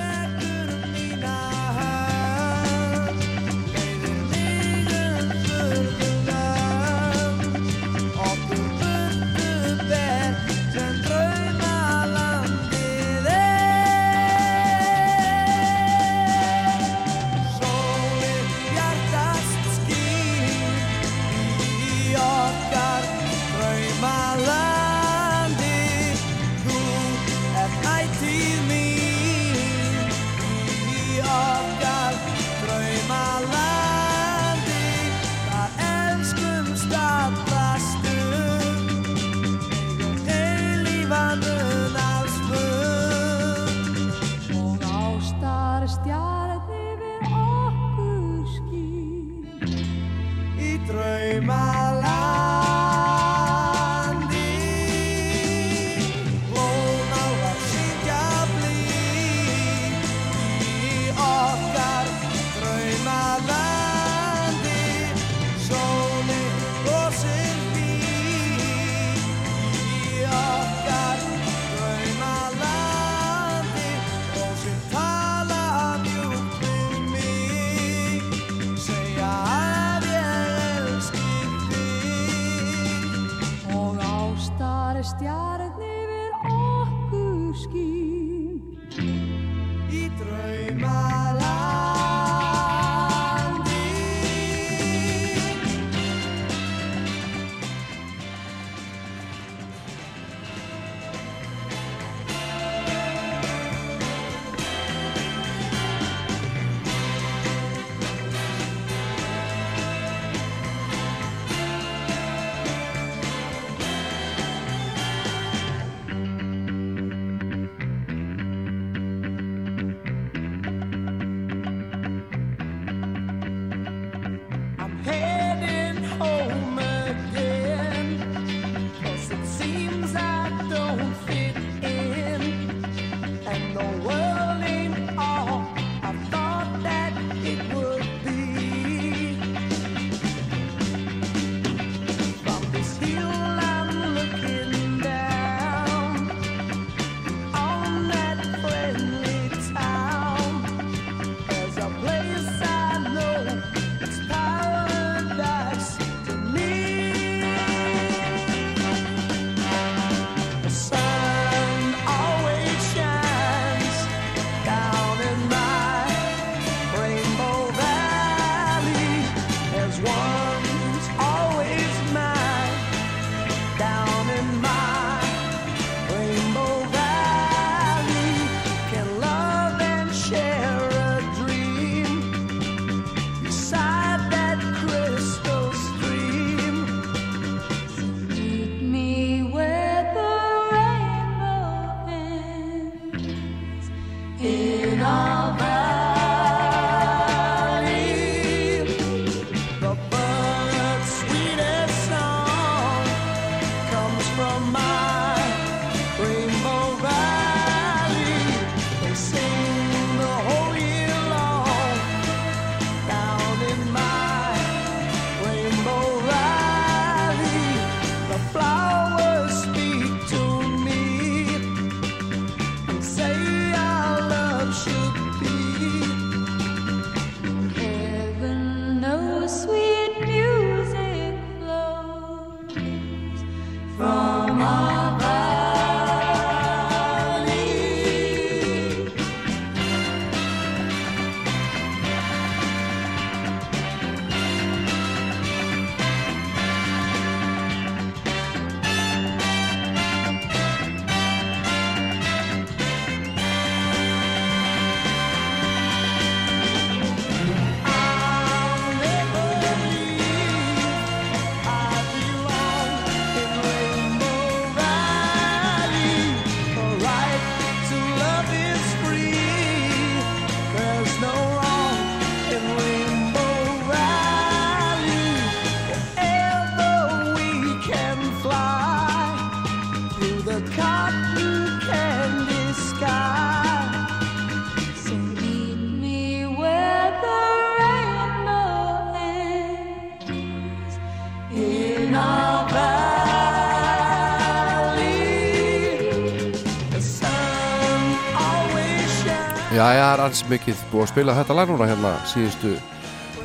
Já, 300.25 300.31
já, 300.31 300.35
það 300.35 300.41
er 300.41 300.41
alls 300.41 300.49
mikið 300.49 300.79
búið 300.89 301.03
að 301.03 301.09
spila 301.11 301.33
þetta 301.37 301.55
lag 301.55 301.69
núna 301.69 301.85
hérna 301.85 302.11
síðustu 302.25 302.69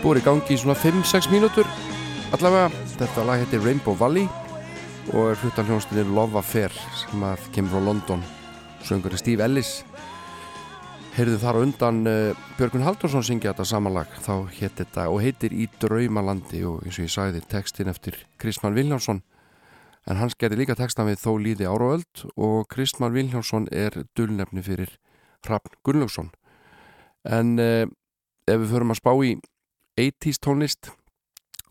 búið 0.01 0.19
í 0.20 0.24
gangi 0.24 0.55
í 0.55 0.61
svona 0.61 0.77
5-6 0.81 1.27
mínútur. 1.28 1.66
Allavega. 2.32 2.70
Þetta 2.97 3.24
lag 3.28 3.43
heitir 3.43 3.61
Rainbow 3.61 3.97
Valley 4.01 4.24
og 5.12 5.31
er 5.32 5.40
hlutan 5.43 5.66
hljónstinni 5.69 6.05
Love 6.09 6.39
Affair 6.40 6.73
sem 7.02 7.20
að 7.20 7.44
kemur 7.52 7.74
frá 7.74 7.85
London. 7.85 8.24
Söngur 8.81 9.19
Steve 9.20 9.44
Ellis 9.44 9.85
heyrðu 11.19 11.36
þar 11.43 11.61
undan 11.61 12.01
uh, 12.09 12.32
Björgun 12.57 12.86
Haldursson 12.86 13.27
syngja 13.28 13.52
þetta 13.52 13.69
samanlag 13.69 14.16
þá 14.24 14.48
hétt 14.57 14.81
þetta 14.81 15.11
og 15.12 15.20
heitir 15.20 15.52
Í 15.52 15.69
draumalandi 15.82 16.65
og 16.65 16.81
eins 16.86 16.97
og 16.97 17.05
ég 17.05 17.12
sagði 17.12 17.44
textin 17.51 17.93
eftir 17.93 18.16
Kristmann 18.40 18.78
Viljánsson 18.78 19.20
en 20.09 20.16
hans 20.16 20.39
gerði 20.39 20.62
líka 20.62 20.78
textan 20.81 21.12
við 21.12 21.20
Þó 21.27 21.32
líði 21.44 21.69
ára 21.69 21.98
og 22.40 22.69
Kristmann 22.73 23.12
Viljánsson 23.12 23.69
er 23.69 24.07
dulnefni 24.16 24.65
fyrir 24.65 24.97
Hrafn 25.44 25.77
Gunnlaugsson 25.85 26.32
en 27.29 27.59
uh, 27.61 27.85
ef 28.49 28.63
við 28.63 28.73
förum 28.73 28.95
að 28.95 29.01
spá 29.01 29.13
í 29.27 29.35
80s 30.01 30.41
tónlist 30.41 30.93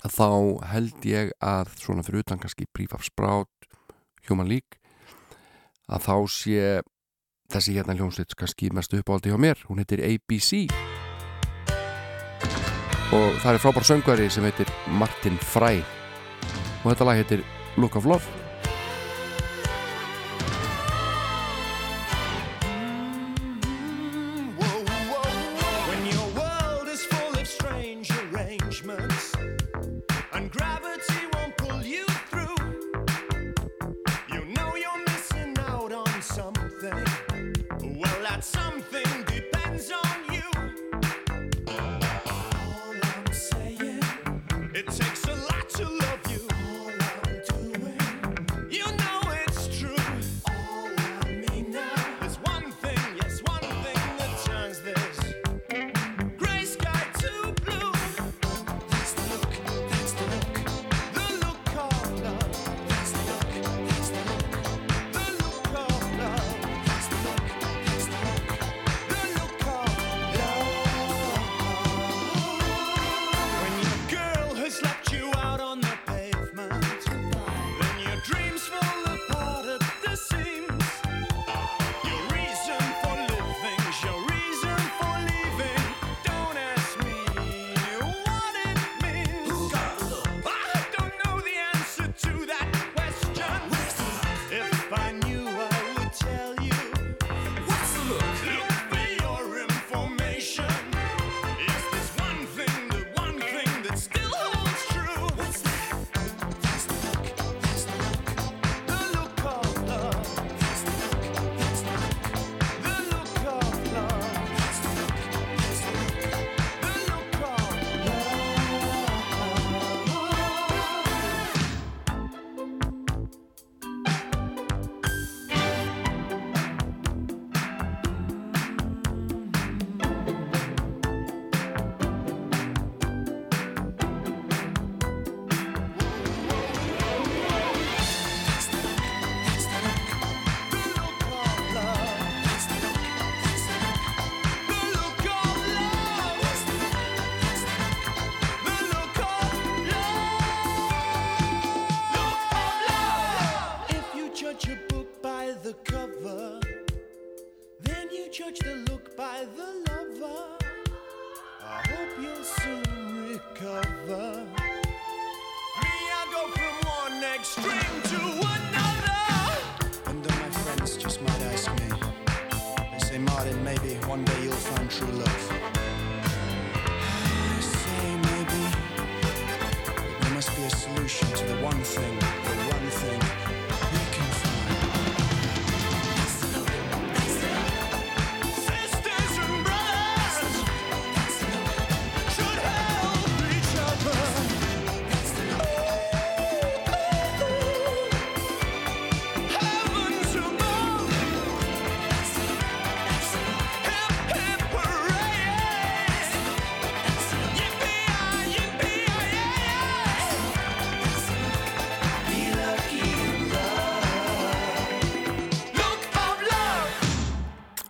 þá 0.06 0.30
held 0.72 1.06
ég 1.08 1.34
að 1.44 1.74
svona 1.82 2.06
fyrir 2.06 2.24
utan 2.24 2.40
kannski 2.40 2.70
Brief 2.74 2.94
of 2.96 3.04
Sprout 3.04 3.50
Human 4.30 4.48
League 4.48 4.80
að 5.90 6.06
þá 6.06 6.16
sé 6.30 6.82
þessi 7.50 7.76
hérna 7.76 7.96
hljómsveit 7.98 8.36
kannski 8.38 8.70
mest 8.76 8.94
uppáldi 8.94 9.32
hjá 9.32 9.40
mér. 9.42 9.58
Hún 9.68 9.82
heitir 9.82 10.04
ABC 10.06 10.70
og 13.10 13.40
það 13.42 13.56
er 13.56 13.64
frábár 13.64 13.88
söngvari 13.88 14.28
sem 14.30 14.46
heitir 14.46 14.70
Martin 15.02 15.40
Fry 15.42 15.82
og 16.84 16.92
þetta 16.92 17.08
lag 17.10 17.18
heitir 17.18 17.42
Look 17.82 17.98
of 17.98 18.06
Love 18.06 18.49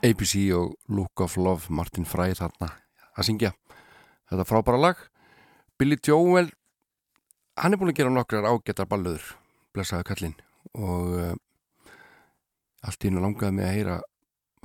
ABC 0.10 0.50
og 0.58 0.74
Look 0.90 1.22
of 1.22 1.38
Love 1.38 1.70
Martin 1.70 2.06
Fry 2.08 2.34
þarna 2.38 2.72
að 3.14 3.28
syngja. 3.28 3.52
Þetta 4.30 4.46
frábæra 4.48 4.80
lag. 4.82 5.04
Billy 5.78 5.98
Joel 6.02 6.50
hann 7.60 7.76
er 7.76 7.80
búin 7.80 7.92
að 7.92 8.00
gera 8.00 8.14
nokkrar 8.14 8.48
ágættar 8.48 8.88
balluður 8.90 9.26
blessaði 9.76 10.08
kallinn. 10.10 10.38
Og 10.74 11.16
uh, 11.20 11.34
allt 12.86 13.04
í 13.04 13.10
hennu 13.10 13.24
langaði 13.24 13.58
mig 13.58 13.68
að 13.68 13.76
heyra 13.76 13.98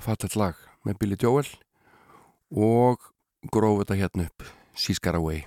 fattat 0.01 0.37
lag 0.39 0.59
með 0.87 1.01
Billy 1.03 1.19
Joel 1.21 1.49
og 2.55 3.11
gróf 3.53 3.83
þetta 3.83 3.99
hérna 4.01 4.29
upp 4.31 4.47
She's 4.75 5.03
Got 5.03 5.19
Away. 5.19 5.45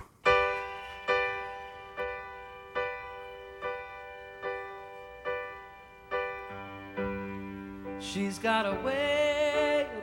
She's 8.00 8.38
got 8.38 8.64
a 8.64 8.72
way 8.84 9.17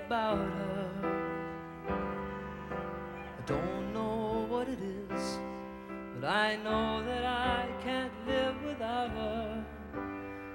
about 0.06 0.38
her. 0.38 0.90
I 1.88 3.42
don't 3.48 3.92
know 3.92 4.46
what 4.48 4.68
it 4.70 4.78
is, 4.80 5.40
but 6.14 6.30
I 6.30 6.58
know 6.58 7.04
that 7.06 7.26
I 7.26 7.68
can't 7.82 8.12
live 8.28 8.56
without 8.64 9.10
her. 9.10 9.66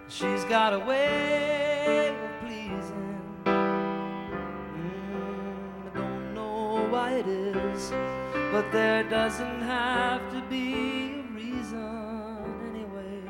She's 0.06 0.44
got 0.44 0.72
a 0.72 0.78
way 0.78 2.14
of 2.24 2.40
pleasing. 2.42 3.18
Mm, 3.44 3.56
I 5.86 5.90
don't 5.98 6.34
know 6.34 6.86
why 6.90 7.14
it 7.14 7.26
is, 7.26 7.90
but 8.52 8.70
there 8.70 9.02
doesn't 9.02 9.62
have 9.62 10.30
to 10.30 10.40
be 10.48 11.14
a 11.18 11.22
reason 11.34 12.44
anyway. 12.70 13.22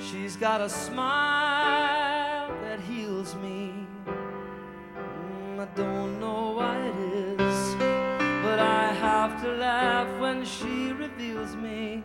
She's 0.00 0.36
got 0.36 0.60
a 0.60 0.68
smile 0.68 1.57
I 5.60 5.64
don't 5.74 6.20
know 6.20 6.52
why 6.52 6.76
it 6.76 7.40
is, 7.40 7.74
but 8.44 8.60
I 8.60 8.92
have 8.92 9.42
to 9.42 9.48
laugh 9.54 10.06
when 10.20 10.44
she 10.44 10.92
reveals 10.92 11.56
me. 11.56 12.04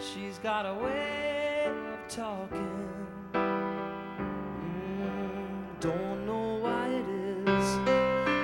She's 0.00 0.38
got 0.38 0.64
a 0.64 0.72
way 0.72 1.66
of 1.66 2.08
talking. 2.08 3.06
Mm, 3.34 4.60
don't 5.80 6.24
know 6.24 6.60
why 6.62 6.86
it 6.88 7.08
is, 7.50 7.68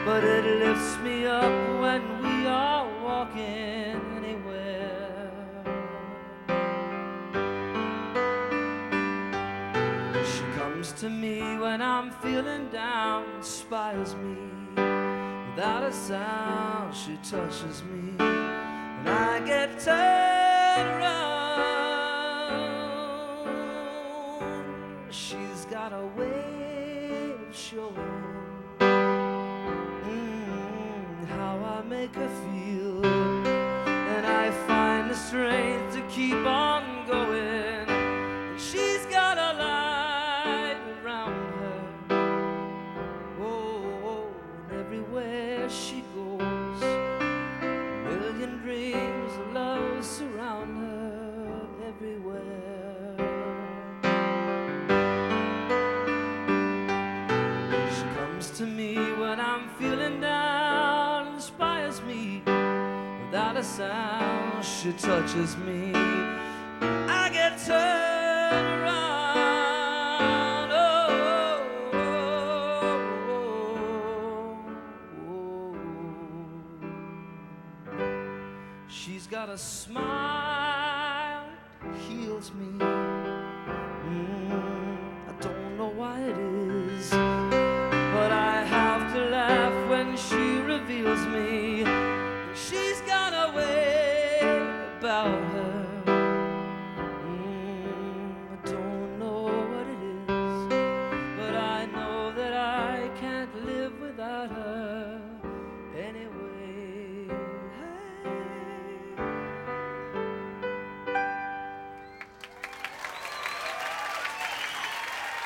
but 0.05 0.23
it 0.23 0.45
lifts 0.63 0.99
me 0.99 1.25
up 1.25 1.81
when 1.81 2.03
we 2.21 2.47
are 2.47 2.87
walking 3.03 3.74
to 10.99 11.11
me 11.11 11.41
when 11.59 11.83
I'm 11.83 12.13
feeling 12.13 12.69
down, 12.69 13.25
inspires 13.37 14.15
me. 14.15 14.37
Without 14.77 15.83
a 15.83 15.93
sound, 15.93 16.95
she 16.95 17.17
touches 17.29 17.83
me, 17.83 18.15
and 18.21 19.09
I 19.09 19.41
get 19.45 19.81
turned 19.81 21.03
around. 21.03 21.25
She's 25.11 25.65
got 25.69 25.93
a 25.93 26.07
way 26.17 27.33
of 27.33 27.57
showing 27.57 27.97
mm, 28.79 29.27
how 31.29 31.59
I 31.59 31.83
make 31.89 32.15
her 32.15 32.29
feel, 32.29 33.05
and 33.07 34.27
I 34.27 34.53
find 34.69 35.11
the 35.11 35.17
strength 35.17 35.95
to 35.95 36.03
keep 36.09 36.47
on 36.47 37.07
going. 37.09 37.54
Sound. 63.77 64.65
She 64.65 64.93
touches 64.93 65.57
me, 65.57 65.91
I 65.93 67.29
get 67.33 67.59
turned 67.59 68.83
around. 68.83 70.71
Oh, 70.71 71.09
oh, 71.93 71.99
oh, 71.99 72.97
oh 75.29 75.77
She's 78.89 79.27
got 79.27 79.49
a 79.49 79.59
smile 79.59 80.44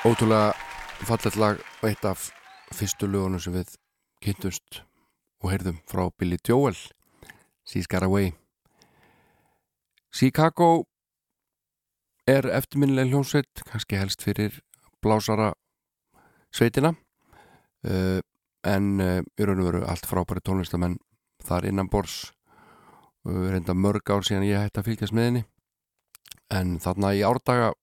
Ótrúlega 0.09 0.55
fallet 1.05 1.35
lag 1.37 1.59
og 1.83 1.85
eitt 1.85 2.05
af 2.09 2.31
fyrstu 2.73 3.05
lögunum 3.05 3.41
sem 3.45 3.53
við 3.53 3.75
kynntumst 4.25 4.79
og 5.43 5.51
heyrðum 5.53 5.83
frá 5.91 6.07
Billy 6.17 6.39
Joel 6.49 6.79
She's 7.69 7.85
Got 7.91 8.07
Away. 8.07 8.31
Chicago 10.09 10.87
er 12.25 12.49
eftirminnileg 12.57 13.13
hljónsveit 13.13 13.61
kannski 13.69 14.01
helst 14.01 14.25
fyrir 14.25 14.63
blásara 15.05 15.51
sveitina 16.57 16.95
uh, 17.85 18.25
en 18.65 18.89
uh, 19.05 19.21
í 19.21 19.45
raun 19.45 19.61
og 19.61 19.69
veru 19.69 19.85
allt 19.85 20.09
frábæri 20.09 20.41
tónlistamenn 20.41 20.97
þar 21.45 21.69
innan 21.69 21.93
bors 21.93 22.31
uh, 23.29 23.45
reynda 23.53 23.77
mörg 23.77 24.09
ár 24.09 24.25
síðan 24.25 24.49
ég 24.49 24.65
hætti 24.65 24.81
að 24.81 24.89
fylgjast 24.89 25.19
með 25.21 25.31
henni 25.31 25.47
en 26.49 26.79
þarna 26.81 27.13
í 27.13 27.25
árdaga 27.29 27.75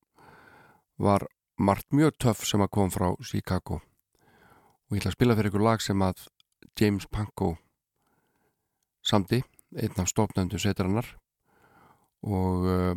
var 0.98 1.30
margt 1.58 1.94
mjög 1.96 2.18
töff 2.20 2.44
sem 2.48 2.62
að 2.62 2.72
kom 2.76 2.92
frá 2.92 3.14
Chicago. 3.24 3.80
Og 4.88 4.98
ég 4.98 5.02
ætla 5.02 5.14
að 5.14 5.18
spila 5.18 5.36
fyrir 5.38 5.52
ykkur 5.52 5.64
lag 5.64 5.84
sem 5.84 6.02
að 6.04 6.26
James 6.80 7.08
Panko 7.08 7.56
samdi, 9.06 9.42
einn 9.76 10.02
af 10.02 10.10
stofnöndu 10.10 10.60
setjarannar 10.60 11.08
og 12.26 12.66
uh, 12.66 12.94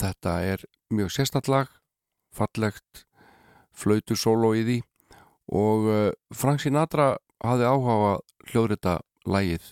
þetta 0.00 0.38
er 0.48 0.64
mjög 0.92 1.12
sérstallag 1.12 1.70
fallegt 2.32 3.04
flautu 3.76 4.16
solo 4.16 4.54
í 4.56 4.64
því. 4.64 4.78
Og 5.52 5.88
uh, 5.90 6.10
Frank 6.34 6.62
Sinatra 6.64 7.14
hafði 7.44 7.68
áhuga 7.68 8.14
hljóðrita 8.50 8.98
lægið 9.28 9.68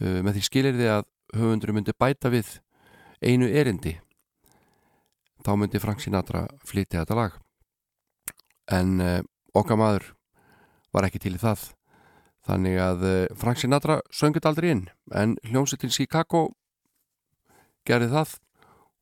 uh, 0.00 0.20
með 0.24 0.38
því 0.38 0.44
skilir 0.48 0.78
því 0.78 0.90
að 0.96 1.08
höfundur 1.36 1.76
myndi 1.76 1.96
bæta 1.96 2.32
við 2.32 2.58
einu 3.22 3.48
erindi. 3.48 3.98
Þá 5.44 5.54
myndi 5.58 5.82
Frank 5.82 6.02
Sinatra 6.02 6.46
flytja 6.66 7.02
þetta 7.02 7.18
lag 7.18 7.41
en 8.70 9.00
uh, 9.00 9.20
okkar 9.58 9.80
maður 9.80 10.08
var 10.92 11.08
ekki 11.08 11.22
til 11.22 11.34
í 11.36 11.42
það. 11.42 11.72
Þannig 12.46 12.78
að 12.82 13.04
uh, 13.06 13.18
Frank 13.38 13.60
Sinatra 13.60 14.00
söngit 14.14 14.46
aldrei 14.46 14.72
inn 14.74 14.86
en 15.14 15.36
hljómsveitin 15.48 15.94
Chicago 15.94 16.50
gerði 17.88 18.12
það. 18.14 18.38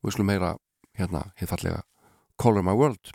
Og 0.01 0.09
við 0.09 0.17
slum 0.17 0.33
heyra 0.33 0.55
hérna 0.97 1.27
hér 1.37 1.49
fallega 1.51 1.83
Color 2.41 2.65
My 2.65 2.73
World 2.73 3.13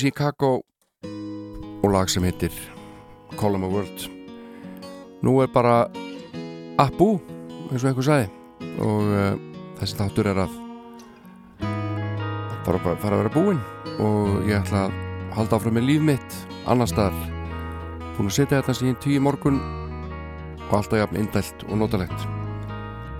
Chicago 0.00 0.62
og 1.82 1.90
lag 1.92 2.08
sem 2.08 2.24
heitir 2.24 2.52
'em 3.32 3.64
a 3.64 3.68
World. 3.68 4.08
Nú 5.22 5.42
er 5.42 5.46
bara 5.46 5.90
Abu 6.78 7.20
eins 7.70 7.84
og 7.84 7.90
einhver 7.90 8.02
sagði 8.02 8.30
og 8.80 9.02
uh, 9.02 9.36
þessi 9.78 9.96
þáttur 9.98 10.26
er 10.26 10.38
að 10.46 10.50
bara, 12.64 12.78
bara 12.78 12.96
fara 12.96 13.16
að 13.16 13.22
vera 13.22 13.34
búinn. 13.34 13.60
Og 14.00 14.48
ég 14.48 14.56
ætla 14.56 14.86
að 14.86 14.92
halda 15.36 15.56
áfram 15.56 15.74
með 15.74 15.84
líf 15.84 16.02
mitt 16.02 16.36
annar 16.66 16.88
staðar. 16.88 17.16
Búin 18.16 18.32
að 18.32 18.36
setja 18.38 18.60
þetta 18.62 18.74
síðan 18.74 19.00
tíu 19.04 19.20
morgun 19.20 19.60
og 20.70 20.76
alltaf 20.78 20.98
jafn 20.98 21.20
indælt 21.20 21.66
og 21.68 21.76
notalegt. 21.76 22.28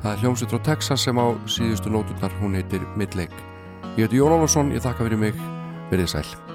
Það 0.00 0.12
er 0.12 0.22
hljómsveit 0.22 0.54
frá 0.54 0.62
Texas 0.64 1.04
sem 1.04 1.18
á 1.20 1.28
síðustu 1.44 1.92
nóturnar 1.92 2.32
hún 2.40 2.56
heitir 2.56 2.80
Midlake. 2.96 3.36
Ég 3.98 4.06
heiti 4.06 4.16
Jón 4.16 4.32
Ólafsson, 4.32 4.72
ég 4.72 4.80
þakka 4.80 5.04
fyrir 5.04 5.20
mig. 5.20 5.36
Verið 5.90 6.08
sæl 6.08 6.49